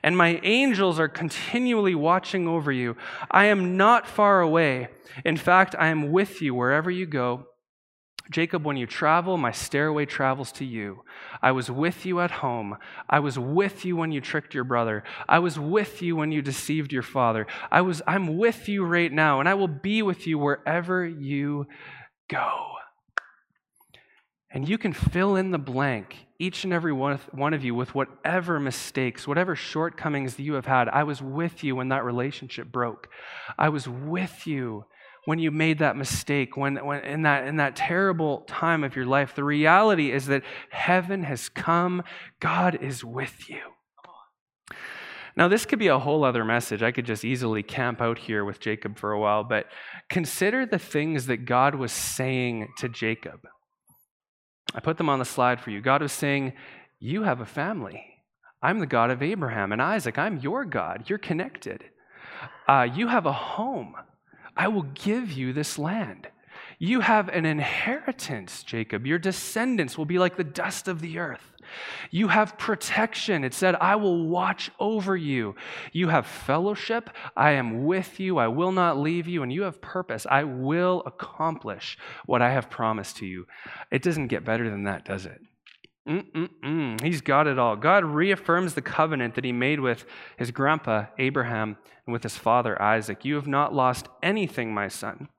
And 0.03 0.17
my 0.17 0.39
angels 0.43 0.99
are 0.99 1.07
continually 1.07 1.95
watching 1.95 2.47
over 2.47 2.71
you. 2.71 2.95
I 3.29 3.45
am 3.45 3.77
not 3.77 4.07
far 4.07 4.41
away. 4.41 4.89
In 5.23 5.37
fact, 5.37 5.75
I 5.77 5.87
am 5.87 6.11
with 6.11 6.41
you 6.41 6.53
wherever 6.53 6.89
you 6.89 7.05
go. 7.05 7.47
Jacob, 8.31 8.65
when 8.65 8.77
you 8.77 8.87
travel, 8.87 9.37
my 9.37 9.51
stairway 9.51 10.05
travels 10.05 10.51
to 10.53 10.65
you. 10.65 11.03
I 11.43 11.51
was 11.51 11.69
with 11.69 12.05
you 12.05 12.19
at 12.21 12.31
home. 12.31 12.77
I 13.07 13.19
was 13.19 13.37
with 13.37 13.85
you 13.85 13.95
when 13.95 14.11
you 14.11 14.19
tricked 14.19 14.55
your 14.55 14.63
brother. 14.63 15.03
I 15.29 15.39
was 15.39 15.59
with 15.59 16.01
you 16.01 16.15
when 16.15 16.31
you 16.31 16.41
deceived 16.41 16.91
your 16.91 17.03
father. 17.03 17.45
I 17.71 17.81
was, 17.81 18.01
I'm 18.07 18.37
with 18.37 18.67
you 18.67 18.83
right 18.83 19.11
now, 19.11 19.39
and 19.39 19.47
I 19.47 19.53
will 19.53 19.67
be 19.67 20.01
with 20.01 20.25
you 20.25 20.39
wherever 20.39 21.05
you 21.05 21.67
go. 22.27 22.71
And 24.55 24.69
you 24.69 24.77
can 24.77 24.93
fill 24.93 25.35
in 25.35 25.51
the 25.51 25.57
blank, 25.57 26.27
each 26.39 26.63
and 26.63 26.71
every 26.71 26.93
one, 26.93 27.19
of 27.53 27.63
you, 27.65 27.75
with 27.75 27.93
whatever 27.93 28.57
mistakes, 28.57 29.27
whatever 29.27 29.53
shortcomings 29.53 30.35
that 30.35 30.43
you 30.43 30.53
have 30.53 30.65
had. 30.65 30.87
I 30.87 31.03
was 31.03 31.21
with 31.21 31.61
you 31.61 31.75
when 31.75 31.89
that 31.89 32.05
relationship 32.05 32.71
broke. 32.71 33.09
I 33.57 33.67
was 33.67 33.85
with 33.85 34.47
you 34.47 34.85
when 35.25 35.39
you 35.39 35.51
made 35.51 35.79
that 35.79 35.97
mistake, 35.97 36.55
when, 36.55 36.77
when 36.85 37.03
in, 37.03 37.23
that, 37.23 37.45
in 37.45 37.57
that 37.57 37.75
terrible 37.75 38.45
time 38.47 38.85
of 38.85 38.95
your 38.95 39.05
life. 39.05 39.35
The 39.35 39.43
reality 39.43 40.13
is 40.13 40.27
that 40.27 40.43
heaven 40.69 41.23
has 41.23 41.49
come, 41.49 42.01
God 42.39 42.81
is 42.81 43.03
with 43.03 43.49
you. 43.49 43.59
Now, 45.35 45.49
this 45.49 45.65
could 45.65 45.79
be 45.79 45.89
a 45.89 45.99
whole 45.99 46.23
other 46.23 46.45
message. 46.45 46.81
I 46.81 46.93
could 46.93 47.05
just 47.05 47.25
easily 47.25 47.61
camp 47.61 48.01
out 48.01 48.19
here 48.19 48.45
with 48.45 48.61
Jacob 48.61 48.97
for 48.97 49.11
a 49.11 49.19
while, 49.19 49.43
but 49.43 49.65
consider 50.09 50.65
the 50.65 50.79
things 50.79 51.25
that 51.25 51.43
God 51.43 51.75
was 51.75 51.91
saying 51.91 52.69
to 52.77 52.87
Jacob. 52.87 53.41
I 54.75 54.81
put 54.81 54.97
them 54.97 55.09
on 55.09 55.19
the 55.19 55.25
slide 55.25 55.61
for 55.61 55.71
you. 55.71 55.79
God 55.79 56.01
was 56.01 56.11
saying, 56.11 56.51
You 56.99 57.23
have 57.23 57.39
a 57.39 57.45
family. 57.45 58.05
I'm 58.61 58.79
the 58.79 58.85
God 58.85 59.09
of 59.09 59.23
Abraham 59.23 59.71
and 59.71 59.81
Isaac. 59.81 60.17
I'm 60.19 60.39
your 60.39 60.65
God. 60.65 61.05
You're 61.07 61.17
connected. 61.17 61.85
Uh, 62.67 62.87
you 62.93 63.07
have 63.07 63.25
a 63.25 63.31
home. 63.31 63.95
I 64.57 64.67
will 64.67 64.83
give 64.83 65.31
you 65.31 65.53
this 65.53 65.79
land. 65.79 66.27
You 66.77 66.99
have 66.99 67.29
an 67.29 67.45
inheritance, 67.45 68.63
Jacob. 68.63 69.05
Your 69.05 69.19
descendants 69.19 69.97
will 69.97 70.05
be 70.05 70.19
like 70.19 70.35
the 70.35 70.43
dust 70.43 70.87
of 70.89 70.99
the 70.99 71.19
earth. 71.19 71.53
You 72.11 72.27
have 72.27 72.57
protection. 72.57 73.43
It 73.43 73.53
said, 73.53 73.75
I 73.75 73.95
will 73.95 74.27
watch 74.27 74.71
over 74.79 75.15
you. 75.15 75.55
You 75.91 76.09
have 76.09 76.25
fellowship. 76.25 77.09
I 77.35 77.51
am 77.51 77.85
with 77.85 78.19
you. 78.19 78.37
I 78.37 78.47
will 78.47 78.71
not 78.71 78.97
leave 78.97 79.27
you. 79.27 79.43
And 79.43 79.51
you 79.51 79.63
have 79.63 79.81
purpose. 79.81 80.25
I 80.29 80.43
will 80.43 81.03
accomplish 81.05 81.97
what 82.25 82.41
I 82.41 82.51
have 82.51 82.69
promised 82.69 83.17
to 83.17 83.25
you. 83.25 83.47
It 83.91 84.01
doesn't 84.01 84.27
get 84.27 84.45
better 84.45 84.69
than 84.69 84.83
that, 84.83 85.05
does 85.05 85.25
it? 85.25 85.41
Mm-mm-mm. 86.07 87.01
He's 87.01 87.21
got 87.21 87.47
it 87.47 87.57
all. 87.57 87.75
God 87.75 88.05
reaffirms 88.05 88.75
the 88.75 88.81
covenant 88.81 89.35
that 89.35 89.43
he 89.43 89.51
made 89.51 89.79
with 89.79 90.05
his 90.37 90.51
grandpa, 90.51 91.05
Abraham, 91.17 91.77
and 92.05 92.13
with 92.13 92.21
his 92.21 92.37
father, 92.37 92.79
Isaac. 92.79 93.25
You 93.25 93.35
have 93.35 93.47
not 93.47 93.73
lost 93.73 94.07
anything, 94.21 94.73
my 94.73 94.87
son. 94.87 95.29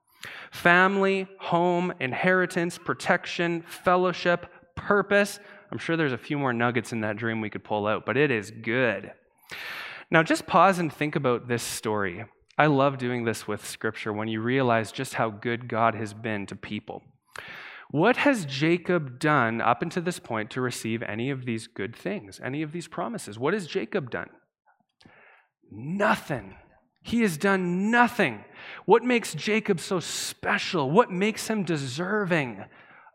Family, 0.51 1.27
home, 1.39 1.93
inheritance, 1.99 2.77
protection, 2.77 3.63
fellowship, 3.67 4.47
purpose. 4.75 5.39
I'm 5.71 5.77
sure 5.77 5.97
there's 5.97 6.13
a 6.13 6.17
few 6.17 6.37
more 6.37 6.53
nuggets 6.53 6.91
in 6.91 7.01
that 7.01 7.17
dream 7.17 7.41
we 7.41 7.49
could 7.49 7.63
pull 7.63 7.87
out, 7.87 8.05
but 8.05 8.17
it 8.17 8.31
is 8.31 8.51
good. 8.51 9.11
Now, 10.09 10.23
just 10.23 10.47
pause 10.47 10.79
and 10.79 10.91
think 10.91 11.15
about 11.15 11.47
this 11.47 11.63
story. 11.63 12.25
I 12.57 12.67
love 12.67 12.97
doing 12.97 13.25
this 13.25 13.47
with 13.47 13.67
scripture 13.67 14.13
when 14.13 14.27
you 14.27 14.41
realize 14.41 14.91
just 14.91 15.15
how 15.15 15.29
good 15.29 15.67
God 15.67 15.95
has 15.95 16.13
been 16.13 16.45
to 16.47 16.55
people. 16.55 17.03
What 17.91 18.17
has 18.17 18.45
Jacob 18.45 19.19
done 19.19 19.61
up 19.61 19.81
until 19.81 20.03
this 20.03 20.19
point 20.19 20.49
to 20.51 20.61
receive 20.61 21.03
any 21.03 21.29
of 21.29 21.45
these 21.45 21.67
good 21.67 21.95
things, 21.95 22.39
any 22.43 22.61
of 22.61 22.71
these 22.71 22.87
promises? 22.87 23.37
What 23.37 23.53
has 23.53 23.67
Jacob 23.67 24.09
done? 24.09 24.29
Nothing. 25.71 26.55
He 27.01 27.21
has 27.21 27.37
done 27.37 27.91
nothing. 27.91 28.43
What 28.85 29.03
makes 29.03 29.33
Jacob 29.33 29.79
so 29.79 29.99
special? 29.99 30.91
What 30.91 31.11
makes 31.11 31.47
him 31.47 31.63
deserving 31.63 32.65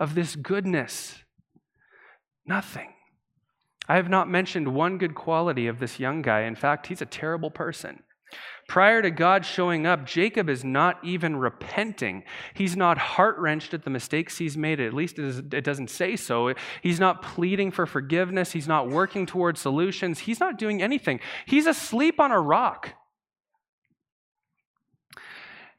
of 0.01 0.15
this 0.15 0.37
goodness? 0.37 1.22
Nothing. 2.47 2.93
I 3.89 3.97
have 3.97 4.09
not 4.09 4.29
mentioned 4.29 4.75
one 4.75 4.99
good 4.99 5.15
quality 5.15 5.67
of 5.67 5.79
this 5.79 5.99
young 5.99 6.23
guy. 6.23 6.43
In 6.43 6.55
fact, 6.55 6.87
he's 6.87 7.03
a 7.03 7.07
terrible 7.07 7.51
person. 7.51 8.03
Prior 8.69 9.03
to 9.03 9.11
God 9.11 9.45
showing 9.45 9.87
up, 9.87 10.07
Jacob 10.07 10.49
is 10.49 10.65
not 10.65 10.99
even 11.05 11.37
repenting. 11.37 12.23
He's 12.55 12.77
not 12.77 12.97
heart 12.97 13.37
wrenched 13.39 13.75
at 13.75 13.85
the 13.85 13.91
mistakes 13.91 14.39
he's 14.39 14.57
made. 14.57 14.81
At 14.81 14.95
least 14.95 15.19
it 15.19 15.65
doesn't 15.65 15.91
say 15.91 16.17
so. 16.17 16.55
He's 16.81 17.01
not 17.01 17.23
pleading 17.23 17.73
for 17.73 17.85
forgiveness. 17.85 18.53
He's 18.53 18.69
not 18.69 18.89
working 18.89 19.27
towards 19.27 19.61
solutions. 19.61 20.21
He's 20.21 20.41
not 20.41 20.59
doing 20.59 20.81
anything. 20.81 21.21
He's 21.45 21.67
asleep 21.67 22.19
on 22.19 22.31
a 22.31 22.41
rock. 22.41 22.95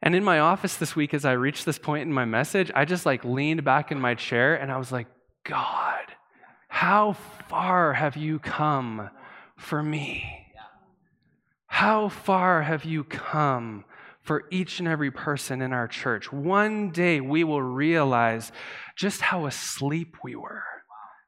And 0.00 0.14
in 0.14 0.22
my 0.22 0.38
office 0.38 0.76
this 0.76 0.94
week, 0.94 1.14
as 1.14 1.24
I 1.24 1.32
reached 1.32 1.64
this 1.64 1.78
point 1.78 2.02
in 2.02 2.12
my 2.12 2.26
message, 2.26 2.70
I 2.74 2.84
just 2.84 3.06
like 3.06 3.24
leaned 3.24 3.64
back 3.64 3.90
in 3.90 3.98
my 3.98 4.14
chair 4.14 4.54
and 4.54 4.70
I 4.70 4.76
was 4.76 4.92
like, 4.92 5.06
God, 5.44 6.04
how 6.74 7.12
far 7.48 7.92
have 7.92 8.16
you 8.16 8.40
come 8.40 9.08
for 9.56 9.80
me? 9.80 10.24
How 11.66 12.08
far 12.08 12.62
have 12.62 12.84
you 12.84 13.04
come 13.04 13.84
for 14.22 14.42
each 14.50 14.80
and 14.80 14.88
every 14.88 15.12
person 15.12 15.62
in 15.62 15.72
our 15.72 15.86
church? 15.86 16.32
One 16.32 16.90
day 16.90 17.20
we 17.20 17.44
will 17.44 17.62
realize 17.62 18.50
just 18.96 19.20
how 19.20 19.46
asleep 19.46 20.16
we 20.24 20.34
were. 20.34 20.64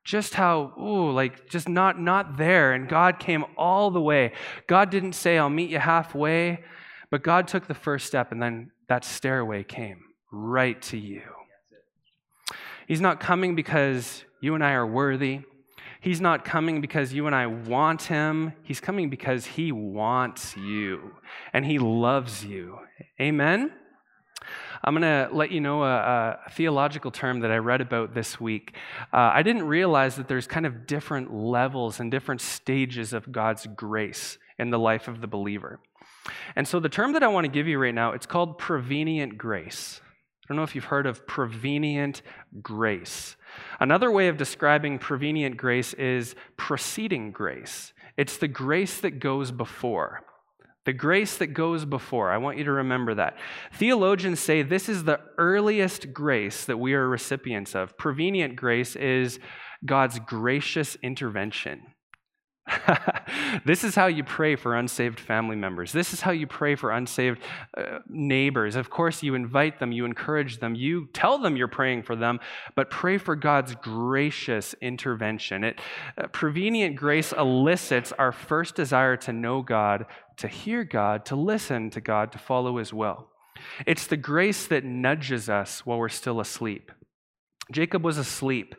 Just 0.02 0.34
how, 0.34 0.72
ooh, 0.80 1.12
like 1.12 1.48
just 1.48 1.68
not 1.68 2.00
not 2.00 2.36
there. 2.36 2.72
And 2.72 2.88
God 2.88 3.20
came 3.20 3.44
all 3.56 3.92
the 3.92 4.02
way. 4.02 4.32
God 4.66 4.90
didn't 4.90 5.12
say, 5.12 5.38
I'll 5.38 5.48
meet 5.48 5.70
you 5.70 5.78
halfway, 5.78 6.64
but 7.08 7.22
God 7.22 7.46
took 7.46 7.68
the 7.68 7.74
first 7.74 8.08
step 8.08 8.32
and 8.32 8.42
then 8.42 8.72
that 8.88 9.04
stairway 9.04 9.62
came 9.62 10.00
right 10.32 10.82
to 10.82 10.98
you. 10.98 11.22
He's 12.88 13.00
not 13.00 13.20
coming 13.20 13.54
because 13.54 14.24
you 14.40 14.54
and 14.54 14.64
I 14.64 14.72
are 14.72 14.86
worthy. 14.86 15.40
He's 16.00 16.20
not 16.20 16.44
coming 16.44 16.80
because 16.80 17.12
you 17.12 17.26
and 17.26 17.34
I 17.34 17.46
want 17.46 18.02
him. 18.02 18.52
He's 18.62 18.80
coming 18.80 19.10
because 19.10 19.46
he 19.46 19.72
wants 19.72 20.56
you 20.56 21.14
and 21.52 21.64
he 21.64 21.78
loves 21.78 22.44
you. 22.44 22.78
Amen? 23.20 23.72
I'm 24.84 24.94
going 24.94 25.02
to 25.02 25.34
let 25.34 25.50
you 25.50 25.60
know 25.60 25.82
a, 25.82 25.96
a, 26.46 26.50
theological 26.50 27.10
term 27.10 27.40
that 27.40 27.50
I 27.50 27.56
read 27.56 27.80
about 27.80 28.14
this 28.14 28.40
week. 28.40 28.76
Uh, 29.12 29.30
I 29.34 29.42
didn't 29.42 29.64
realize 29.64 30.16
that 30.16 30.28
there's 30.28 30.46
kind 30.46 30.64
of 30.66 30.86
different 30.86 31.34
levels 31.34 31.98
and 31.98 32.10
different 32.10 32.40
stages 32.40 33.12
of 33.12 33.32
God's 33.32 33.66
grace 33.66 34.38
in 34.58 34.70
the 34.70 34.78
life 34.78 35.08
of 35.08 35.20
the 35.20 35.26
believer. 35.26 35.80
And 36.54 36.68
so 36.68 36.78
the 36.78 36.88
term 36.88 37.14
that 37.14 37.22
I 37.22 37.28
want 37.28 37.44
to 37.44 37.50
give 37.50 37.66
you 37.66 37.78
right 37.78 37.94
now, 37.94 38.12
it's 38.12 38.26
called 38.26 38.58
prevenient 38.58 39.38
grace. 39.38 40.00
I 40.46 40.54
don't 40.54 40.58
know 40.58 40.62
if 40.62 40.76
you've 40.76 40.84
heard 40.84 41.06
of 41.06 41.26
prevenient 41.26 42.22
grace. 42.62 43.34
Another 43.80 44.12
way 44.12 44.28
of 44.28 44.36
describing 44.36 45.00
prevenient 45.00 45.56
grace 45.56 45.92
is 45.94 46.36
preceding 46.56 47.32
grace. 47.32 47.92
It's 48.16 48.36
the 48.36 48.46
grace 48.46 49.00
that 49.00 49.18
goes 49.18 49.50
before. 49.50 50.22
The 50.84 50.92
grace 50.92 51.36
that 51.38 51.48
goes 51.48 51.84
before. 51.84 52.30
I 52.30 52.38
want 52.38 52.58
you 52.58 52.64
to 52.64 52.70
remember 52.70 53.14
that. 53.16 53.36
Theologians 53.74 54.38
say 54.38 54.62
this 54.62 54.88
is 54.88 55.02
the 55.02 55.18
earliest 55.36 56.12
grace 56.12 56.64
that 56.66 56.78
we 56.78 56.94
are 56.94 57.08
recipients 57.08 57.74
of. 57.74 57.98
Prevenient 57.98 58.54
grace 58.54 58.94
is 58.94 59.40
God's 59.84 60.20
gracious 60.20 60.96
intervention. 61.02 61.82
this 63.64 63.84
is 63.84 63.94
how 63.94 64.06
you 64.06 64.24
pray 64.24 64.56
for 64.56 64.74
unsaved 64.74 65.20
family 65.20 65.56
members. 65.56 65.92
This 65.92 66.12
is 66.12 66.20
how 66.20 66.32
you 66.32 66.46
pray 66.46 66.74
for 66.74 66.90
unsaved 66.90 67.40
uh, 67.76 68.00
neighbors. 68.08 68.74
Of 68.74 68.90
course, 68.90 69.22
you 69.22 69.34
invite 69.34 69.78
them, 69.78 69.92
you 69.92 70.04
encourage 70.04 70.58
them, 70.58 70.74
you 70.74 71.08
tell 71.12 71.38
them 71.38 71.56
you're 71.56 71.68
praying 71.68 72.02
for 72.02 72.16
them, 72.16 72.40
but 72.74 72.90
pray 72.90 73.18
for 73.18 73.36
God's 73.36 73.74
gracious 73.76 74.74
intervention. 74.80 75.62
It, 75.64 75.80
uh, 76.18 76.26
prevenient 76.28 76.96
grace 76.96 77.32
elicits 77.32 78.12
our 78.12 78.32
first 78.32 78.74
desire 78.74 79.16
to 79.18 79.32
know 79.32 79.62
God, 79.62 80.06
to 80.38 80.48
hear 80.48 80.82
God, 80.82 81.24
to 81.26 81.36
listen 81.36 81.90
to 81.90 82.00
God, 82.00 82.32
to 82.32 82.38
follow 82.38 82.78
His 82.78 82.92
will. 82.92 83.28
It's 83.86 84.06
the 84.06 84.16
grace 84.16 84.66
that 84.66 84.84
nudges 84.84 85.48
us 85.48 85.86
while 85.86 85.98
we're 85.98 86.08
still 86.08 86.40
asleep. 86.40 86.90
Jacob 87.72 88.04
was 88.04 88.16
asleep, 88.18 88.74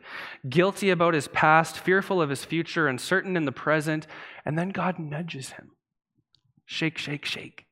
guilty 0.48 0.90
about 0.90 1.14
his 1.14 1.28
past, 1.28 1.78
fearful 1.78 2.22
of 2.22 2.30
his 2.30 2.44
future, 2.44 2.88
uncertain 2.88 3.36
in 3.36 3.44
the 3.44 3.52
present, 3.52 4.06
and 4.44 4.58
then 4.58 4.70
God 4.70 4.98
nudges 4.98 5.50
him. 5.50 5.72
Shake, 6.64 6.98
shake, 6.98 7.24
shake. 7.24 7.66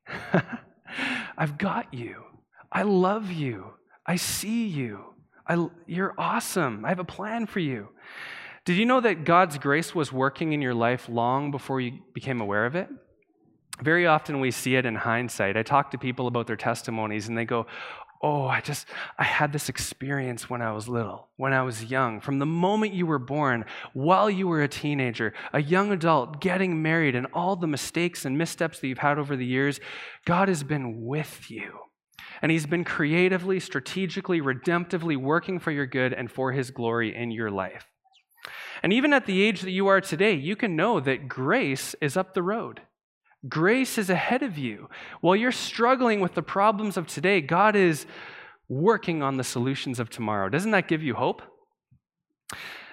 I've 1.38 1.59
got 1.59 1.92
you. 1.92 2.24
I 2.70 2.83
love 2.83 3.31
you. 3.31 3.74
I 4.05 4.16
see 4.16 4.66
you. 4.66 5.14
I, 5.46 5.66
you're 5.87 6.14
awesome. 6.18 6.85
I 6.85 6.88
have 6.90 6.98
a 6.98 7.05
plan 7.05 7.46
for 7.46 7.61
you. 7.61 7.88
Did 8.64 8.76
you 8.76 8.85
know 8.85 9.00
that 9.00 9.24
God's 9.24 9.59
grace 9.59 9.94
was 9.94 10.12
working 10.12 10.52
in 10.52 10.61
your 10.61 10.74
life 10.74 11.09
long 11.09 11.50
before 11.50 11.81
you 11.81 12.00
became 12.14 12.40
aware 12.40 12.66
of 12.66 12.74
it? 12.74 12.88
Very 13.83 14.07
often 14.07 14.40
we 14.40 14.50
see 14.50 14.76
it 14.76 14.87
in 14.87 14.94
hindsight. 14.94 15.57
I 15.57 15.62
talk 15.62 15.90
to 15.90 15.98
people 15.98 16.26
about 16.26 16.46
their 16.46 16.57
testimonies 16.57 17.29
and 17.29 17.37
they 17.37 17.44
go, 17.44 17.66
oh, 18.27 18.45
I 18.45 18.61
just, 18.61 18.89
I 19.17 19.23
had 19.23 19.53
this 19.53 19.69
experience 19.69 20.51
when 20.51 20.61
I 20.61 20.73
was 20.73 20.89
little, 20.89 21.29
when 21.37 21.53
I 21.53 21.62
was 21.62 21.85
young. 21.85 22.21
From 22.21 22.41
the 22.41 22.47
moment 22.47 22.93
you 22.93 23.07
were 23.07 23.21
born, 23.21 23.65
while 23.93 24.29
you 24.29 24.49
were 24.49 24.62
a 24.62 24.69
teenager, 24.69 25.33
a 25.53 25.62
young 25.62 25.93
adult, 25.93 26.41
getting 26.41 26.83
married, 26.83 27.15
and 27.15 27.29
all 27.33 27.55
the 27.55 27.69
mistakes 27.69 28.25
and 28.25 28.37
missteps 28.37 28.81
that 28.81 28.89
you've 28.89 28.99
had 28.99 29.21
over 29.21 29.37
the 29.37 29.47
years, 29.47 29.79
God 30.25 30.49
has 30.49 30.65
been 30.65 31.05
with 31.05 31.49
you. 31.53 31.79
And 32.43 32.51
He's 32.51 32.67
been 32.67 32.83
creatively, 32.83 33.61
strategically, 33.61 34.41
redemptively 34.41 35.17
working 35.17 35.61
for 35.61 35.71
your 35.71 35.87
good 35.87 36.12
and 36.12 36.29
for 36.29 36.51
His 36.51 36.73
glory 36.73 37.15
in 37.15 37.31
your 37.31 37.53
life. 37.53 37.87
And 38.83 38.93
even 38.93 39.12
at 39.12 39.27
the 39.27 39.41
age 39.41 39.61
that 39.61 39.71
you 39.71 39.87
are 39.87 40.01
today, 40.01 40.33
you 40.33 40.57
can 40.57 40.75
know 40.75 40.99
that 40.99 41.29
grace 41.29 41.95
is 42.01 42.17
up 42.17 42.35
the 42.35 42.43
road. 42.43 42.81
Grace 43.49 43.99
is 43.99 44.11
ahead 44.11 44.42
of 44.42 44.59
you. 44.59 44.88
While 45.20 45.37
you're 45.37 45.53
struggling 45.53 46.20
with 46.20 46.35
the 46.35 46.42
problems 46.42 46.96
of 46.96 47.07
today, 47.07 47.40
God 47.40 47.77
is 47.77 48.07
working 48.68 49.22
on 49.22 49.37
the 49.37 49.44
solutions 49.44 50.01
of 50.01 50.11
tomorrow. 50.11 50.49
Doesn't 50.49 50.72
that 50.72 50.88
give 50.88 51.03
you 51.03 51.14
hope? 51.14 51.42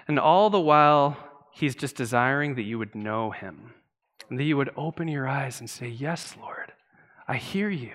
And 0.07 0.19
all 0.19 0.49
the 0.49 0.59
while, 0.59 1.17
He's 1.53 1.75
just 1.75 1.95
desiring 1.95 2.55
that 2.55 2.63
you 2.63 2.77
would 2.77 2.95
know 2.95 3.31
Him 3.31 3.73
and 4.29 4.39
that 4.39 4.43
you 4.43 4.57
would 4.57 4.71
open 4.75 5.07
your 5.07 5.27
eyes 5.27 5.59
and 5.59 5.69
say, 5.69 5.87
Yes, 5.87 6.35
Lord, 6.39 6.73
I 7.27 7.37
hear 7.37 7.69
you. 7.69 7.93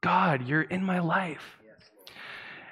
God, 0.00 0.46
you're 0.46 0.62
in 0.62 0.84
my 0.84 0.98
life. 0.98 1.58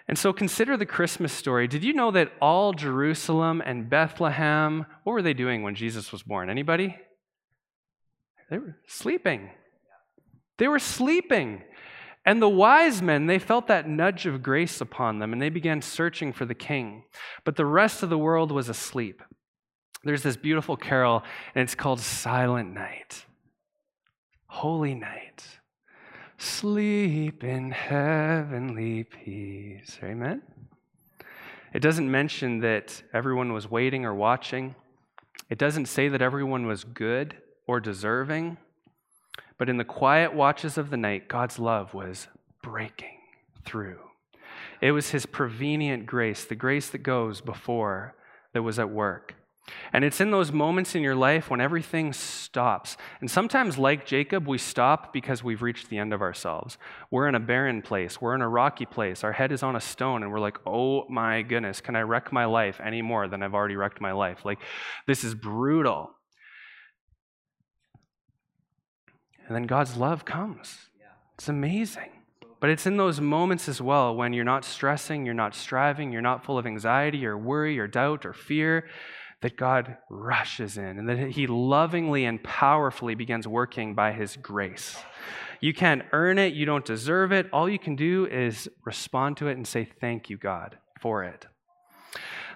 And 0.06 0.18
so 0.18 0.32
consider 0.32 0.76
the 0.76 0.86
Christmas 0.86 1.32
story. 1.32 1.66
Did 1.66 1.82
you 1.82 1.94
know 1.94 2.10
that 2.10 2.32
all 2.40 2.74
Jerusalem 2.74 3.62
and 3.64 3.88
Bethlehem, 3.88 4.84
what 5.02 5.14
were 5.14 5.22
they 5.22 5.32
doing 5.32 5.62
when 5.62 5.74
Jesus 5.74 6.12
was 6.12 6.22
born? 6.22 6.50
Anybody? 6.50 6.98
They 8.50 8.58
were 8.58 8.76
sleeping. 8.86 9.50
They 10.58 10.68
were 10.68 10.78
sleeping. 10.78 11.62
And 12.26 12.40
the 12.40 12.48
wise 12.48 13.02
men, 13.02 13.26
they 13.26 13.38
felt 13.38 13.66
that 13.66 13.88
nudge 13.88 14.24
of 14.26 14.42
grace 14.42 14.80
upon 14.80 15.18
them 15.18 15.32
and 15.32 15.42
they 15.42 15.50
began 15.50 15.82
searching 15.82 16.32
for 16.32 16.46
the 16.46 16.54
king. 16.54 17.04
But 17.44 17.56
the 17.56 17.66
rest 17.66 18.02
of 18.02 18.10
the 18.10 18.18
world 18.18 18.50
was 18.50 18.68
asleep. 18.68 19.22
There's 20.04 20.22
this 20.22 20.36
beautiful 20.36 20.76
carol, 20.76 21.22
and 21.54 21.62
it's 21.62 21.74
called 21.74 21.98
Silent 21.98 22.74
Night. 22.74 23.24
Holy 24.46 24.94
night. 24.94 25.42
Sleep 26.36 27.42
in 27.42 27.70
heavenly 27.70 29.04
peace. 29.04 29.98
Amen? 30.02 30.42
It 31.72 31.80
doesn't 31.80 32.10
mention 32.10 32.60
that 32.60 33.02
everyone 33.12 33.52
was 33.52 33.70
waiting 33.70 34.04
or 34.04 34.14
watching. 34.14 34.74
It 35.48 35.58
doesn't 35.58 35.86
say 35.86 36.08
that 36.08 36.20
everyone 36.22 36.66
was 36.66 36.84
good 36.84 37.36
or 37.66 37.80
deserving, 37.80 38.56
but 39.58 39.68
in 39.68 39.76
the 39.76 39.84
quiet 39.84 40.34
watches 40.34 40.76
of 40.76 40.90
the 40.90 40.96
night, 40.96 41.28
God's 41.28 41.58
love 41.58 41.94
was 41.94 42.28
breaking 42.62 43.18
through. 43.64 44.00
It 44.80 44.92
was 44.92 45.10
his 45.10 45.26
prevenient 45.26 46.06
grace, 46.06 46.44
the 46.44 46.54
grace 46.54 46.88
that 46.90 46.98
goes 46.98 47.40
before, 47.40 48.14
that 48.52 48.62
was 48.62 48.78
at 48.78 48.90
work. 48.90 49.34
And 49.92 50.04
it's 50.04 50.20
in 50.20 50.30
those 50.30 50.52
moments 50.52 50.94
in 50.94 51.02
your 51.02 51.14
life 51.14 51.48
when 51.48 51.60
everything 51.60 52.12
stops. 52.12 52.96
And 53.20 53.30
sometimes, 53.30 53.78
like 53.78 54.04
Jacob, 54.04 54.46
we 54.46 54.58
stop 54.58 55.12
because 55.12 55.42
we've 55.42 55.62
reached 55.62 55.88
the 55.88 55.96
end 55.98 56.12
of 56.12 56.20
ourselves. 56.20 56.76
We're 57.10 57.28
in 57.28 57.34
a 57.34 57.40
barren 57.40 57.80
place, 57.80 58.20
we're 58.20 58.34
in 58.34 58.42
a 58.42 58.48
rocky 58.48 58.84
place, 58.84 59.24
our 59.24 59.32
head 59.32 59.52
is 59.52 59.62
on 59.62 59.74
a 59.74 59.80
stone, 59.80 60.22
and 60.22 60.30
we're 60.30 60.40
like, 60.40 60.58
oh 60.66 61.06
my 61.08 61.42
goodness, 61.42 61.80
can 61.80 61.96
I 61.96 62.02
wreck 62.02 62.32
my 62.32 62.44
life 62.44 62.80
any 62.84 63.00
more 63.00 63.26
than 63.26 63.42
I've 63.42 63.54
already 63.54 63.76
wrecked 63.76 64.00
my 64.00 64.12
life? 64.12 64.44
Like, 64.44 64.58
this 65.06 65.24
is 65.24 65.34
brutal. 65.34 66.10
And 69.46 69.54
then 69.54 69.64
God's 69.64 69.96
love 69.96 70.24
comes. 70.24 70.88
It's 71.34 71.48
amazing. 71.48 72.10
But 72.60 72.70
it's 72.70 72.86
in 72.86 72.96
those 72.96 73.20
moments 73.20 73.68
as 73.68 73.82
well 73.82 74.16
when 74.16 74.32
you're 74.32 74.44
not 74.44 74.64
stressing, 74.64 75.26
you're 75.26 75.34
not 75.34 75.54
striving, 75.54 76.12
you're 76.12 76.22
not 76.22 76.44
full 76.44 76.56
of 76.56 76.66
anxiety 76.66 77.26
or 77.26 77.36
worry 77.36 77.78
or 77.78 77.86
doubt 77.86 78.24
or 78.24 78.32
fear 78.32 78.88
that 79.42 79.58
God 79.58 79.98
rushes 80.08 80.78
in 80.78 80.98
and 80.98 81.08
that 81.08 81.18
He 81.18 81.46
lovingly 81.46 82.24
and 82.24 82.42
powerfully 82.42 83.14
begins 83.14 83.46
working 83.46 83.94
by 83.94 84.12
His 84.12 84.36
grace. 84.36 84.96
You 85.60 85.74
can't 85.74 86.02
earn 86.12 86.38
it, 86.38 86.54
you 86.54 86.64
don't 86.64 86.84
deserve 86.84 87.32
it. 87.32 87.50
All 87.52 87.68
you 87.68 87.78
can 87.78 87.96
do 87.96 88.26
is 88.26 88.68
respond 88.84 89.36
to 89.38 89.48
it 89.48 89.58
and 89.58 89.66
say, 89.66 89.84
Thank 89.84 90.30
you, 90.30 90.38
God, 90.38 90.78
for 91.00 91.24
it. 91.24 91.46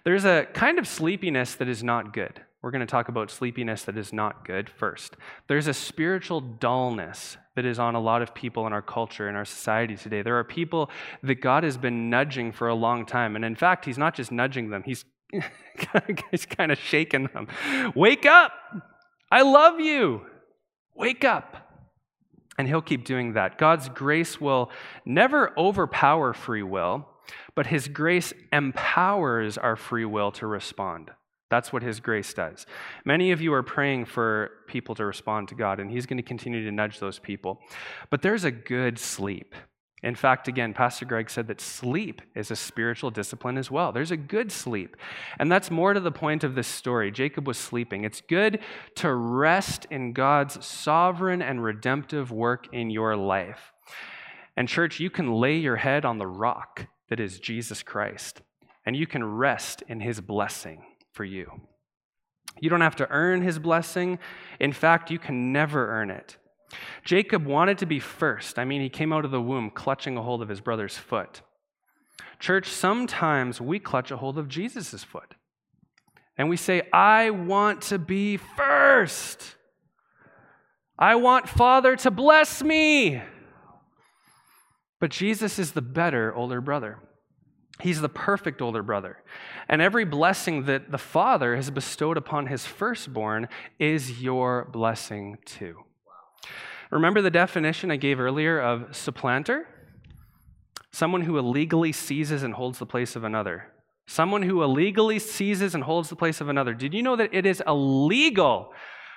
There's 0.04 0.24
a 0.24 0.46
kind 0.54 0.78
of 0.78 0.88
sleepiness 0.88 1.54
that 1.56 1.68
is 1.68 1.84
not 1.84 2.14
good. 2.14 2.40
We're 2.60 2.72
going 2.72 2.80
to 2.80 2.86
talk 2.86 3.08
about 3.08 3.30
sleepiness 3.30 3.84
that 3.84 3.96
is 3.96 4.12
not 4.12 4.44
good 4.44 4.68
first. 4.68 5.16
There's 5.46 5.68
a 5.68 5.74
spiritual 5.74 6.40
dullness 6.40 7.36
that 7.54 7.64
is 7.64 7.78
on 7.78 7.94
a 7.94 8.00
lot 8.00 8.20
of 8.20 8.34
people 8.34 8.66
in 8.66 8.72
our 8.72 8.82
culture, 8.82 9.28
in 9.28 9.36
our 9.36 9.44
society 9.44 9.96
today. 9.96 10.22
There 10.22 10.38
are 10.38 10.44
people 10.44 10.90
that 11.22 11.36
God 11.36 11.62
has 11.62 11.76
been 11.76 12.10
nudging 12.10 12.50
for 12.50 12.66
a 12.66 12.74
long 12.74 13.06
time. 13.06 13.36
And 13.36 13.44
in 13.44 13.54
fact, 13.54 13.84
He's 13.84 13.98
not 13.98 14.14
just 14.14 14.32
nudging 14.32 14.70
them, 14.70 14.82
He's, 14.84 15.04
he's 16.30 16.46
kind 16.46 16.72
of 16.72 16.78
shaking 16.78 17.28
them. 17.32 17.46
Wake 17.94 18.26
up! 18.26 18.52
I 19.30 19.42
love 19.42 19.78
you! 19.78 20.22
Wake 20.96 21.24
up! 21.24 21.64
And 22.58 22.66
He'll 22.66 22.82
keep 22.82 23.04
doing 23.04 23.34
that. 23.34 23.56
God's 23.56 23.88
grace 23.88 24.40
will 24.40 24.72
never 25.06 25.56
overpower 25.56 26.32
free 26.32 26.64
will, 26.64 27.08
but 27.54 27.68
His 27.68 27.86
grace 27.86 28.32
empowers 28.52 29.56
our 29.56 29.76
free 29.76 30.04
will 30.04 30.32
to 30.32 30.46
respond. 30.48 31.12
That's 31.50 31.72
what 31.72 31.82
His 31.82 32.00
grace 32.00 32.34
does. 32.34 32.66
Many 33.04 33.32
of 33.32 33.40
you 33.40 33.52
are 33.54 33.62
praying 33.62 34.04
for 34.04 34.50
people 34.66 34.94
to 34.96 35.04
respond 35.04 35.48
to 35.48 35.54
God, 35.54 35.80
and 35.80 35.90
He's 35.90 36.06
going 36.06 36.18
to 36.18 36.22
continue 36.22 36.64
to 36.64 36.72
nudge 36.72 36.98
those 36.98 37.18
people. 37.18 37.60
But 38.10 38.22
there's 38.22 38.44
a 38.44 38.50
good 38.50 38.98
sleep. 38.98 39.54
In 40.02 40.14
fact, 40.14 40.46
again, 40.46 40.74
Pastor 40.74 41.04
Greg 41.04 41.28
said 41.28 41.48
that 41.48 41.60
sleep 41.60 42.22
is 42.36 42.52
a 42.52 42.56
spiritual 42.56 43.10
discipline 43.10 43.58
as 43.58 43.68
well. 43.68 43.90
There's 43.90 44.12
a 44.12 44.16
good 44.16 44.52
sleep. 44.52 44.96
And 45.40 45.50
that's 45.50 45.72
more 45.72 45.92
to 45.92 45.98
the 45.98 46.12
point 46.12 46.44
of 46.44 46.54
this 46.54 46.68
story. 46.68 47.10
Jacob 47.10 47.48
was 47.48 47.58
sleeping. 47.58 48.04
It's 48.04 48.20
good 48.20 48.60
to 48.96 49.12
rest 49.12 49.86
in 49.90 50.12
God's 50.12 50.64
sovereign 50.64 51.42
and 51.42 51.64
redemptive 51.64 52.30
work 52.30 52.68
in 52.72 52.90
your 52.90 53.16
life. 53.16 53.72
And, 54.56 54.68
church, 54.68 55.00
you 55.00 55.10
can 55.10 55.32
lay 55.32 55.56
your 55.56 55.76
head 55.76 56.04
on 56.04 56.18
the 56.18 56.26
rock 56.28 56.86
that 57.08 57.18
is 57.18 57.40
Jesus 57.40 57.82
Christ, 57.82 58.42
and 58.86 58.94
you 58.94 59.06
can 59.06 59.24
rest 59.24 59.82
in 59.88 60.00
his 60.00 60.20
blessing 60.20 60.84
for 61.18 61.24
you. 61.24 61.50
You 62.60 62.70
don't 62.70 62.80
have 62.80 62.94
to 62.96 63.10
earn 63.10 63.42
his 63.42 63.58
blessing. 63.58 64.20
In 64.60 64.72
fact, 64.72 65.10
you 65.10 65.18
can 65.18 65.52
never 65.52 65.90
earn 65.90 66.12
it. 66.12 66.36
Jacob 67.04 67.44
wanted 67.44 67.78
to 67.78 67.86
be 67.86 67.98
first. 67.98 68.56
I 68.56 68.64
mean, 68.64 68.80
he 68.80 68.88
came 68.88 69.12
out 69.12 69.24
of 69.24 69.32
the 69.32 69.40
womb 69.40 69.70
clutching 69.70 70.16
a 70.16 70.22
hold 70.22 70.42
of 70.42 70.48
his 70.48 70.60
brother's 70.60 70.96
foot. 70.96 71.42
Church, 72.38 72.68
sometimes 72.68 73.60
we 73.60 73.80
clutch 73.80 74.12
a 74.12 74.16
hold 74.16 74.38
of 74.38 74.46
Jesus' 74.46 75.02
foot. 75.02 75.34
And 76.36 76.48
we 76.48 76.56
say, 76.56 76.82
I 76.92 77.30
want 77.30 77.82
to 77.90 77.98
be 77.98 78.36
first. 78.36 79.56
I 80.96 81.16
want 81.16 81.48
Father 81.48 81.96
to 81.96 82.12
bless 82.12 82.62
me. 82.62 83.20
But 85.00 85.10
Jesus 85.10 85.58
is 85.58 85.72
the 85.72 85.82
better 85.82 86.32
older 86.32 86.60
brother. 86.60 87.00
He's 87.80 88.00
the 88.00 88.08
perfect 88.08 88.60
older 88.60 88.82
brother. 88.82 89.18
And 89.68 89.80
every 89.80 90.04
blessing 90.04 90.64
that 90.64 90.90
the 90.90 90.98
Father 90.98 91.54
has 91.54 91.70
bestowed 91.70 92.16
upon 92.16 92.46
his 92.46 92.66
firstborn 92.66 93.48
is 93.78 94.20
your 94.20 94.68
blessing 94.72 95.38
too. 95.44 95.84
Remember 96.90 97.20
the 97.20 97.30
definition 97.30 97.90
I 97.90 97.96
gave 97.96 98.18
earlier 98.18 98.60
of 98.60 98.96
supplanter? 98.96 99.68
Someone 100.90 101.22
who 101.22 101.38
illegally 101.38 101.92
seizes 101.92 102.42
and 102.42 102.54
holds 102.54 102.78
the 102.78 102.86
place 102.86 103.14
of 103.14 103.24
another. 103.24 103.72
Someone 104.06 104.42
who 104.42 104.62
illegally 104.62 105.18
seizes 105.18 105.74
and 105.74 105.84
holds 105.84 106.08
the 106.08 106.16
place 106.16 106.40
of 106.40 106.48
another. 106.48 106.72
Did 106.74 106.94
you 106.94 107.02
know 107.02 107.14
that 107.16 107.34
it 107.34 107.44
is 107.44 107.62
illegal 107.66 108.72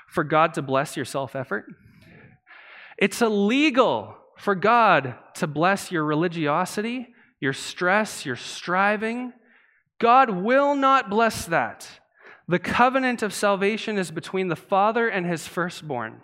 for 0.09 0.23
God 0.23 0.53
to 0.55 0.61
bless 0.61 0.97
your 0.97 1.05
self 1.05 1.35
effort? 1.35 1.65
It's 2.97 3.21
illegal 3.21 4.15
for 4.37 4.53
God 4.53 5.15
to 5.35 5.47
bless 5.47 5.91
your 5.91 6.03
religiosity 6.03 7.15
your 7.41 7.53
stress, 7.53 8.25
your 8.25 8.37
striving. 8.37 9.33
God 9.99 10.29
will 10.29 10.75
not 10.75 11.09
bless 11.09 11.45
that. 11.47 11.99
The 12.47 12.59
covenant 12.59 13.21
of 13.23 13.33
salvation 13.33 13.97
is 13.97 14.11
between 14.11 14.47
the 14.47 14.55
Father 14.55 15.09
and 15.09 15.25
his 15.25 15.47
firstborn. 15.47 16.21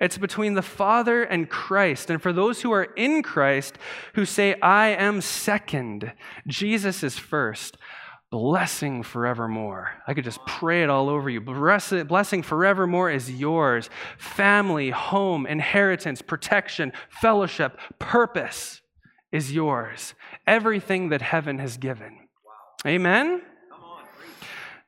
It's 0.00 0.18
between 0.18 0.54
the 0.54 0.62
Father 0.62 1.22
and 1.22 1.48
Christ. 1.48 2.10
And 2.10 2.20
for 2.20 2.32
those 2.32 2.62
who 2.62 2.72
are 2.72 2.84
in 2.84 3.22
Christ, 3.22 3.78
who 4.14 4.24
say, 4.24 4.58
I 4.60 4.88
am 4.88 5.20
second, 5.20 6.12
Jesus 6.46 7.02
is 7.02 7.18
first, 7.18 7.78
blessing 8.30 9.02
forevermore. 9.02 9.92
I 10.06 10.14
could 10.14 10.24
just 10.24 10.44
pray 10.46 10.82
it 10.82 10.90
all 10.90 11.08
over 11.08 11.30
you. 11.30 11.40
Blessing 11.40 12.42
forevermore 12.42 13.10
is 13.10 13.30
yours 13.30 13.88
family, 14.18 14.90
home, 14.90 15.46
inheritance, 15.46 16.22
protection, 16.22 16.92
fellowship, 17.08 17.78
purpose 17.98 18.82
is 19.32 19.52
yours. 19.52 20.14
Everything 20.46 21.08
that 21.10 21.22
heaven 21.22 21.58
has 21.58 21.76
given. 21.76 22.28
Wow. 22.44 22.90
Amen? 22.90 23.42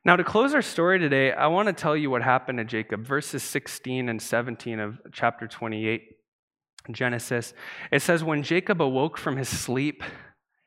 Now, 0.04 0.16
to 0.16 0.24
close 0.24 0.54
our 0.54 0.62
story 0.62 0.98
today, 0.98 1.32
I 1.32 1.48
want 1.48 1.66
to 1.66 1.72
tell 1.72 1.96
you 1.96 2.08
what 2.08 2.22
happened 2.22 2.58
to 2.58 2.64
Jacob. 2.64 3.04
Verses 3.04 3.42
16 3.42 4.08
and 4.08 4.22
17 4.22 4.80
of 4.80 4.98
chapter 5.12 5.46
28, 5.46 6.16
Genesis. 6.90 7.52
It 7.92 8.00
says, 8.00 8.24
When 8.24 8.42
Jacob 8.42 8.80
awoke 8.80 9.18
from 9.18 9.36
his 9.36 9.48
sleep, 9.48 10.02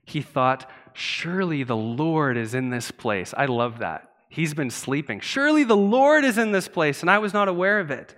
he 0.06 0.22
thought, 0.22 0.70
Surely 0.94 1.64
the 1.64 1.76
Lord 1.76 2.38
is 2.38 2.54
in 2.54 2.70
this 2.70 2.92
place. 2.92 3.34
I 3.36 3.46
love 3.46 3.80
that. 3.80 4.10
He's 4.30 4.54
been 4.54 4.70
sleeping. 4.70 5.22
Surely 5.22 5.64
the 5.64 5.78
Lord 5.78 6.24
is 6.24 6.38
in 6.38 6.52
this 6.52 6.68
place, 6.68 7.02
and 7.02 7.10
I 7.10 7.18
was 7.18 7.34
not 7.34 7.48
aware 7.48 7.80
of 7.80 7.90
it 7.90 8.14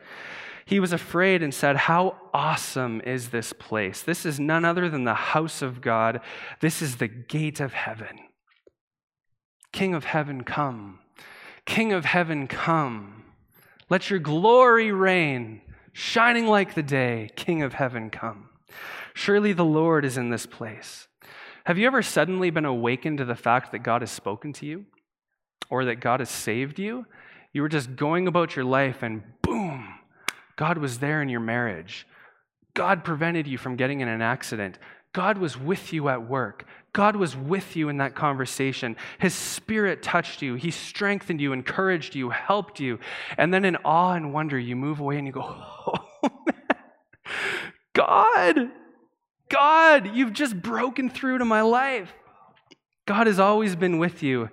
he 0.65 0.79
was 0.79 0.93
afraid 0.93 1.43
and 1.43 1.53
said, 1.53 1.75
How 1.75 2.17
awesome 2.33 3.01
is 3.01 3.29
this 3.29 3.53
place? 3.53 4.01
This 4.01 4.25
is 4.25 4.39
none 4.39 4.65
other 4.65 4.89
than 4.89 5.03
the 5.03 5.13
house 5.13 5.61
of 5.61 5.81
God. 5.81 6.21
This 6.61 6.81
is 6.81 6.97
the 6.97 7.07
gate 7.07 7.59
of 7.59 7.73
heaven. 7.73 8.19
King 9.71 9.93
of 9.93 10.05
heaven, 10.05 10.43
come. 10.43 10.99
King 11.65 11.91
of 11.93 12.05
heaven, 12.05 12.47
come. 12.47 13.23
Let 13.89 14.09
your 14.09 14.19
glory 14.19 14.91
reign, 14.91 15.61
shining 15.91 16.47
like 16.47 16.75
the 16.75 16.83
day. 16.83 17.31
King 17.35 17.61
of 17.61 17.73
heaven, 17.73 18.09
come. 18.09 18.49
Surely 19.13 19.53
the 19.53 19.65
Lord 19.65 20.05
is 20.05 20.17
in 20.17 20.29
this 20.29 20.45
place. 20.45 21.07
Have 21.65 21.77
you 21.77 21.87
ever 21.87 22.01
suddenly 22.01 22.49
been 22.49 22.65
awakened 22.65 23.19
to 23.19 23.25
the 23.25 23.35
fact 23.35 23.71
that 23.71 23.79
God 23.79 24.01
has 24.01 24.11
spoken 24.11 24.53
to 24.53 24.65
you 24.65 24.85
or 25.69 25.85
that 25.85 26.01
God 26.01 26.19
has 26.19 26.29
saved 26.29 26.79
you? 26.79 27.05
You 27.53 27.61
were 27.61 27.69
just 27.69 27.95
going 27.95 28.27
about 28.27 28.55
your 28.55 28.65
life 28.65 29.03
and 29.03 29.23
God 30.55 30.77
was 30.77 30.99
there 30.99 31.21
in 31.21 31.29
your 31.29 31.39
marriage. 31.39 32.07
God 32.73 33.03
prevented 33.03 33.47
you 33.47 33.57
from 33.57 33.75
getting 33.75 34.01
in 34.01 34.07
an 34.07 34.21
accident. 34.21 34.79
God 35.13 35.37
was 35.37 35.57
with 35.57 35.93
you 35.93 36.09
at 36.09 36.27
work. 36.27 36.65
God 36.91 37.15
was 37.15 37.35
with 37.35 37.75
you 37.75 37.89
in 37.89 37.97
that 37.97 38.15
conversation. 38.15 38.95
His 39.19 39.33
spirit 39.33 40.01
touched 40.01 40.41
you. 40.41 40.55
He 40.55 40.71
strengthened 40.71 41.39
you, 41.39 41.53
encouraged 41.53 42.15
you, 42.15 42.31
helped 42.31 42.79
you. 42.79 42.99
And 43.37 43.53
then 43.53 43.65
in 43.65 43.75
awe 43.77 44.13
and 44.13 44.33
wonder, 44.33 44.57
you 44.57 44.75
move 44.75 44.99
away 44.99 45.17
and 45.17 45.27
you 45.27 45.33
go, 45.33 45.41
Oh. 45.87 46.09
God, 47.93 48.71
God, 49.49 50.15
you've 50.15 50.33
just 50.33 50.59
broken 50.59 51.09
through 51.09 51.37
to 51.37 51.45
my 51.45 51.61
life. 51.61 52.11
God 53.05 53.27
has 53.27 53.39
always 53.39 53.75
been 53.75 53.99
with 53.99 54.23
you. 54.23 54.49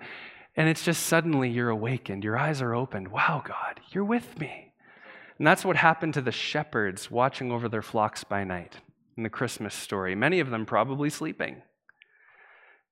And 0.56 0.68
it's 0.68 0.84
just 0.84 1.06
suddenly 1.06 1.48
you're 1.48 1.70
awakened. 1.70 2.22
Your 2.22 2.36
eyes 2.36 2.60
are 2.60 2.74
opened. 2.74 3.08
Wow, 3.08 3.42
God, 3.46 3.80
you're 3.92 4.04
with 4.04 4.38
me. 4.38 4.69
And 5.40 5.46
that's 5.46 5.64
what 5.64 5.76
happened 5.76 6.12
to 6.14 6.20
the 6.20 6.32
shepherds 6.32 7.10
watching 7.10 7.50
over 7.50 7.66
their 7.66 7.80
flocks 7.80 8.24
by 8.24 8.44
night 8.44 8.76
in 9.16 9.22
the 9.22 9.30
Christmas 9.30 9.74
story, 9.74 10.14
many 10.14 10.38
of 10.38 10.50
them 10.50 10.66
probably 10.66 11.08
sleeping. 11.08 11.62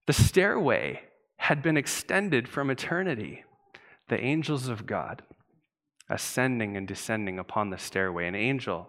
The 0.06 0.14
stairway 0.14 1.02
had 1.36 1.62
been 1.62 1.76
extended 1.76 2.48
from 2.48 2.70
eternity. 2.70 3.44
The 4.08 4.18
angels 4.18 4.66
of 4.66 4.86
God 4.86 5.20
ascending 6.08 6.74
and 6.74 6.88
descending 6.88 7.38
upon 7.38 7.68
the 7.68 7.76
stairway. 7.76 8.26
An 8.26 8.34
angel, 8.34 8.88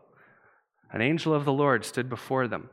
an 0.93 1.01
angel 1.01 1.33
of 1.33 1.43
the 1.43 1.51
Lord 1.51 1.83
stood 1.83 2.07
before 2.07 2.47
them. 2.47 2.69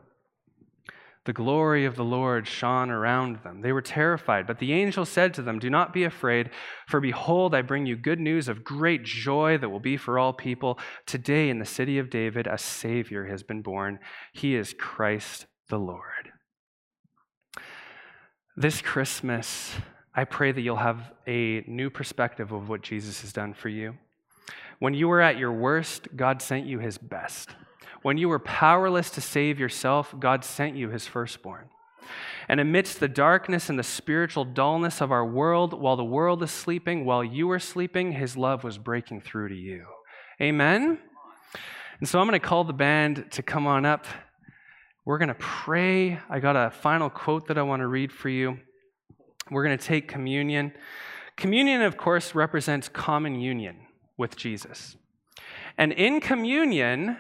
The 1.27 1.33
glory 1.33 1.85
of 1.85 1.97
the 1.97 2.05
Lord 2.05 2.47
shone 2.47 2.89
around 2.89 3.41
them. 3.43 3.61
They 3.61 3.73
were 3.73 3.83
terrified, 3.83 4.47
but 4.47 4.61
the 4.61 4.73
angel 4.73 5.05
said 5.05 5.35
to 5.35 5.43
them, 5.43 5.59
Do 5.59 5.69
not 5.69 5.93
be 5.93 6.05
afraid, 6.05 6.51
for 6.87 7.01
behold, 7.01 7.53
I 7.53 7.63
bring 7.63 7.85
you 7.85 7.97
good 7.97 8.21
news 8.21 8.47
of 8.47 8.63
great 8.63 9.03
joy 9.03 9.59
that 9.59 9.69
will 9.69 9.81
be 9.81 9.97
for 9.97 10.21
all 10.21 10.33
people. 10.33 10.79
Today 11.05 11.51
in 11.51 11.59
the 11.59 11.65
city 11.65 11.99
of 11.99 12.11
David, 12.11 12.47
a 12.47 12.57
Savior 12.57 13.27
has 13.27 13.43
been 13.43 13.61
born. 13.61 13.99
He 14.33 14.55
is 14.55 14.73
Christ 14.79 15.47
the 15.69 15.81
Lord. 15.81 16.31
This 18.57 18.81
Christmas, 18.81 19.73
I 20.15 20.23
pray 20.23 20.53
that 20.53 20.61
you'll 20.61 20.77
have 20.77 21.13
a 21.27 21.65
new 21.67 21.91
perspective 21.91 22.53
of 22.53 22.69
what 22.69 22.83
Jesus 22.83 23.23
has 23.23 23.33
done 23.33 23.53
for 23.53 23.69
you. 23.69 23.97
When 24.79 24.95
you 24.95 25.09
were 25.09 25.21
at 25.21 25.39
your 25.39 25.53
worst, 25.53 26.07
God 26.15 26.41
sent 26.41 26.67
you 26.67 26.79
his 26.79 26.99
best. 26.99 27.51
When 28.07 28.19
you 28.19 28.29
were 28.29 28.39
powerless 28.39 29.11
to 29.11 29.21
save 29.21 29.59
yourself, 29.59 30.15
God 30.21 30.45
sent 30.45 30.77
you 30.77 30.91
his 30.91 31.09
firstborn. 31.09 31.71
And 32.49 32.61
amidst 32.61 33.01
the 33.01 33.09
darkness 33.09 33.69
and 33.69 33.77
the 33.77 33.83
spiritual 33.83 34.45
dullness 34.45 35.01
of 35.01 35.11
our 35.11 35.27
world, 35.27 35.73
while 35.73 35.97
the 35.97 36.05
world 36.05 36.41
is 36.45 36.53
sleeping, 36.53 37.05
while 37.05 37.25
you 37.25 37.51
are 37.51 37.59
sleeping, 37.59 38.13
his 38.13 38.37
love 38.37 38.63
was 38.63 38.79
breaking 38.79 39.23
through 39.23 39.49
to 39.49 39.57
you. 39.57 39.87
Amen? 40.41 41.01
And 41.99 42.09
so 42.09 42.21
I'm 42.21 42.29
going 42.29 42.41
to 42.41 42.47
call 42.47 42.63
the 42.63 42.73
band 42.73 43.27
to 43.33 43.43
come 43.43 43.67
on 43.67 43.85
up. 43.85 44.07
We're 45.05 45.19
going 45.19 45.27
to 45.27 45.35
pray. 45.35 46.21
I 46.31 46.39
got 46.39 46.55
a 46.55 46.71
final 46.71 47.11
quote 47.11 47.49
that 47.49 47.59
I 47.59 47.63
want 47.63 47.81
to 47.81 47.89
read 47.89 48.13
for 48.13 48.29
you. 48.29 48.61
We're 49.51 49.65
going 49.65 49.77
to 49.77 49.85
take 49.85 50.07
communion. 50.07 50.75
Communion, 51.37 51.83
of 51.83 51.97
course, 51.97 52.37
represents 52.37 52.89
common 52.89 53.41
union 53.41 53.79
with 54.17 54.37
Jesus. 54.37 54.95
And 55.77 55.91
in 55.91 56.21
communion, 56.21 57.17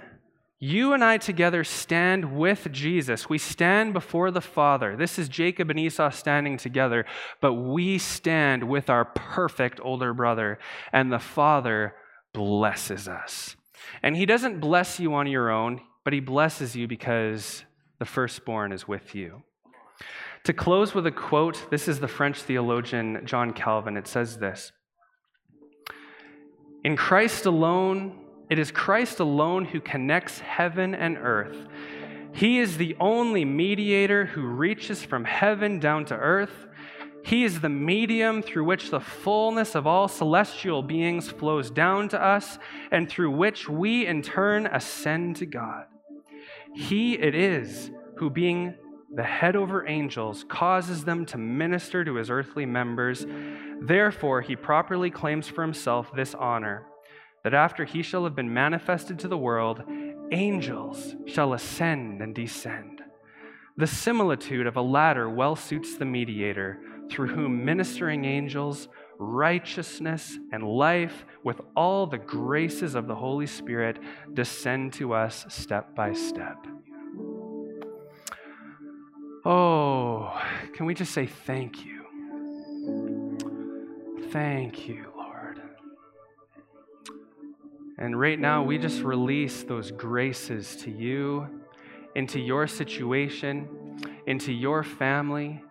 you 0.59 0.94
and 0.94 1.04
I 1.04 1.18
together 1.18 1.64
stand 1.64 2.36
with 2.36 2.68
Jesus. 2.72 3.28
We 3.28 3.36
stand 3.36 3.92
before 3.92 4.30
the 4.30 4.40
Father. 4.40 4.96
This 4.96 5.18
is 5.18 5.28
Jacob 5.28 5.68
and 5.68 5.78
Esau 5.78 6.11
standing 6.11 6.57
together, 6.57 7.04
but 7.42 7.54
we 7.54 7.98
stand 7.98 8.64
with 8.64 8.88
our 8.88 9.04
perfect 9.04 9.80
older 9.82 10.14
brother, 10.14 10.59
and 10.92 11.12
the 11.12 11.18
Father 11.18 11.94
blesses 12.32 13.07
us. 13.07 13.57
And 14.02 14.16
He 14.16 14.24
doesn't 14.24 14.61
bless 14.61 14.98
you 14.98 15.12
on 15.14 15.26
your 15.26 15.50
own, 15.50 15.82
but 16.04 16.14
He 16.14 16.20
blesses 16.20 16.74
you 16.74 16.88
because 16.88 17.64
the 17.98 18.07
firstborn 18.07 18.72
is 18.72 18.88
with 18.88 19.14
you. 19.14 19.42
To 20.44 20.54
close 20.54 20.94
with 20.94 21.07
a 21.07 21.12
quote, 21.12 21.70
this 21.70 21.86
is 21.88 22.00
the 22.00 22.09
French 22.09 22.40
theologian 22.40 23.22
John 23.26 23.52
Calvin. 23.52 23.96
It 23.96 24.07
says 24.07 24.38
this 24.38 24.72
In 26.82 26.96
Christ 26.96 27.44
alone, 27.44 28.26
it 28.49 28.59
is 28.59 28.70
Christ 28.70 29.20
alone 29.20 29.64
who 29.64 29.80
connects 29.80 30.38
heaven 30.38 30.94
and 30.94 31.18
earth. 31.18 31.66
He 32.32 32.59
is 32.59 32.76
the 32.76 32.97
only 33.01 33.44
mediator 33.44 34.26
who 34.26 34.42
reaches 34.42 35.03
from 35.03 35.24
heaven 35.24 35.80
down 35.80 36.05
to 36.07 36.14
earth. 36.14 36.66
He 37.24 37.44
is 37.44 37.61
the 37.61 37.68
medium 37.68 38.42
through 38.42 38.64
which 38.64 38.90
the 38.90 39.01
fullness 39.01 39.74
of 39.74 39.86
all 39.86 40.07
celestial 40.07 40.82
beings 40.82 41.28
flows 41.28 41.70
down 41.70 42.09
to 42.11 42.22
us 42.22 42.59
and 42.92 43.09
through 43.09 43.32
which 43.32 43.68
we 43.68 44.07
in 44.07 44.22
turn 44.22 44.66
ascend 44.66 45.36
to 45.36 45.47
God. 45.47 45.86
He 46.74 47.14
it 47.14 47.34
is 47.34 47.90
who, 48.16 48.30
being 48.30 48.74
the 49.12 49.24
head 49.24 49.57
over 49.57 49.88
angels, 49.88 50.44
causes 50.49 51.05
them 51.05 51.26
to 51.26 51.38
minister 51.38 52.05
to 52.05 52.14
his 52.14 52.30
earthly 52.30 52.66
members. 52.66 53.26
Therefore, 53.80 54.42
he 54.42 54.55
properly 54.55 55.11
claims 55.11 55.49
for 55.49 55.62
himself 55.62 56.14
this 56.14 56.34
honor 56.34 56.86
that 57.47 57.55
after 57.55 57.84
he 57.84 58.03
shall 58.03 58.24
have 58.24 58.34
been 58.34 58.53
manifested 58.53 59.20
to 59.20 59.28
the 59.28 59.38
world, 59.38 59.80
angels 60.32 61.14
shall 61.26 61.53
ascend 61.53 62.20
and 62.20 62.34
descend. 62.34 63.03
The 63.76 63.86
similitude 63.86 64.66
of 64.66 64.76
a 64.76 64.82
ladder 64.82 65.30
well 65.30 65.55
suits 65.55 65.97
the 65.97 66.05
mediator, 66.05 66.80
through 67.09 67.28
whom 67.28 67.64
ministering 67.64 68.24
angels, 68.24 68.88
righteousness, 69.18 70.36
and 70.51 70.64
life, 70.64 71.24
with 71.44 71.61
all 71.76 72.09
the 72.09 72.18
graces 72.18 72.97
of 72.97 73.07
the 73.07 73.14
Holy 73.14 73.47
Spirit, 73.47 74.01
descend 74.34 74.94
to 74.94 75.12
us 75.12 75.47
step 75.49 75.94
by 75.94 76.14
step. 76.14 76.66
Oh, 79.44 80.36
can 80.74 80.84
we 80.84 80.94
just 80.94 81.12
say 81.12 81.26
thank 81.26 81.84
you? 81.84 82.03
Thank 84.32 84.88
you, 84.88 85.16
and 87.99 88.18
right 88.18 88.38
now, 88.38 88.62
we 88.62 88.76
just 88.76 89.03
release 89.03 89.62
those 89.62 89.90
graces 89.90 90.76
to 90.76 90.90
you, 90.90 91.62
into 92.14 92.38
your 92.38 92.66
situation, 92.66 94.01
into 94.26 94.53
your 94.53 94.82
family, 94.82 95.62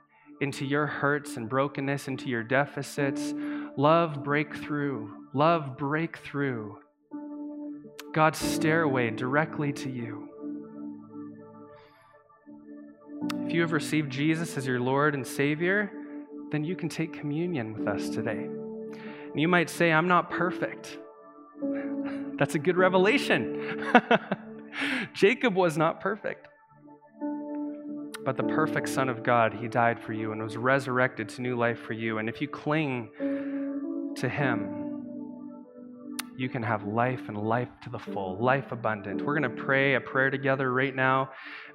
into 0.42 0.66
your 0.66 0.88
hurts 0.88 1.38
and 1.38 1.48
brokenness, 1.48 2.08
into 2.08 2.28
your 2.28 2.44
deficits. 2.44 3.34
Love 3.78 4.24
breakthrough. 4.24 5.10
Love 5.34 5.78
breakthrough. 5.78 6.76
God's 8.12 8.40
stairway 8.40 9.12
directly 9.12 9.72
to 9.74 9.90
you. 9.90 10.30
If 13.46 13.54
you 13.54 13.62
have 13.62 13.72
received 13.72 14.12
Jesus 14.12 14.58
as 14.58 14.66
your 14.66 14.80
Lord 14.80 15.14
and 15.14 15.26
Savior, 15.26 15.92
then 16.52 16.64
you 16.64 16.76
can 16.76 16.90
take 16.90 17.14
communion 17.14 17.74
with 17.74 17.88
us 17.88 18.10
today. 18.10 18.46
And 18.46 19.40
you 19.40 19.48
might 19.48 19.70
say, 19.70 19.92
I'm 19.92 20.08
not 20.08 20.32
perfect. 20.32 20.98
That's 22.38 22.56
a 22.56 22.60
good 22.60 22.78
revelation. 22.78 23.94
Jacob 25.14 25.56
was 25.56 25.78
not 25.78 26.02
perfect. 26.02 26.48
But 28.26 28.38
the 28.38 28.44
perfect 28.44 28.90
Son 28.90 29.08
of 29.08 29.24
God, 29.24 29.54
he 29.54 29.68
died 29.68 30.00
for 30.00 30.12
you 30.12 30.32
and 30.32 30.42
was 30.42 30.58
resurrected 30.58 31.30
to 31.30 31.42
new 31.42 31.56
life 31.56 31.80
for 31.80 31.94
you. 31.94 32.18
And 32.18 32.28
if 32.28 32.42
you 32.42 32.48
cling 32.48 33.12
to 34.16 34.28
him, 34.28 34.86
you 36.38 36.50
can 36.50 36.64
have 36.64 36.86
life 36.86 37.22
and 37.28 37.38
life 37.38 37.70
to 37.84 37.90
the 37.90 38.00
full, 38.00 38.38
life 38.44 38.72
abundant. 38.72 39.22
We're 39.22 39.40
going 39.40 39.56
to 39.56 39.64
pray 39.64 39.94
a 39.94 40.02
prayer 40.02 40.30
together 40.30 40.74
right 40.74 40.94
now. 40.94 41.30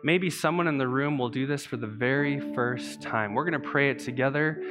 Maybe 0.04 0.28
someone 0.28 0.66
in 0.66 0.76
the 0.76 0.88
room 0.88 1.18
will 1.18 1.30
do 1.30 1.46
this 1.46 1.64
for 1.64 1.76
the 1.76 1.86
very 1.86 2.40
first 2.54 3.00
time. 3.00 3.34
We're 3.34 3.48
going 3.48 3.60
to 3.60 3.68
pray 3.68 3.90
it 3.90 4.00
together. 4.00 4.62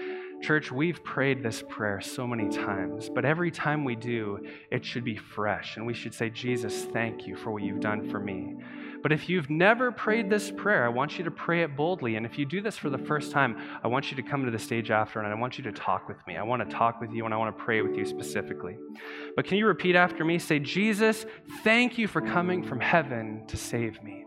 Church, 0.41 0.71
we've 0.71 1.03
prayed 1.03 1.43
this 1.43 1.63
prayer 1.67 1.99
so 1.99 2.25
many 2.25 2.49
times, 2.49 3.09
but 3.09 3.25
every 3.25 3.51
time 3.51 3.83
we 3.83 3.95
do, 3.95 4.39
it 4.71 4.85
should 4.85 5.03
be 5.03 5.17
fresh. 5.17 5.75
And 5.75 5.85
we 5.85 5.93
should 5.93 6.13
say, 6.13 6.29
Jesus, 6.29 6.85
thank 6.85 7.27
you 7.27 7.35
for 7.35 7.51
what 7.51 7.61
you've 7.61 7.81
done 7.81 8.09
for 8.09 8.19
me. 8.19 8.55
But 9.01 9.11
if 9.11 9.29
you've 9.29 9.49
never 9.49 9.91
prayed 9.91 10.29
this 10.29 10.51
prayer, 10.51 10.85
I 10.85 10.89
want 10.89 11.17
you 11.17 11.23
to 11.23 11.31
pray 11.31 11.63
it 11.63 11.75
boldly. 11.75 12.15
And 12.15 12.25
if 12.25 12.37
you 12.37 12.45
do 12.45 12.61
this 12.61 12.77
for 12.77 12.89
the 12.89 12.97
first 12.97 13.31
time, 13.31 13.57
I 13.83 13.87
want 13.87 14.11
you 14.11 14.17
to 14.17 14.23
come 14.23 14.45
to 14.45 14.51
the 14.51 14.59
stage 14.59 14.91
after 14.91 15.19
and 15.19 15.27
I 15.27 15.35
want 15.35 15.57
you 15.57 15.63
to 15.65 15.71
talk 15.71 16.07
with 16.07 16.17
me. 16.27 16.37
I 16.37 16.43
want 16.43 16.67
to 16.67 16.75
talk 16.75 16.99
with 16.99 17.11
you 17.11 17.25
and 17.25 17.33
I 17.33 17.37
want 17.37 17.57
to 17.57 17.63
pray 17.63 17.81
with 17.81 17.95
you 17.95 18.05
specifically. 18.05 18.77
But 19.35 19.45
can 19.45 19.57
you 19.57 19.67
repeat 19.67 19.95
after 19.95 20.25
me? 20.25 20.39
Say, 20.39 20.59
Jesus, 20.59 21.25
thank 21.63 21.97
you 21.97 22.07
for 22.07 22.21
coming 22.21 22.63
from 22.63 22.79
heaven 22.79 23.45
to 23.47 23.57
save 23.57 24.01
me. 24.03 24.25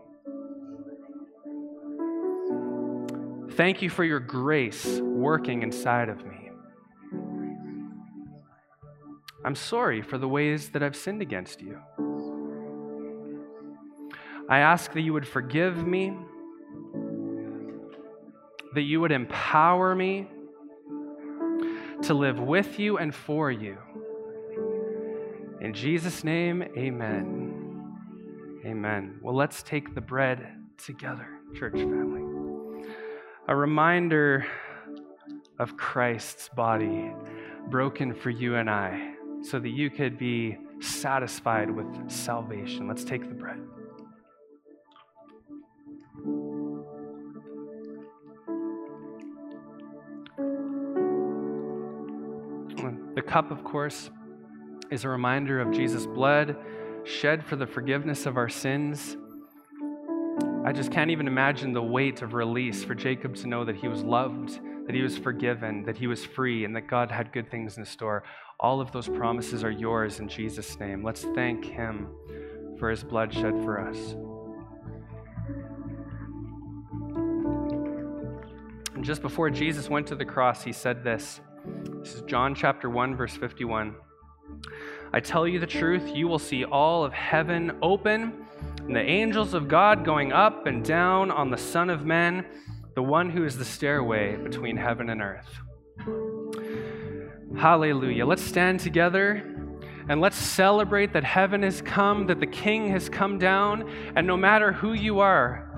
Thank 3.55 3.83
you 3.83 3.89
for 3.91 4.03
your 4.03 4.19
grace 4.19 4.99
working 4.99 5.61
inside 5.61 6.09
of 6.09 6.25
me. 6.25 6.49
I'm 9.45 9.53
sorry 9.53 10.01
for 10.01 10.17
the 10.17 10.27
ways 10.27 10.69
that 10.69 10.81
I've 10.81 10.95
sinned 10.95 11.21
against 11.21 11.61
you. 11.61 11.79
I 14.49 14.57
ask 14.59 14.91
that 14.93 15.01
you 15.01 15.13
would 15.13 15.27
forgive 15.27 15.85
me, 15.85 16.17
that 18.73 18.81
you 18.81 18.99
would 19.01 19.11
empower 19.11 19.93
me 19.93 20.27
to 22.01 22.13
live 22.15 22.39
with 22.39 22.79
you 22.79 22.97
and 22.97 23.13
for 23.13 23.51
you. 23.51 23.77
In 25.61 25.75
Jesus' 25.75 26.23
name, 26.23 26.63
amen. 26.75 27.91
Amen. 28.65 29.19
Well, 29.21 29.35
let's 29.35 29.61
take 29.61 29.93
the 29.93 30.01
bread 30.01 30.47
together, 30.77 31.27
church 31.53 31.75
family 31.75 32.22
a 33.47 33.55
reminder 33.55 34.45
of 35.59 35.75
Christ's 35.75 36.49
body 36.49 37.11
broken 37.69 38.13
for 38.13 38.29
you 38.29 38.55
and 38.55 38.69
I 38.69 39.15
so 39.41 39.59
that 39.59 39.69
you 39.69 39.89
could 39.89 40.17
be 40.17 40.57
satisfied 40.79 41.69
with 41.69 42.09
salvation. 42.09 42.87
Let's 42.87 43.03
take 43.03 43.27
the 43.27 43.35
bread. 43.35 43.59
The 53.15 53.21
cup, 53.21 53.51
of 53.51 53.63
course, 53.63 54.09
is 54.89 55.03
a 55.03 55.09
reminder 55.09 55.59
of 55.59 55.71
Jesus' 55.71 56.07
blood 56.07 56.55
shed 57.03 57.45
for 57.45 57.55
the 57.55 57.67
forgiveness 57.67 58.25
of 58.25 58.37
our 58.37 58.49
sins. 58.49 59.17
I 60.65 60.71
just 60.71 60.91
can't 60.93 61.11
even 61.11 61.27
imagine 61.27 61.73
the 61.73 61.83
weight 61.83 62.21
of 62.21 62.33
release 62.33 62.85
for 62.85 62.95
Jacob 62.95 63.35
to 63.35 63.47
know 63.47 63.65
that 63.65 63.75
he 63.75 63.89
was 63.89 64.01
loved, 64.01 64.61
that 64.85 64.95
he 64.95 65.01
was 65.01 65.17
forgiven, 65.17 65.83
that 65.83 65.97
he 65.97 66.07
was 66.07 66.23
free, 66.23 66.63
and 66.63 66.73
that 66.77 66.87
God 66.87 67.11
had 67.11 67.33
good 67.33 67.51
things 67.51 67.77
in 67.77 67.83
store. 67.83 68.23
All 68.61 68.79
of 68.79 68.89
those 68.93 69.09
promises 69.09 69.65
are 69.65 69.71
yours 69.71 70.21
in 70.21 70.29
Jesus' 70.29 70.79
name. 70.79 71.03
Let's 71.03 71.25
thank 71.35 71.65
him 71.65 72.07
for 72.79 72.89
his 72.89 73.03
blood 73.03 73.33
shed 73.33 73.61
for 73.61 73.77
us. 73.77 74.15
And 78.95 79.03
just 79.03 79.21
before 79.21 79.49
Jesus 79.49 79.89
went 79.89 80.07
to 80.07 80.15
the 80.15 80.23
cross, 80.23 80.63
he 80.63 80.71
said 80.71 81.03
this. 81.03 81.41
This 82.01 82.15
is 82.15 82.21
John 82.21 82.55
chapter 82.55 82.89
1, 82.89 83.17
verse 83.17 83.35
51. 83.35 83.95
I 85.11 85.19
tell 85.19 85.45
you 85.45 85.59
the 85.59 85.67
truth, 85.67 86.15
you 86.15 86.29
will 86.29 86.39
see 86.39 86.63
all 86.63 87.03
of 87.03 87.11
heaven 87.11 87.77
open 87.81 88.45
and 88.85 88.95
the 88.95 89.01
angels 89.01 89.53
of 89.53 89.67
God 89.67 90.03
going 90.03 90.33
up 90.33 90.67
and 90.67 90.83
down 90.83 91.31
on 91.31 91.49
the 91.49 91.57
Son 91.57 91.89
of 91.89 92.05
Man, 92.05 92.45
the 92.95 93.03
one 93.03 93.29
who 93.29 93.45
is 93.45 93.57
the 93.57 93.65
stairway 93.65 94.35
between 94.35 94.77
heaven 94.77 95.09
and 95.09 95.21
earth. 95.21 95.49
Hallelujah. 97.55 98.25
Let's 98.25 98.43
stand 98.43 98.79
together 98.79 99.43
And 100.09 100.19
let's 100.19 100.35
celebrate 100.35 101.13
that 101.13 101.23
heaven 101.23 101.63
has 101.63 101.81
come, 101.81 102.27
that 102.27 102.39
the 102.39 102.47
King 102.47 102.89
has 102.89 103.07
come 103.07 103.37
down. 103.37 103.89
And 104.15 104.27
no 104.27 104.35
matter 104.35 104.73
who 104.73 104.93
you 104.93 105.19
are, 105.19 105.69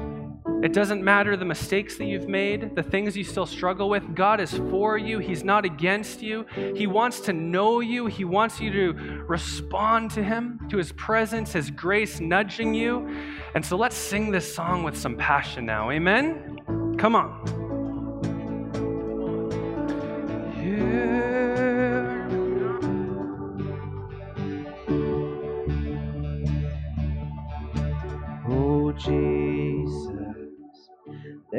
it 0.64 0.74
doesn't 0.74 1.03
matter 1.03 1.38
the 1.38 1.45
mistakes 1.45 1.95
that 1.97 2.06
you've 2.06 2.28
made, 2.28 2.76
the 2.76 2.84
things 2.84 3.16
you 3.16 3.24
still 3.24 3.45
struggle 3.45 3.89
with. 3.89 4.16
God 4.16 4.39
is 4.39 4.51
for 4.70 4.97
you. 4.97 5.20
He's 5.20 5.43
not 5.43 5.66
against 5.66 6.22
you. 6.22 6.45
He 6.76 6.88
wants 6.88 7.20
to 7.22 7.34
know 7.34 7.82
you. 7.82 8.08
He 8.08 8.26
wants 8.26 8.60
you 8.60 8.72
to 8.72 8.93
respond 9.28 10.12
to 10.12 10.24
Him, 10.24 10.60
to 10.70 10.78
His 10.78 10.91
presence, 10.93 11.53
His 11.53 11.70
grace 11.70 12.20
nudging 12.20 12.74
you. 12.74 13.08
And 13.53 13.66
so 13.66 13.78
let's 13.78 13.95
sing 13.95 14.32
this 14.32 14.53
song 14.56 14.84
with 14.84 14.97
some 14.97 15.16
passion 15.18 15.66
now. 15.66 15.91
Amen? 15.91 16.95
Come 16.97 17.16
on. 17.16 17.66
Oh, 20.68 21.34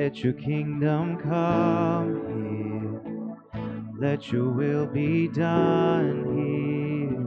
let 0.06 0.22
your 0.22 0.34
kingdom 0.34 1.18
come 1.18 2.22
here. 2.38 3.00
Let 3.98 4.30
your 4.30 4.50
will 4.52 4.86
be 4.86 5.26
done 5.26 6.22
here 6.36 7.18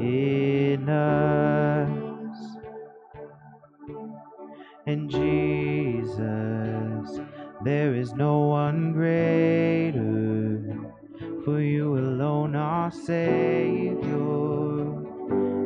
in 0.00 0.88
us. 0.88 2.38
And 4.86 5.10
Jesus, 5.10 6.20
there 7.64 7.96
is 7.96 8.14
no 8.14 8.38
one 8.46 8.92
greater, 8.92 10.62
for 11.44 11.60
you 11.60 11.98
alone 11.98 12.54
are 12.54 12.92
Savior. 12.92 14.69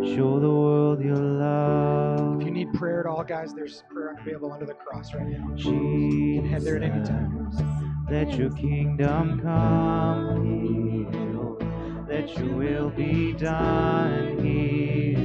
Show 0.04 0.38
the 0.38 0.50
world 0.50 1.02
your 1.02 1.16
love. 1.16 2.40
If 2.40 2.46
you 2.46 2.52
need 2.52 2.74
prayer 2.74 3.00
at 3.00 3.06
all, 3.06 3.24
guys, 3.24 3.54
there's 3.54 3.82
prayer 3.90 4.14
available 4.20 4.52
under 4.52 4.66
the 4.66 4.74
cross 4.74 5.14
right 5.14 5.26
now. 5.26 5.54
You 5.56 6.42
can 6.42 6.48
head 6.50 6.62
there 6.62 6.76
at 6.76 6.82
any 6.82 7.02
time. 7.04 7.50
Let 8.10 8.34
your 8.34 8.50
kingdom 8.50 9.40
come 9.40 10.44
here. 10.44 12.06
Let 12.06 12.36
your 12.36 12.54
will 12.54 12.90
be 12.90 13.32
done 13.32 14.44
here 14.44 15.23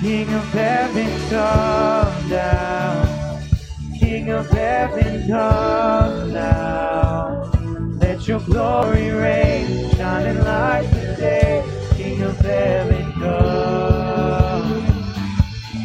King 0.00 0.32
of 0.32 0.44
heaven, 0.52 1.28
come 1.28 2.30
down. 2.30 3.42
King 3.98 4.30
of 4.30 4.48
heaven, 4.48 5.26
come 5.28 6.32
down. 6.32 7.98
Let 7.98 8.28
your 8.28 8.38
glory 8.40 9.10
reign, 9.10 9.90
shining 9.96 10.38
like 10.44 10.88
the 10.92 11.16
day. 11.18 11.64
King 11.96 12.22
of 12.22 12.38
heaven, 12.38 13.12
come. 13.14 14.86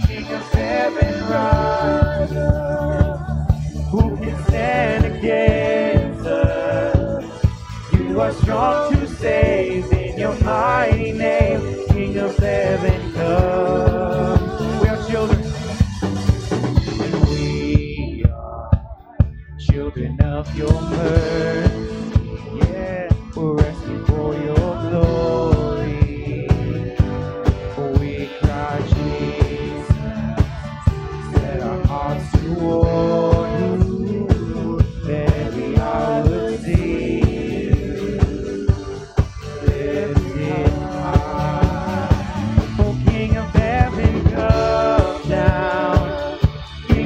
King 0.05 0.32
of 0.32 0.51
heaven, 0.53 1.14
rise 1.32 2.34
up. 2.34 3.51
Who 3.89 4.16
can 4.18 4.43
stand 4.45 5.05
against 5.05 6.26
us? 6.28 7.43
You 7.93 8.22
are 8.22 8.32
strong 8.34 8.93
to 8.93 9.07
save 9.07 9.91
in 9.91 10.20
your 10.20 10.36
mighty 10.43 11.14
name, 11.14 11.53
Of 12.16 12.38
heaven, 12.38 13.14
come. 13.14 14.80
We 14.82 14.88
are 14.88 15.09
children, 15.09 15.43
and 17.01 17.28
we 17.28 18.24
are 18.26 18.72
children 19.59 20.22
of 20.22 20.55
your 20.55 20.72
mercy. 20.72 21.72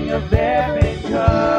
Of 0.09 0.29
heaven, 0.31 1.01
come 1.03 1.56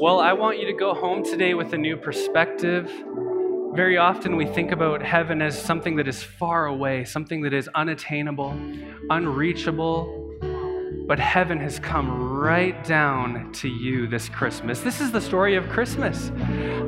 Well, 0.00 0.18
I 0.18 0.32
want 0.32 0.58
you 0.58 0.64
to 0.64 0.72
go 0.72 0.94
home 0.94 1.22
today 1.22 1.52
with 1.52 1.74
a 1.74 1.76
new 1.76 1.94
perspective. 1.94 2.90
Very 3.74 3.98
often 3.98 4.34
we 4.34 4.46
think 4.46 4.72
about 4.72 5.02
heaven 5.02 5.42
as 5.42 5.60
something 5.60 5.96
that 5.96 6.08
is 6.08 6.22
far 6.22 6.68
away, 6.68 7.04
something 7.04 7.42
that 7.42 7.52
is 7.52 7.68
unattainable, 7.74 8.58
unreachable. 9.10 10.38
But 11.06 11.18
heaven 11.18 11.60
has 11.60 11.78
come 11.78 12.32
right 12.32 12.82
down 12.82 13.52
to 13.52 13.68
you 13.68 14.06
this 14.06 14.30
Christmas. 14.30 14.80
This 14.80 15.02
is 15.02 15.12
the 15.12 15.20
story 15.20 15.54
of 15.56 15.68
Christmas. 15.68 16.32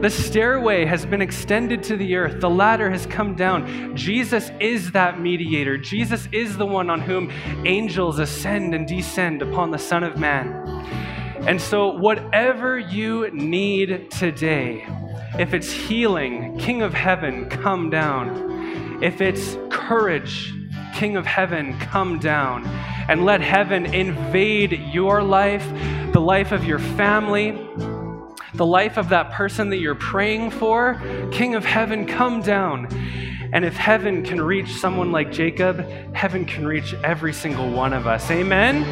The 0.00 0.08
stairway 0.08 0.86
has 0.86 1.04
been 1.04 1.20
extended 1.20 1.82
to 1.82 1.98
the 1.98 2.16
earth, 2.16 2.40
the 2.40 2.48
ladder 2.48 2.88
has 2.88 3.04
come 3.04 3.34
down. 3.34 3.94
Jesus 3.94 4.50
is 4.58 4.90
that 4.92 5.20
mediator. 5.20 5.76
Jesus 5.76 6.30
is 6.32 6.56
the 6.56 6.64
one 6.64 6.88
on 6.88 7.02
whom 7.02 7.30
angels 7.66 8.18
ascend 8.18 8.74
and 8.74 8.88
descend 8.88 9.42
upon 9.42 9.70
the 9.70 9.78
Son 9.78 10.02
of 10.02 10.16
Man. 10.16 11.01
And 11.44 11.60
so, 11.60 11.88
whatever 11.88 12.78
you 12.78 13.28
need 13.32 14.12
today, 14.12 14.86
if 15.40 15.54
it's 15.54 15.72
healing, 15.72 16.56
King 16.56 16.82
of 16.82 16.94
Heaven, 16.94 17.48
come 17.48 17.90
down. 17.90 19.02
If 19.02 19.20
it's 19.20 19.58
courage, 19.68 20.54
King 20.94 21.16
of 21.16 21.26
Heaven, 21.26 21.76
come 21.80 22.20
down. 22.20 22.64
And 23.08 23.24
let 23.24 23.40
heaven 23.40 23.86
invade 23.86 24.72
your 24.92 25.20
life, 25.20 25.68
the 26.12 26.20
life 26.20 26.52
of 26.52 26.64
your 26.64 26.78
family, 26.78 27.50
the 28.54 28.64
life 28.66 28.96
of 28.96 29.08
that 29.08 29.32
person 29.32 29.68
that 29.70 29.78
you're 29.78 29.96
praying 29.96 30.52
for. 30.52 31.00
King 31.32 31.56
of 31.56 31.64
Heaven, 31.64 32.06
come 32.06 32.40
down. 32.40 32.86
And 33.52 33.64
if 33.64 33.76
heaven 33.76 34.22
can 34.22 34.40
reach 34.40 34.72
someone 34.72 35.12
like 35.12 35.30
Jacob, 35.30 35.86
heaven 36.14 36.46
can 36.46 36.66
reach 36.66 36.94
every 37.04 37.34
single 37.34 37.70
one 37.70 37.92
of 37.92 38.06
us. 38.06 38.30
Amen? 38.30 38.82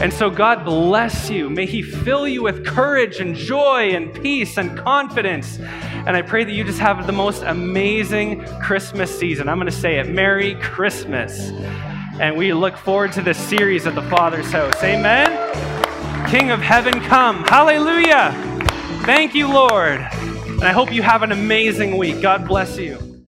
And 0.00 0.12
so, 0.12 0.30
God 0.30 0.64
bless 0.64 1.28
you. 1.28 1.50
May 1.50 1.66
He 1.66 1.82
fill 1.82 2.26
you 2.26 2.42
with 2.42 2.64
courage 2.64 3.18
and 3.18 3.34
joy 3.34 3.90
and 3.90 4.14
peace 4.22 4.56
and 4.56 4.78
confidence. 4.78 5.58
And 5.58 6.16
I 6.16 6.22
pray 6.22 6.44
that 6.44 6.52
you 6.52 6.64
just 6.64 6.78
have 6.78 7.06
the 7.06 7.12
most 7.12 7.42
amazing 7.42 8.44
Christmas 8.60 9.16
season. 9.16 9.48
I'm 9.48 9.58
going 9.58 9.70
to 9.70 9.76
say 9.76 9.98
it 9.98 10.08
Merry 10.08 10.54
Christmas. 10.54 11.50
And 12.20 12.36
we 12.36 12.52
look 12.52 12.76
forward 12.76 13.12
to 13.12 13.22
this 13.22 13.38
series 13.38 13.86
at 13.86 13.94
the 13.94 14.02
Father's 14.02 14.50
house. 14.50 14.82
Amen? 14.82 15.28
King 16.30 16.50
of 16.50 16.60
heaven, 16.60 17.00
come. 17.00 17.44
Hallelujah. 17.44 18.32
Thank 19.04 19.34
you, 19.34 19.48
Lord. 19.52 20.00
And 20.00 20.64
I 20.64 20.72
hope 20.72 20.92
you 20.92 21.02
have 21.02 21.22
an 21.22 21.32
amazing 21.32 21.96
week. 21.96 22.20
God 22.22 22.46
bless 22.46 22.78
you. 22.78 23.07